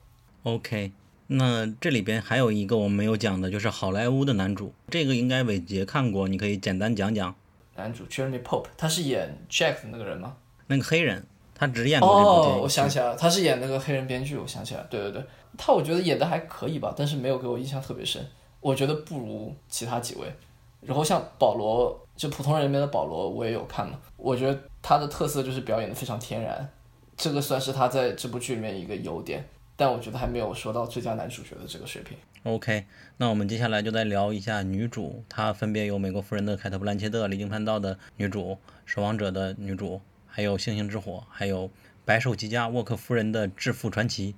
[0.44, 0.92] OK。
[1.28, 7.34] 那这里边还有一个我们没有讲的，就是好莱坞的男主，这个应该伟杰看过，你可以简单讲讲。
[7.74, 10.36] 男主 Jeremy Pope，他是演 Jack 的那个人吗？
[10.68, 11.24] 那个黑人，
[11.54, 15.24] 他只演过这部电哦影。，我想起来了，他是演那个黑人编剧，我想起来，对对对，
[15.58, 18.24] 他我觉得演的还可以吧，但是没有给我印象特别深，
[18.60, 20.32] 我觉得不如其他几位。
[20.80, 26.68] 然后像保罗，就普通人里面的保罗，我也有看嘛，我觉得他的特色就是表演的非常天然，
[27.16, 29.44] 这个算是他在这部剧里面一个优点，
[29.76, 32.16] 但我觉得还没有说到最佳男主角的这个水平。
[32.44, 32.86] OK，
[33.18, 38.52] 那我们接下来就再聊一下女主，她分别有《美国夫人》的凯特·布兰切特、离经叛道的女主，
[38.84, 41.68] 《守望者》的女主，还有《星星之火》，还有
[42.04, 44.34] 《白手起家》沃克夫人的致富传奇。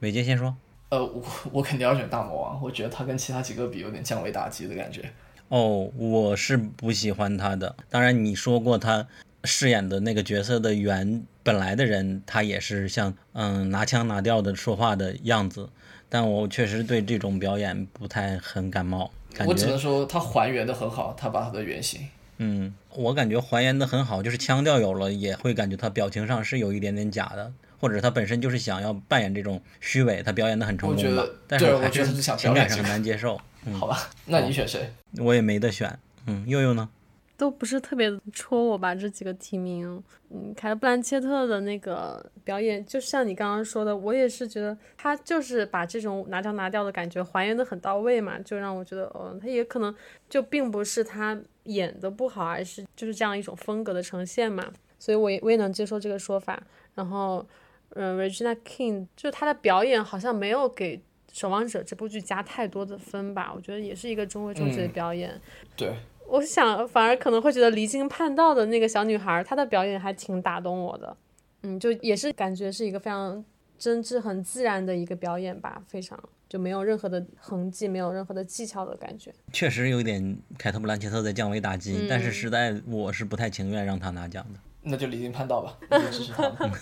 [0.00, 0.56] 伟杰先说。
[0.88, 5.10] 呃，我我肯定要选大魔王，我觉得他跟其他几个比有点降维打击的感觉。
[5.48, 7.74] 哦，我是不喜欢他的。
[7.88, 9.08] 当然，你说过他
[9.44, 15.68] 饰演的那个角色的原本来的人，他也是像嗯拿腔拿调的说话的样子，
[16.08, 22.06] 但我确实对这种表演不太很感冒，感我只能说他还原的很好，他把他的原型。
[22.38, 27.52] 嗯，我感觉还原的很好，就是腔调有了，也会感觉他表情上是有一点点假的。
[27.80, 33.36] 或者他本身就是想要扮演这种虚伪，他表演的很成我觉功吧得，对但是还我觉得是想情感上很难接受。
[33.64, 34.92] 嗯，好吧，那你选谁？
[35.18, 35.98] 我也没得选。
[36.26, 36.88] 嗯，佑佑呢？
[37.36, 40.02] 都不是特别戳我吧，这几个提名。
[40.30, 49.94] 嗯，凯特·布兰切特的那个表演，就像你刚刚说的，我也是觉得他就是把这种拿掉拿掉的感觉还原的很到位嘛，就让我觉得，哦，他也可能
[50.28, 56.62] 就并不是他演的不好，而是就是这样一种风格的呈现嘛，所以我也我也能接受这个说法。
[56.94, 57.44] 然后，
[57.90, 60.96] 嗯，Regina King 就是她的表演好像没有给
[61.32, 65.40] 《守望者》这部剧加太多的分吧，我觉得也是一个中规中矩的嗯表演。
[65.76, 65.96] 对，
[66.32, 71.14] 我想反而可能会觉得离经叛道的那个小女孩，她的表演还挺打动我的。
[71.62, 73.44] 嗯，就也是感觉是一个非常
[73.78, 76.18] 真挚、很自然的一个表演吧，非常
[76.48, 79.30] 就没有任何的痕迹，没有任何的技巧的感觉。
[79.52, 84.58] 确实有一点凯特·布兰切特在降维打击，但是嗯实在我是不太情愿让她拿奖的。
[84.80, 85.78] 那就离经叛道吧，
[86.10, 86.72] 支持他们。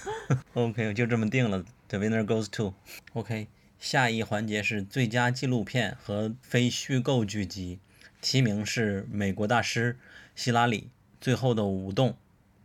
[0.55, 2.73] OK，就这么定了，The winner goes to。
[3.15, 3.49] OK，
[3.81, 7.81] 下一环节是最佳纪录片和非虚构剧集，
[8.21, 9.95] 提名是《美国大师》、
[10.35, 10.83] 希拉里、
[11.21, 12.11] 《最后的舞动》、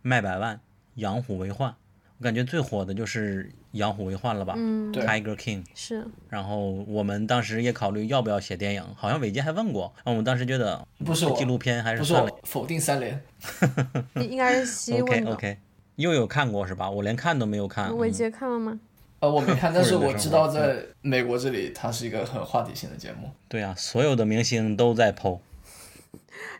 [0.02, 0.60] 卖百万、
[0.96, 1.74] 养虎为患。
[2.18, 4.54] 我感觉最火的就是养虎为患了吧？
[4.56, 5.62] 嗯，对，Tiger King。
[5.74, 12.30] 是然后我们当时也考虑要不要写电影，好像伟杰还问过，我们当时觉得不是纪录片还是是算了。
[12.44, 13.22] 否定三连，
[14.14, 15.32] 应 应该是西 OK 问的。
[15.34, 15.58] OK，
[15.96, 16.88] 又有看过是吧？
[16.90, 17.90] 我连看都没有看。
[17.90, 18.80] 嗯伟杰看了吗？
[19.26, 23.28] 呃，我没看，但是我知道在美国这里，它是一个很话题性的节目。
[23.48, 25.40] 对啊，所有的明星都在 PO。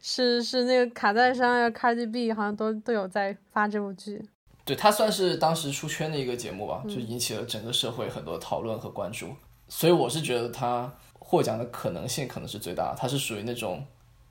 [0.03, 4.21] 是是那个卡戴珊呀、Cardi B 好像都都有在发这部剧。
[4.65, 9.29] 对，它算是当时出圈的一个节目吧，就引起了整个社会很多讨论和关注。
[9.69, 13.85] 所以我是觉得它获奖的可能性可能是最大的，它是属于那种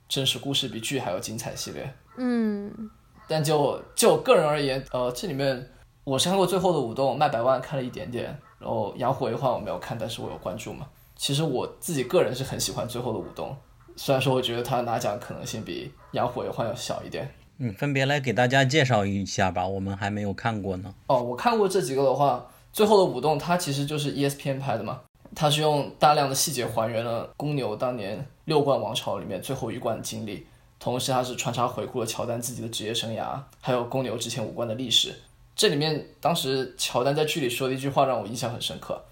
[0.08, 1.90] 真实故事比剧还要精彩系列。
[2.18, 2.90] 嗯，
[3.26, 5.70] 但就就我个人而言，呃，这里面
[6.06, 8.26] 我是看过《最后的舞动》，卖百万看了一点点，
[8.60, 10.86] 然后《养虎为患》我没有看，但是我有关注嘛。
[11.16, 13.50] 其实我自己个人是很喜欢《最后的舞动》，
[13.96, 17.28] 虽然说我觉得他拿奖可能性比《养虎为患》要小一点。
[17.58, 20.94] 嗯，分别来给大家介绍一下吧，我们还没有看过呢。
[21.08, 25.00] 哦，我看过这几个的话，《最后的舞动》它其实就是 E ESPN 拍的嘛，
[25.34, 30.46] 它是用大量的细节还原了公牛当年六冠王朝里面最后一冠的经历，
[30.78, 35.12] 同时它是穿插回顾了乔丹自己的职业生涯，还有公牛之前五冠的历史。
[35.56, 39.02] 这里面当时乔丹在剧里说的一句话让我印象很深刻，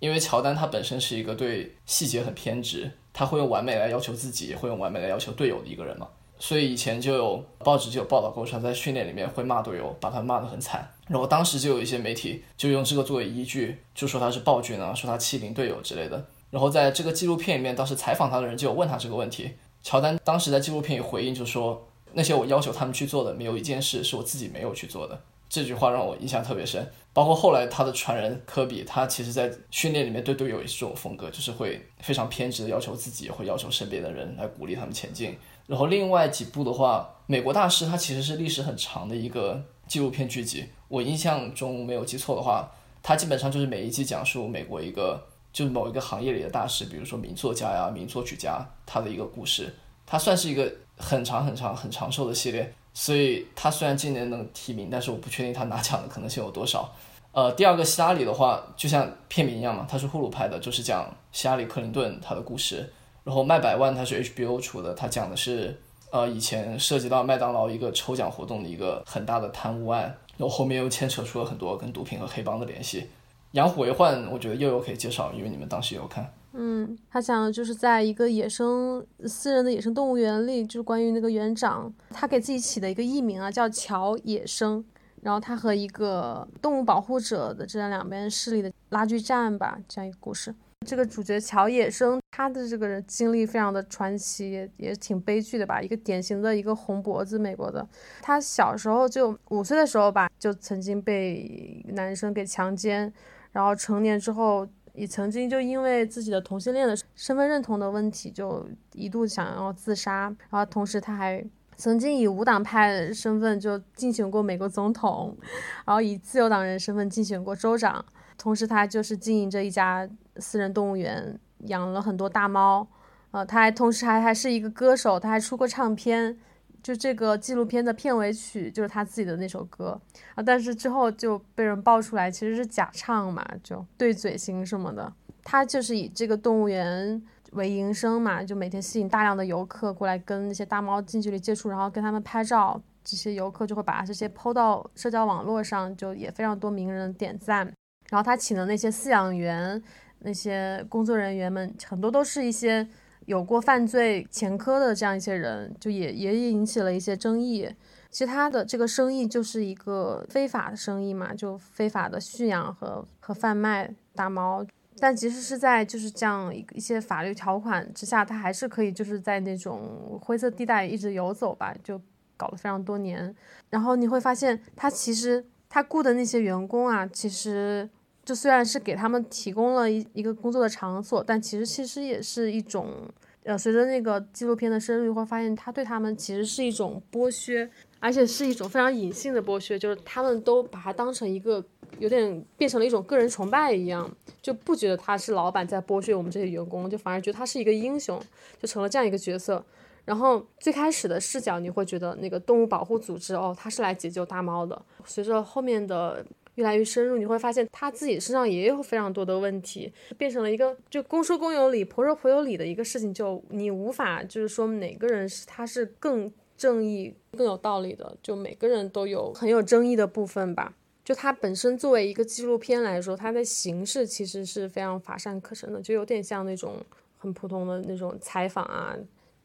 [0.00, 6.08] 因为乔丹他本身是一个对细节很偏执，他会用完美来要求自己，也会用完美来要求队友的一个人嘛。
[6.40, 10.92] 所以以前就有报纸就有报道过，他在训练里面会骂队友，把他骂得很惨。
[11.06, 16.26] 然后当时就有一些媒体就用这个作为依据，就说他是暴君啊，说他欺凌队友之类的。
[16.50, 19.52] 然后在这个纪录片里面，当时采访他的人就有问他这个问题。
[19.84, 25.20] 乔丹当时在纪录片里回应就说，那些我要求他们去做的，没有一件事是我自己没有去做的。
[25.52, 26.90] 这句话让我印象特别深。
[27.12, 35.36] 包括后来他的传人科比，他其实在训练里面对队友也是这种风格，就是会非常偏执的要求自己，也会要求身边的人来鼓励他们前进。
[35.66, 40.64] 然后另外几部的话，《美国大师》它其实是历史很长的一个纪录片剧集。
[40.88, 42.70] 我印象中没有记错的话，
[43.02, 45.22] 它基本上就是每一季讲述美国一个
[45.52, 49.74] 就是某一个行业里的大师，比如说名作家呀、名作曲家，他的一个故事。
[50.06, 56.94] 它算是一个很长很长很长寿的系列，所以他虽然今年能提名，但是我不确定他拿奖的可能性有多少。
[57.32, 62.92] 呃，第二个希拉里的话，就像片名一样嘛，它是呼噜拍的，就是讲希拉里克林顿他的故事。
[63.24, 70.02] 然后卖百万它是 HBO 出的，它讲的是呃以前涉及到麦当劳一个抽奖活动的一个很大的贪污案，
[70.36, 73.08] 然后后面又牵扯出了很多跟毒品和黑帮的联系。
[73.52, 76.30] 养虎为患，我觉得又有可以介绍，因为你们当时也有看。
[76.54, 84.84] 嗯，他讲的就是在一个野生私人的野生动物园里，就是关于那个园长，他给自己起的一个艺名啊，叫乔野生。
[85.22, 90.52] 然后他和一个动物保护者的这样两边势力的拉锯战吧，这样一个故事。
[90.84, 95.80] 这个主角乔野生，他的这个经历非常的传奇，也也挺悲剧的吧。
[95.80, 97.88] 一个典型的一个红脖子美国的，
[98.20, 103.12] 他小时候就五岁的时候吧，就曾经被男生给强奸，
[103.52, 110.34] 然后成年之后也曾经就因为自己的同性恋的身份认同的问题，就一度想要自杀。
[110.50, 111.44] 然后同时他还。
[111.74, 115.36] 曾经以无党派身份就竞选过美国总统，
[115.84, 118.04] 然后以自由党人身份竞选过州长，
[118.38, 122.86] 同时他就是经营着一家私人动物园，养了很多大猫，
[123.32, 126.38] 呃，他还同时还还是一个歌手，他还出过唱片，
[126.82, 130.00] 就这个纪录片的片尾曲就是他自己的那首歌
[130.34, 135.12] 啊，但是之后就被人爆出来其实是假唱嘛，就对嘴型什么的，
[135.44, 137.22] 他就是以这个动物园。
[137.52, 142.80] 为营生嘛，就每天吸引大量的游客过来跟那些大猫近距离接触，然后跟他们拍照。
[143.04, 147.70] 这些游客就会把这些抛到社交网络上，就也非常多名人点赞。
[148.08, 149.82] 然后他请的那些饲养员、
[150.20, 152.88] 那些工作人员们，很多都是一些
[153.32, 157.66] 有过犯罪前科的这样一些人，就也也引起了一些争议。
[158.10, 164.62] 其他的这个生意就是一个非法的生意嘛，就非法的驯养和和贩卖大猫。
[164.98, 171.98] 但其实是在就是这样一一些法律条款之下，他还是可以就是在那种灰色地带一直游走吧，就
[172.36, 173.34] 搞了非常多年。
[173.70, 177.88] 然后你会发现，他其实他雇的那些员工啊，其实
[178.22, 183.08] 就虽然是给他们提供了一一个工作的场所，但其实其实也是一种，
[183.44, 187.68] 呃，随着那个纪录片的深入，会发现他对他们其实是一种剥削，
[188.00, 191.64] 而且是一种非常隐性的剥削，就是他们都把它当成一个。
[191.98, 194.10] 有点变成了一种个人崇拜一样，
[194.40, 198.18] 就不觉得他是老板在剥削我们这些员工，就反而觉得他是一个英雄，
[198.58, 199.62] 就成了这样一个角色。
[200.06, 204.82] 然后最开始的视角，你会觉得那个动物保护组织哦，他是来解救大猫的。
[205.04, 206.24] 随着后面的
[206.56, 213.12] 越来越深入，你会发现他自己身上也有非常多的问题，变成了一个就公说公有理，婆说婆有理的一个事情。
[213.12, 220.74] 就你无法就是说哪个人是他是更正义、更有道理的，就每个人都有很有争议的部分吧。
[221.04, 226.76] 就它本身作为一个纪录片来说，它的形式其实是非常乏善可陈的，就有点像那种
[227.18, 228.96] 很普通的那种采访啊。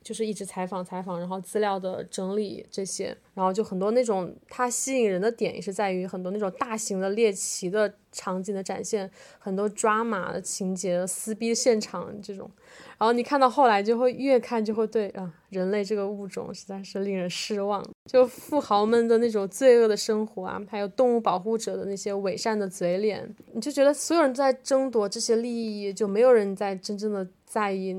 [0.08, 12.50] 就是一直采访采访，然后资料的整理这些，然后就很多那种它吸引人的点也是在于很多那种大型的猎奇的场景的展现，很多抓马的情节、撕逼现场这种，
[12.98, 17.86] 然后你看到后来就会越看就会对啊，人类这个物种实在是令人失望。
[18.06, 27.94] 就富豪们的那种罪恶的生活啊，还有动物保护者的那些伪善的嘴脸，你就觉得所有人在争夺这些利益，就没有人在真正的在意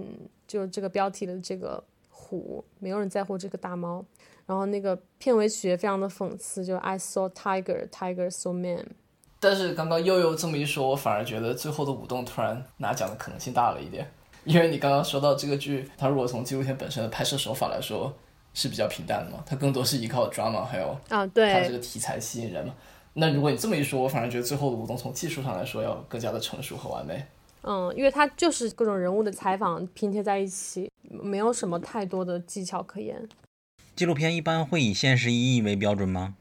[0.46, 1.84] 就这个标题的这个。
[2.28, 4.04] 虎，没有人在乎这个大猫。
[4.46, 8.86] 然后那个片尾曲也非常的讽刺，就 I saw tiger, tiger saw man。
[9.40, 14.10] 但是刚刚悠悠这么一说，我反而觉得最后的舞动突然拿奖的可能性大了一点。
[14.44, 18.12] 因为你刚刚说到这个剧，它如果从纪录片本身的拍摄手法来说
[18.54, 22.74] 是比较平淡的嘛，它更多是依靠 drama 还有啊，对，它这个题材吸引人嘛。
[23.12, 27.22] 那如果你这么一说，我反而觉得最后的舞动从技术上来说要更加的成熟和完美。
[27.62, 33.28] 嗯，因为它就是各种人物的采访拼贴在一起，没有什么太多的技巧可言。
[33.96, 36.34] 纪录片一般会以现实意义为标准吗？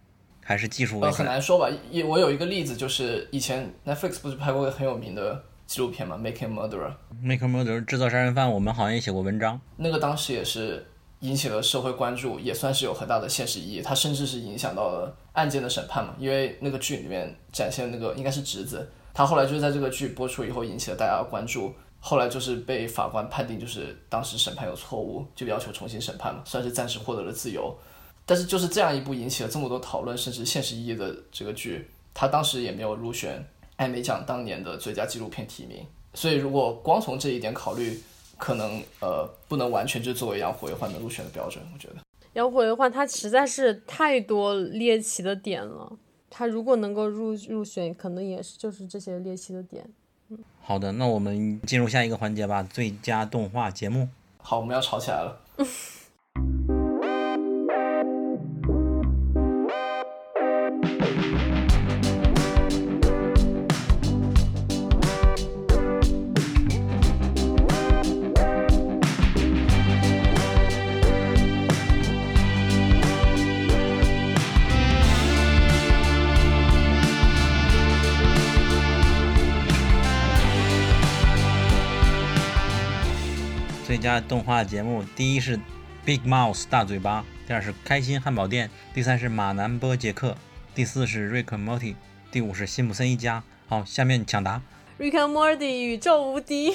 [0.44, 1.02] 还是技术？
[1.02, 1.70] 呃，很难说吧。
[1.90, 6.94] 也我有一个例子，就是以前 Netflix 不是拍过个很有名的纪录片嘛，《Making Murderer》。
[7.22, 9.60] Making Murderer 制造杀人犯，我们好像也写过文章。
[9.76, 10.86] 那个当时也是
[11.22, 13.82] 引起了社会关注，也算是有很大的现实意义。
[13.82, 18.88] 它甚至是影响到了案件的审判嘛，因为那个剧里面展现那个应该是侄子。
[19.18, 27.76] 他后来就是在这个剧播出以后引起了大家的关注，后来就是被法官判定就是当时审判有错误，就要求重新审判嘛，算是暂时获得了自由。
[28.28, 33.44] 但是就是这样一部引起了这么多讨论甚至现实意义的这个剧，他当时也没有入选
[33.78, 35.84] 艾美奖当年的最佳纪录片提名。
[36.14, 38.00] 所以如果光从这一点考虑，
[38.38, 41.66] 可能呃不能完全就作为杨虎为患的入选的标准。
[41.74, 41.96] 我觉得
[42.34, 45.92] 杨虎为患他实在是太多猎奇的点了。
[46.38, 49.84] 他如果能够入入选，可能也是就是这些猎奇的点。
[50.30, 54.08] 嗯，好的，那我们进入下一个环节吧，最佳动画节目。
[54.38, 55.42] 好，我们要吵起来了。
[84.22, 85.60] 动画节目，第一是
[86.06, 90.36] Big Mouse 大嘴巴，第二是开心汉堡店，第三是马南波杰克，
[90.74, 91.96] 第四是瑞克 Morty，
[92.32, 93.44] 第五是辛普森一家。
[93.68, 94.62] 好，下面抢答。
[95.00, 96.74] Rick and Morty 宇宙无敌。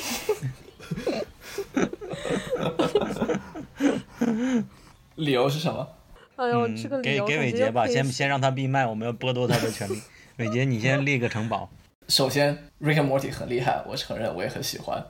[5.17, 5.89] 理由是什么？
[6.37, 10.01] 哎呦，这个嗯，给给伟杰吧，先先让他闭麦，我们要剥夺他的权利。
[10.39, 11.71] 伟杰，你先立个城堡。
[12.09, 15.05] 首先，Rick and Morty 很厉害，我承认，我也很喜欢。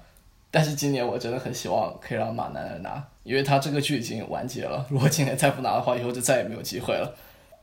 [0.52, 4.86] 但是今年我真的很希望可以让马南来拿，因为他这个剧已经完结了。
[4.92, 7.12] 如果今年再不拿的话，以后就再也没有机会了。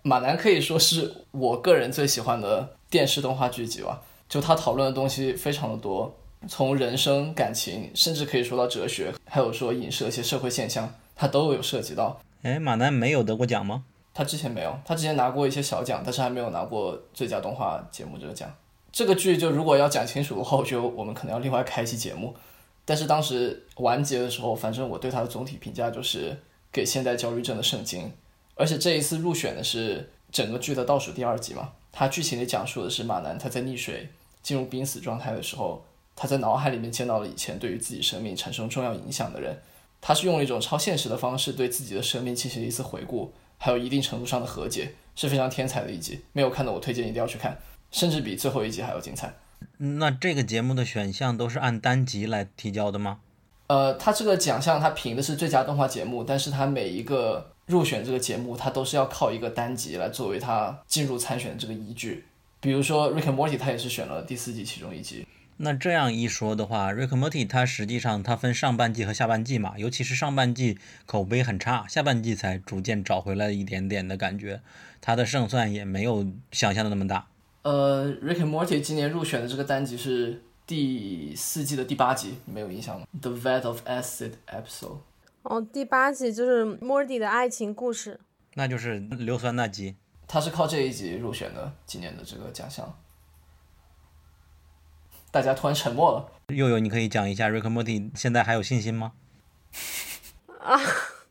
[0.02, 6.12] 马南可以说是我个人最喜欢的电视动画剧集吧，就他讨论的东西非常的多，
[6.48, 12.20] 从人生、感情，甚至可以说到哲学，还有说影射一些社会现象，他都有涉及到。
[12.42, 13.84] 哎，马南没有得过奖吗？
[14.14, 18.52] 他之前没有，他之前拿过一些小奖，但是还没有拿过最佳动画节目这个奖。
[18.92, 22.34] 这个剧就如果要讲清楚的话，我觉得我们可能要另外开一期节目。
[22.90, 26.36] 但是当时完结的时候，反正我对它的总体评价就是
[26.72, 28.12] 给现代焦虑症的圣经。
[28.56, 34.10] 而且这一次入选的是整个剧的倒数第二集嘛，它剧情里讲述的是马南他在溺水
[34.42, 35.86] 进入濒死状态的时候，
[36.16, 39.56] 他在脑海里面见到了以前对于自己生命产生重要影响的人，
[40.02, 46.22] 他是用了一种超现实的方式对自己的生命进行了一次回顾，还有一定程度上的和解，是非常天才的一集。
[46.34, 47.56] 没有看的我推荐一定要去看，
[47.92, 49.32] 甚至比最后一集还要精彩。
[49.78, 53.20] 那这个节目的选项都是按单集来提交的吗？
[53.68, 62.26] 呃，它这个奖项它评的是最佳动画节目，但是它每一个入选这个节目，它都是要靠一个单集来作为它进入参选的这个依据。
[62.60, 65.26] 比如说《Rick and Morty》，他也是选了第四季其中一集。
[65.58, 74.62] 那这样一说的话，《Rick and Morty》它实际上它分上半季和下半季嘛，尤其是上半季口碑很差，下半季才逐渐找回来一点点的感觉，
[75.00, 77.28] 它的胜算也没有想象的那么大。
[77.62, 85.00] 呃，《Rick and Morty》今年入选的这个单集是第四季的第八集，你没有印象吗？The Vat of Acid Episode。
[85.44, 88.20] 哦，第八集就是 Morty 的爱情故事。
[88.54, 89.96] 那就是硫酸那集。
[90.28, 92.98] 他是靠这一集入选的今年的这个奖项。
[95.32, 96.32] 大家突然沉默了。
[96.54, 99.14] 佑佑，你可以讲一下《Rick and Morty》现在还有信心吗？
[100.60, 100.78] 啊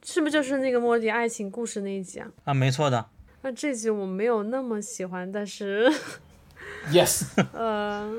[0.04, 2.28] 是不是就是那个 Morty 爱情故事那一集啊？
[2.44, 3.06] 啊，没错的。
[3.42, 5.90] 那这集我没有那么喜欢，但是
[6.92, 8.10] Yes， 呃，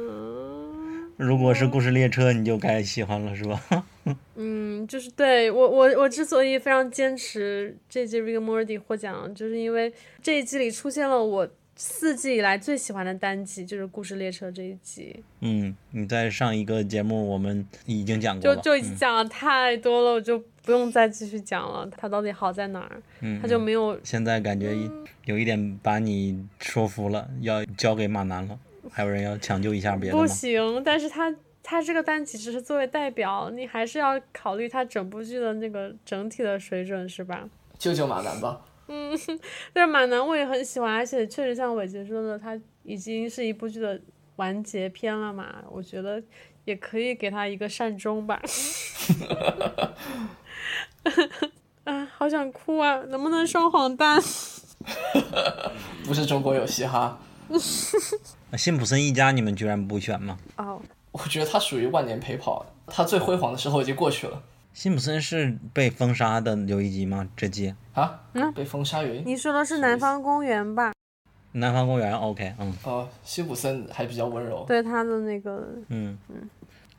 [1.18, 3.86] 如果是故事列车，你就该喜欢了，是吧？
[4.36, 21.90] 嗯，就是对我我我之所以非常坚持这季《Rick Morty》获奖，就是因为这一季里出现了我四季以来最喜欢的单集，就是故事列车这一集，嗯，你在上一个节目我们已经讲过了，就就已经讲了太多了，我就不用再继续讲了。
[21.98, 23.02] 他到底好在哪儿？
[23.22, 24.78] 嗯，它就没有现在感觉
[25.26, 28.60] 有一点把你说服了，要交给马南了。
[28.91, 30.28] 还有人要抢救一下别的吗不？
[30.28, 37.50] 行，但是他他这个单集只是作为代表，你还是要考虑他整部剧的那个整体的水准，是吧？
[37.80, 38.62] 救救马南吧。
[38.88, 39.18] 嗯
[39.74, 44.00] 但是马南我也很喜欢，而且确实像伟杰说的，他已经是一部剧的
[44.36, 46.22] 完结篇了嘛，我觉得
[46.66, 48.40] 也可以给他一个善终吧。
[51.85, 52.97] 啊， 好想哭啊！
[53.09, 54.19] 能不能双黄蛋？
[56.05, 57.17] 不是中国有嘻哈，
[58.49, 60.38] 那 辛普森一家你们居然不选吗？
[60.57, 60.81] 哦，
[61.11, 64.41] 我觉得他属于万年陪跑，他最辉煌的时候已经过去了
[64.73, 67.27] 辛普森是被封杀的有一集吗？
[67.35, 68.19] 这季啊。
[68.34, 69.23] 嗯被封杀原因？
[69.26, 70.93] 你说的是南方公园吧？
[71.53, 74.63] 南方公园 OK，嗯哦，辛普森还比较温柔。
[74.67, 76.49] 对他的那个，嗯嗯。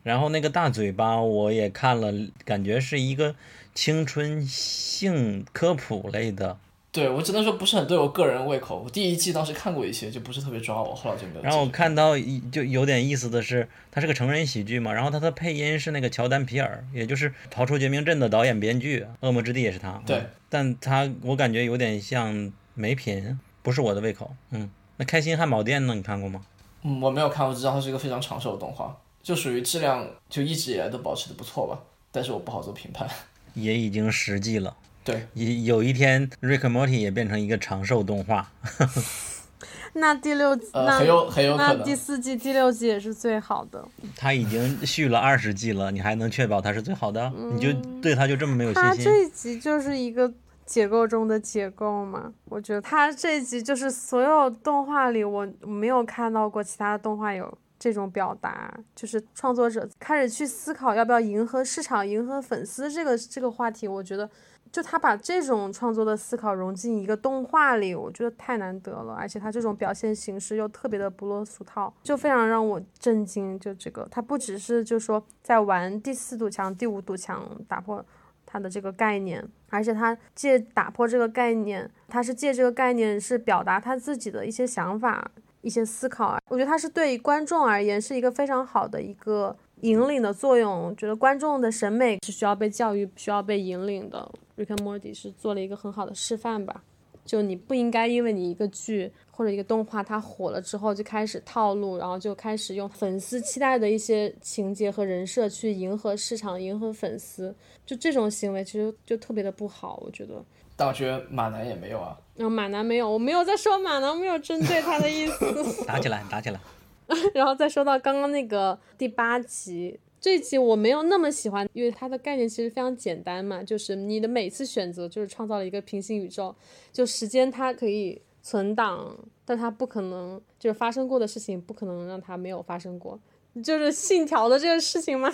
[0.03, 2.11] 然后那个大嘴巴我也看了，
[2.45, 3.35] 感觉是一个
[3.73, 6.57] 青春性科普类的。
[6.91, 8.81] 对我只能说不是很对我个人胃口。
[8.83, 11.41] 我第一季当时看过一些，就不是特别抓我，后来就没有。
[11.41, 20.01] 然后我看到一就有点意思的是，它是个成人喜剧嘛，然后它的配音是那个乔丹皮尔，也就是《逃出绝命镇》的导演编剧，《恶魔之地》也是他。
[20.05, 24.35] 对嗯但他我感觉有点像没品，不是我的胃口。
[24.49, 25.95] 嗯，那开心汉堡店呢？
[25.95, 26.41] 你看过吗？
[26.83, 31.79] 嗯，我没有看，我只知道它是一个非常长寿的动画，就属于质量就一直以来都保持的不错吧，
[32.11, 33.07] 但是我不好做评判。
[33.53, 34.75] 也已经十季了。
[35.03, 38.51] 对，有有一天，Rick and Morty 也变成一个长寿动画。
[39.93, 41.83] 那第六呃，那很有很有可那能。
[41.83, 43.85] 第四季、第六季也是最好的。
[44.15, 47.29] 他已经续了二十季了，你还能确保它是最好的？
[47.53, 48.89] 你就对他就这么没有信心？
[48.89, 50.31] 他这一集就是一个
[50.65, 52.31] 结构中的结构嘛。
[52.45, 64.29] 我觉得他这一集就是所有动画里我没有看到过其他的动画有这种表达，就是创作者开始去思考要不要迎合市场、迎合粉丝这个这个话题，我觉得
[64.71, 73.59] 就他把这种创作的思考融进一个动画里，我觉得太难得了，而且他这种表现形式又特别的不落俗套，就非常让我震惊。
[73.59, 78.05] 就这个，他不只是就说在玩第四堵墙、第五堵墙，打破
[78.45, 85.31] 他的这个概念，而且他借打破这个概念，他是借这个概念是表达他自己的一些想法、
[85.61, 86.37] 一些思考。
[86.49, 89.55] 我觉得他是对观众而言是一个非常好的一个。
[89.81, 94.31] 引领的作用，觉得观众的审美是需要被教育、需要被引领的。
[94.55, 96.83] Rick and Morty 是做了一个很好的示范吧？
[97.25, 107.55] 就你不应该因为你一个剧或者一个动画它火了之后就开始套路，然后就开始用粉丝期待的一些情节和人设去迎合市场、迎合粉丝。
[107.83, 110.45] 就这种行为其实就特别的不好，我觉得。
[110.75, 112.15] 但我觉得马南也没有啊。
[112.41, 115.45] 然后马南没有，我没有在说马南，没有针对他的意思。
[115.85, 116.59] 打起来，打起来。
[117.35, 126.55] 然后再说到刚刚那个第八集，这集我没有那么喜欢，因为它的概念其实非常简单嘛，就是你的每次选择就是创造了一个平行宇宙，
[126.91, 129.15] 就时间它可以存档，
[129.45, 133.19] 但它不可能就是发生过的事情不可能让它没有发生过，
[133.63, 135.31] 就是信条的这个事情吗？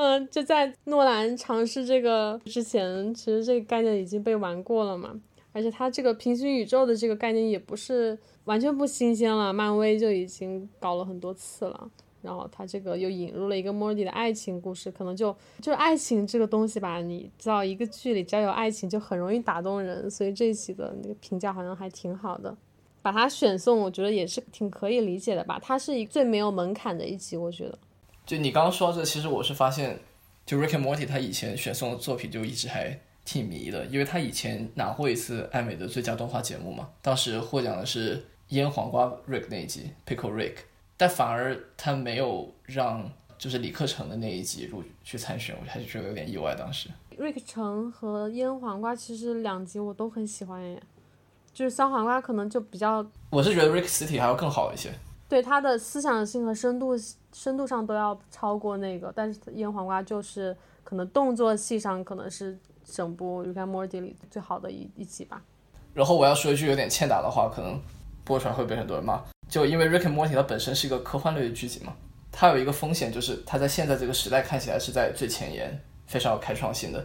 [0.00, 5.20] 嗯，就在诺兰尝试这个之前，其实这个概念已经被玩过了嘛，
[5.52, 8.18] 而且它这个平行宇宙的这个概念也不是。
[8.44, 11.88] 完全不新鲜了，漫威就已经搞了很多次了。
[12.22, 17.00] 然后他这个又引入了一个莫蒂的爱情故事，可能就就爱情这个东西吧。
[17.00, 20.10] 你知道，一个剧里只要有爱情，就很容易打动人。
[20.10, 22.56] 所以这一期的那个评价好像还挺好的，
[23.02, 25.60] 把它选送，我觉得也是挺可以理解的吧。
[25.62, 27.78] 它是一最没有门槛的一集，我觉得。
[28.30, 29.98] 就你刚刚说这，其实我是发现，
[30.46, 38.24] 就 Rick and Morty 他以前选送的作品就一直还挺迷的，因为他以前拿过一次艾美的最佳动画节目嘛，当时获奖的是。
[38.50, 40.54] 腌黄瓜 Rick 那一集 Pickle Rick，
[40.96, 43.08] 但反而他没有让
[43.38, 46.56] 就是李克成的那一集入去参选，我还是觉得有点意外。
[46.58, 50.82] 当时 Rick 成和腌黄瓜其实两集我都很喜欢耶，
[51.52, 54.90] 就是酸黄瓜可能就比较，我是觉得 Rick City 还要更好一些，
[55.30, 56.92] 对他的思想性和深度
[57.32, 60.54] 深度上都要超过那个，但是腌黄瓜就是
[60.84, 65.40] 可能动作戏上可能是整部 Rick and Morty 里最好的一一集吧。
[65.94, 67.80] 然后我要说一句有点欠打的话，可能。
[68.22, 71.94] 播出来会被很多人骂，就因为 Rick and Morty 它本身是一个科幻类的剧集嘛，
[72.30, 75.76] 它有一个风险就是它在现在这个时代看起来是在最前沿，
[76.06, 77.04] 非常有开创性的，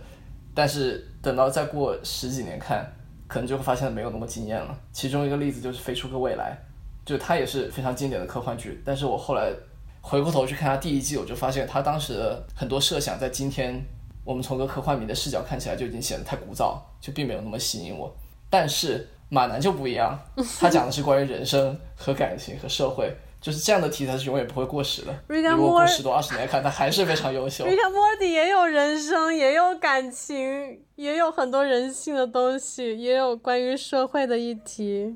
[0.53, 2.85] 但是等到再过十几年看，
[3.27, 4.77] 可能就会发现没有那么惊艳了。
[4.91, 6.55] 其中一个例子就是《飞出个未来》，
[7.05, 9.53] 就它也是非常经典的科幻剧，但是我后来
[10.01, 13.81] 回过头去看它第一季，我就发现它当时的很多设想在今天
[14.23, 18.13] 我们从个科幻迷的视角看起来就已经显得太古早，就并没有那么吸引我，
[18.49, 19.07] 但是。
[19.27, 20.17] 马南就不一样，
[20.61, 23.11] 他讲的是关于人生和感情和社会，
[23.41, 25.11] 就是这样的题材是永远不会过时的。
[25.27, 27.65] 如果过十多二十年看，他还是非常优秀。
[27.65, 35.15] Rick and Morty 也有人生，也有感情，也有很多人性的东西，也有关于社会的议题。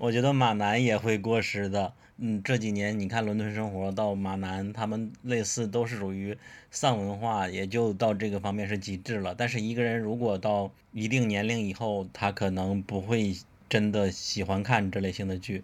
[0.00, 1.92] 我觉得马南也会过时的。
[2.16, 6.38] 嗯，这几年你看《伦敦生活》到马南，他们类似都是属于
[6.70, 9.34] 丧文化，也就到这个方面是极致了。
[9.36, 13.36] 但是一个人如果到一定年龄以后，他可能不会
[13.68, 15.62] 真的喜欢看这类型的剧，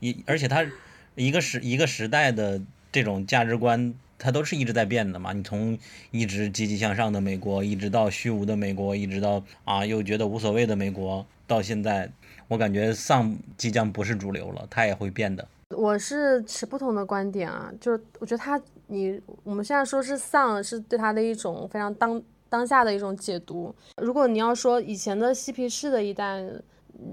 [0.00, 0.66] 一而且他
[1.14, 2.60] 一个时一个时代的
[2.92, 5.32] 这种价值观，它都是一直在变的嘛。
[5.32, 5.78] 你从
[6.10, 12.10] 一直积极向上的美国，一直到虚无的美国，一直到啊又觉得无所谓的美国，到现在，
[12.48, 15.46] 我感觉丧即将不是主流了，它也会变的。
[15.76, 23.74] 我是持不同的观点啊，就是我觉得他，你我们现在说是丧，是对他的一种非常当当下的一种解读。
[24.02, 26.42] 如果你要说以前的嬉皮士的一代，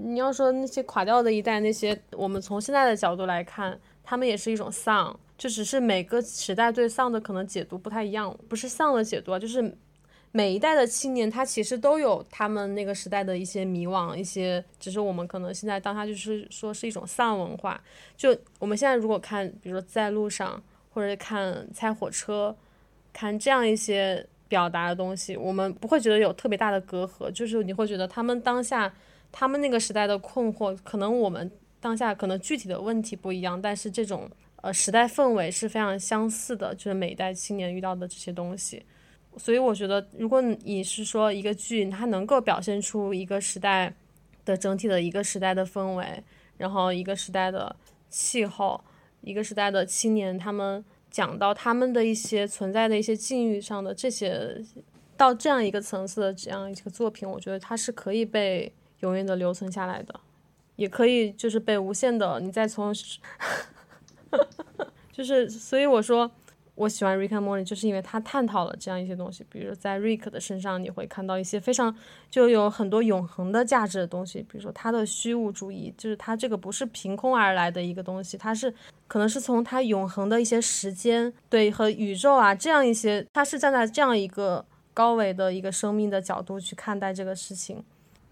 [0.04, 9.76] 你要说那些垮掉的一代，那些我们从现在的角度来看，他们也是一种丧，就只是每个时代对丧的可能解读不太一样，不是丧的解读啊，就是。
[10.36, 17.82] 每一代的青年，他其实都有他们那个时代的一些迷惘，一些只是我们可能现在当他就是说是一种丧文化。
[18.18, 22.54] 就我们现在如果看，比如说在路上，或者看猜火车，
[23.14, 28.92] 看这样一些表达的东西，我们不会觉得有特别大的隔阂，就是你会觉得他们当下
[29.32, 31.50] 他们那个时代的困惑，可能我们
[31.80, 38.84] 当下可能具体的问题不一样，但是这种呃时代氛围是非常相似的，就是每一代青年遇到的这些东西。
[39.38, 43.94] 所以我觉得，如果你是说一个剧，它能够表现出一个时代
[44.44, 46.22] 的整体的一个时代的氛围，
[46.56, 47.76] 然后一个时代的
[48.08, 48.82] 气候，
[49.20, 54.62] 一个时代的青年，他们讲到他们的一些存在的一些境遇上的这些，
[55.16, 60.18] 到这样一个层次的这样一个作品，我觉得它是可以被永远的留存下来的，
[60.76, 62.94] 也可以就是被无限的你再从，
[65.12, 66.30] 就是所以我说。
[66.76, 71.92] 我喜欢 Rick and Morty，就是因为他探讨了这样一些东西，比如在 Rick 的身上，你会看到一些非常
[72.30, 78.72] 就有很多永恒的价值的东西，比如说他的虚无主义，就是他这个不是凭空而来的一个东西，它是
[79.08, 87.82] 可能是从他永恒的一些时间对和宇宙啊这样一些，他是站在这样一个高维的一个生命的角度去看待这个事情。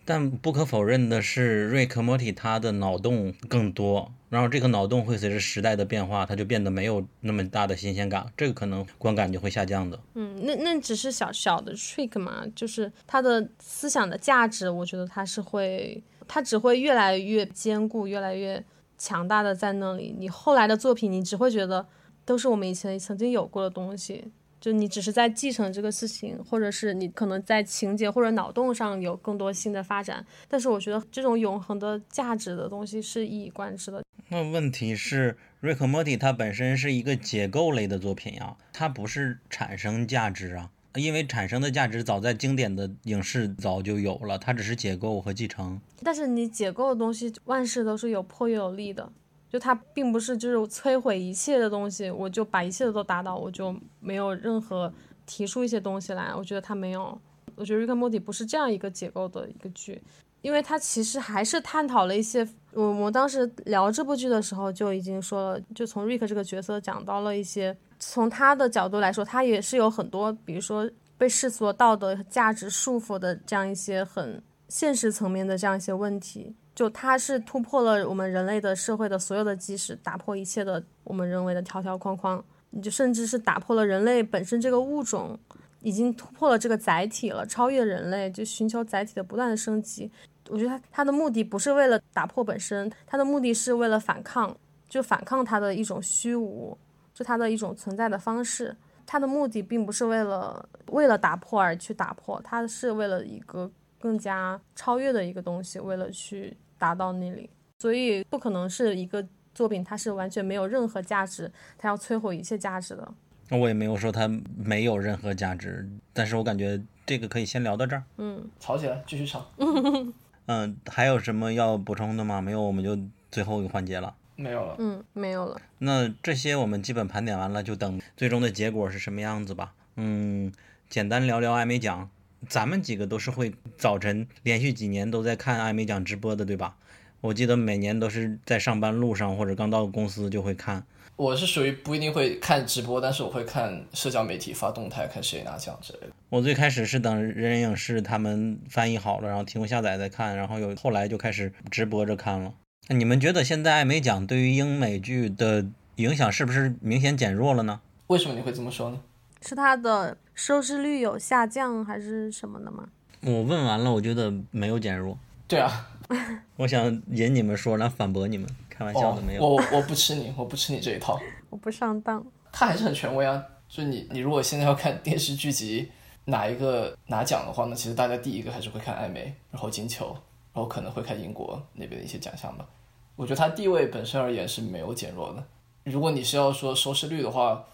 [0.05, 9.99] 但不可否认的是，瑞克莫蒂他的脑洞更多，然后这个脑洞会随着时代的变化，它就变得没有那么大的新鲜感，这个可能观感就会下降的。
[10.15, 18.63] 嗯，那那只是小小的 trick 嘛，就是他的思想的价值，我觉得他是会，他只会越来越坚固，越来越
[18.99, 20.15] 强大的在那里。
[20.19, 21.87] 你后来的作品，你只会觉得
[22.27, 24.31] 都是我们以前曾经有过的东西。
[24.65, 34.03] 就你只是在继承这个事情，或者是你可能在情节或者脑洞上有更多新的发展，但是我觉得这种永恒的价值的东西是一以贯之的。
[34.31, 45.79] 那问题是，《瑞克莫蒂》它本身是一个解构类的作品呀，它不是产生价值啊，因为产生的价值早在经典的影视早就有了，它只是解构和继承。
[46.03, 49.13] 但是你解构的东西，万事都是有破有立的。
[49.55, 54.93] 就它并不是就是摧毁一切的东西，我就把一切的都打倒，我就没有任何
[55.27, 56.35] 提出一些东西来。
[56.35, 57.17] 我觉得它没有，
[57.55, 60.03] 我觉得《Rick and Morty》不是这样一个结构的一个剧，
[60.43, 62.45] 因为它其实还是探讨了一些。
[62.73, 76.57] 我我当时聊这部剧的时候就已经说了，就从 Rick 这个角色讲到了一些，从他的角度来说，他也是有很多，比如说被世俗道德价值束缚的这样一些很现实层面的这样一些问题。
[76.75, 85.39] 就它是突破了我们人类的社会的所有的基石，打破一切的我们认为的条条框框，你就甚至是打破了人类本身这个物种，
[85.81, 90.11] 已经突破了这个载体了，超越人类，就寻求载体的不断的升级。
[90.49, 94.57] 我觉得它它的目的不是为了打破本身，它的目的是为了反抗，
[94.89, 96.77] 就反抗它的一种虚无，
[97.15, 98.77] 就它的一种存在的方式。
[99.07, 103.71] 它的目的并不是为了为了打破而去打破，它是为了一个
[104.01, 106.57] 更加超越的一个东西，为了去。
[106.85, 107.49] 达到那里，
[107.79, 113.15] 所以不可能是一个作品，它是完全没有任何价值，它要摧毁一切价值的。
[113.49, 118.05] 那我也没有说它没有任何价值，但是我感觉这个可以先聊到这儿。
[118.19, 119.47] 嗯，吵起来，继续吵。
[120.45, 122.43] 嗯，还有什么要补充的吗？
[122.43, 122.99] 没有，我们就
[123.31, 124.15] 最后一个环节了。
[124.37, 124.77] 没有了。
[124.79, 125.59] 嗯，没有了。
[125.79, 129.73] 那这些我们基本盘点完了，就等最终的结果是什么样子吧。
[129.97, 130.53] 嗯，
[130.91, 132.11] 简单聊聊艾美奖。
[132.49, 136.77] 咱们几个都是会早晨连续几年都在看艾美奖直播的，对吧？
[137.21, 140.85] 我记得每年都是在上班路上或者刚到公司就会看。
[141.17, 146.09] 我是属于不一定会看直播，但是我会看社交媒体发动态，看谁拿奖之类的。
[146.29, 152.53] 我最开始是等人人影视他们翻译好了，然后提供下载再看，然后有后来就开始直播着看了。
[152.89, 155.65] 那你们觉得现在艾美奖对于英美剧的
[155.97, 157.81] 影响是不是明显减弱了呢？
[158.09, 159.01] 为什么你会这么说呢？
[159.41, 162.89] 是它的收视率有下降还是什么的吗？
[163.23, 165.17] 我问完了，我觉得没有减弱。
[165.47, 165.89] 对啊，
[166.57, 169.47] 我想引你们说来反驳你们，开玩笑的没有。
[169.47, 171.19] 我我不吃你，我不吃你这一套。
[171.51, 172.25] 我不上当。
[172.51, 175.89] 他还是很权威啊，就你你如果现在要看电视剧集
[176.25, 180.17] 哪一个拿奖的话，那其实大家第一个还是会看艾美，然后金球，
[180.53, 182.67] 然后可能会看英国那边的一些奖项吧。
[183.15, 185.45] 我觉得它地位本身而言是没有减弱的。
[185.85, 187.65] 如果你是要说收视率的话。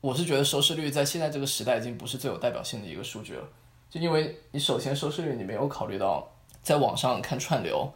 [0.00, 3.44] 我是觉得收视率在现在这个时代已经不是最有代表性的一个数据了，
[3.90, 6.26] 就因为你首先收视率你没有考虑到
[6.62, 7.92] 在网上看串流，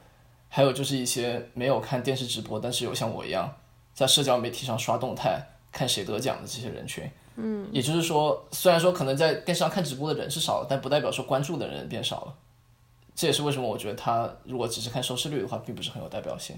[0.48, 3.56] 还有就是一些没有看电视直播，但是有像我一样
[3.94, 5.40] 在社交媒体上刷动态
[5.72, 7.10] 看谁得奖的这些人群。
[7.36, 12.34] 嗯，也就是说，虽然说可能在电视上看直播的人是少了，但不代表说关注的人变少了。
[13.14, 16.56] 这也是为什么我觉得他如果只是看收视率的话，并不是很有代表性。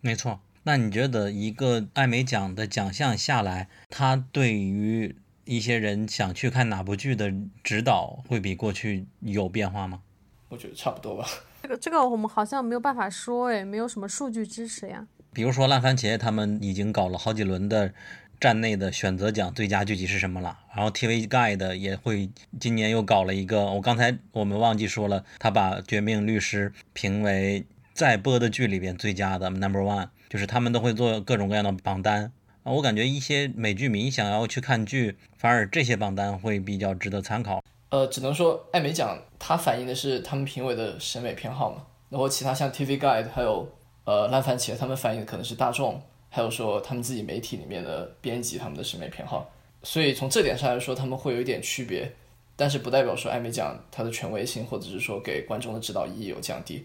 [0.00, 0.38] 没错。
[0.66, 5.14] 那你觉得一个艾美奖的奖项下来，它对于
[5.44, 7.32] 一些人想去看哪部剧的
[7.62, 10.00] 指导会比过去有变化吗？
[10.48, 11.28] 我觉得差不多吧。
[11.62, 15.06] 这个这个我们好像没有办法说，哎，没有什么数据支持呀。
[15.34, 17.92] 比如说烂番茄，他们已经搞了好几轮的
[18.40, 20.58] 站内的选择奖，最佳剧集是什么了？
[20.74, 30.08] 然后 TV Guide 也会今年又搞了一个，我刚才我们忘记说了，他把《绝命律师》评为在播的剧里边最佳的 Number One。
[30.34, 32.32] 就是他们都会做各种各样的榜单
[32.64, 37.62] 啊，我感觉一些美剧迷想要去看剧，反而这些榜单会比较值得参考。
[37.90, 43.72] 呃，只能说艾美奖它反映的是他们评委的审美偏好嘛，然后其他像 TV Guide 还有
[44.06, 49.48] 呃烂番茄，他们反映的可能是大众，还有说他们自己媒体里面的编辑他们的审美偏好，
[49.84, 52.12] 所以从这点上来说他们会有一点区别，
[52.56, 56.84] 但是不代表说艾美奖它的权威性或者是说给观众的指导意义有降低。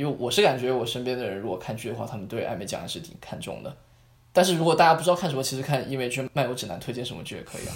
[0.00, 3.76] 因为我是感觉我身边的人如果看剧的话，他们对艾美奖还是挺看重的，
[4.32, 7.74] 但是如果大家不知道看什么，其实看因为剧漫游指南推荐什么剧也可以啊。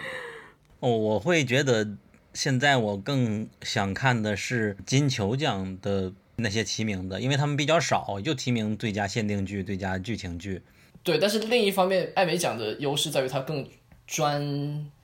[0.80, 1.96] 哦，我会觉得
[2.34, 10.60] 现在我更想看的是金球奖的那些提名的，因为他们比较少，就提名最佳限定剧、最佳剧情剧。
[11.02, 13.66] 对，但是另一方面，艾美奖的优势在于它更
[14.06, 14.42] 专，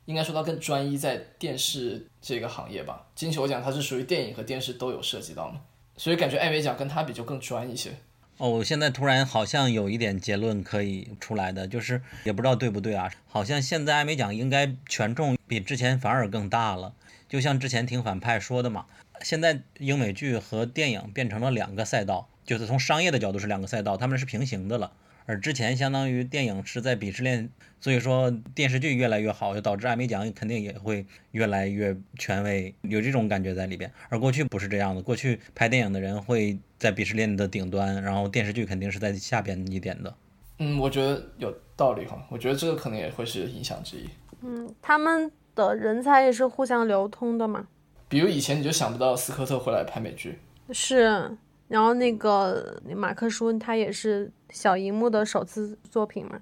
[0.05, 3.07] 应该说它更专一在电视这个行业吧。
[3.15, 5.61] 金球奖它是属于电影和电视都有涉及到嘛，
[6.01, 7.91] 所以感觉艾美奖跟他比就更专一些。
[8.39, 16.95] 哦，我现在突然好像有一点结论可以出来的，就是也不知道对不对啊，好像现在艾美奖应该权重比之前反而更大了。
[17.29, 18.87] 就像之前听反派说的嘛，
[19.21, 24.93] 现在英美剧和电影变成了两个赛道，就是从商业的角度是两个赛道，他们是平行的了。
[25.27, 27.49] 而之前相当于电影是在鄙视链，
[27.81, 33.91] 所以说电视剧越来越好，就导致艾美奖肯定也会越来越权威，有这种感觉在里边。
[34.09, 40.15] 而过去不是这样的，过去拍电影的人会在鄙视链的顶端，然后电视剧肯定是在下边一点的。
[40.59, 44.09] 嗯，我觉得有道理哈，我觉得这个可能也会是影响之一。
[44.43, 47.67] 嗯，他们的人才也是互相流通的嘛。
[48.09, 50.39] 比如以前你就想不到斯科特会来拍美剧，
[50.73, 51.31] 是，
[51.71, 56.41] 然后那个马克舒他也是小荧幕的首次作品嘛。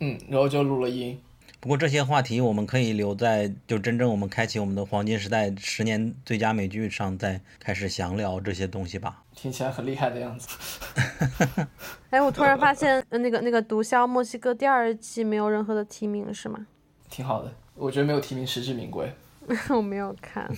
[0.00, 1.20] 嗯，然后就录了音。
[1.60, 9.22] 不过这些话题我们可以留在就真正我们开启我们的黄金时代十年最佳美剧上再开始详聊这些东西吧。
[9.36, 10.48] 听起来很厉害的样子。
[12.10, 16.66] 哎，我突然发现，呃那个那个《毒枭墨西哥》第二季没有任何的提名是吗？
[17.10, 19.12] 挺好的，我觉得没有提名实至名归。
[19.70, 20.50] 我没有看。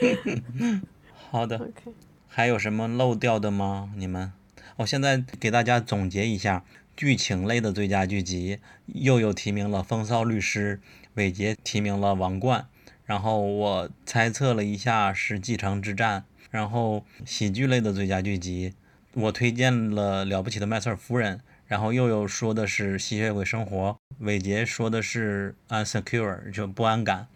[1.30, 1.92] 好的，OK，
[2.40, 3.92] 还有什么漏掉的吗？
[3.98, 4.32] 你们？
[4.76, 6.64] 我现在给大家总结一下，
[6.96, 10.80] 剧情类的最佳剧集，又有提名了《风骚律师》，
[11.16, 12.66] 伟杰提名了《王冠》，
[13.04, 18.72] 然后我猜测了一下是《继承之战》，然后喜剧类的最佳剧集，
[19.12, 21.36] 我推荐了《了不起的麦瑟尔夫人》，
[21.66, 23.90] 然后又有说的是《吸血鬼生活》，
[24.20, 25.54] 伟杰说的是
[25.84, 27.26] 《Unsecure》，就不安感。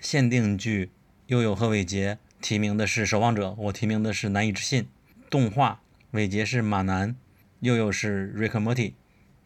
[0.00, 0.92] 限定剧，
[1.26, 4.82] 悠悠和伟杰提名的是《守望者》，我提名的是《难以置信》。
[5.30, 5.80] 动画，
[6.10, 7.16] 伟杰是马南，
[7.60, 8.92] 又又是 Rick Morty。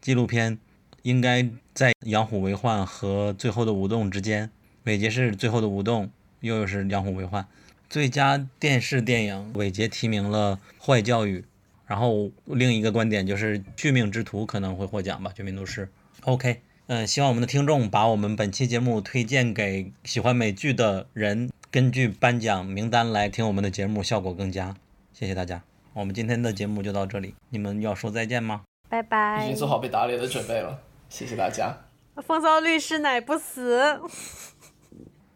[0.01, 0.59] 纪录片
[1.03, 4.51] 应该在《养虎为患》和《最后的舞动》之间，
[4.83, 6.07] 伟杰是《最后的舞动》，
[6.41, 7.41] 悠悠是《养虎为患》。
[7.89, 11.39] 最佳电视电影，伟杰提名了《坏教育》，
[11.87, 15.85] 然后另一个观点就是《续命之徒》可能会获奖吧，《绝命毒师》。
[16.25, 24.75] OK，嗯，希望我们的听众把我们本期节目推荐给喜欢美剧的人，根据颁奖名单来听我们的节目，效果更佳。
[25.13, 25.61] 谢谢大家，
[25.93, 28.63] 我们今天的节目就到这里，你们要说再见吗？
[28.89, 29.43] 拜拜。
[29.43, 31.77] 已经做好被打脸的准备了，谢谢大家。
[32.23, 34.01] 风骚律师乃不死。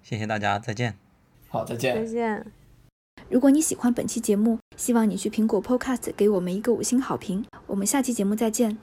[0.01, 0.97] 谢谢大家，再见。
[1.49, 2.11] 好，再见再。
[2.11, 2.51] 见。
[3.29, 7.45] 如果你喜欢本期节目，希望你去苹果 Podcast 给我们一个五星好评。
[7.67, 8.79] 我们下期节目再见。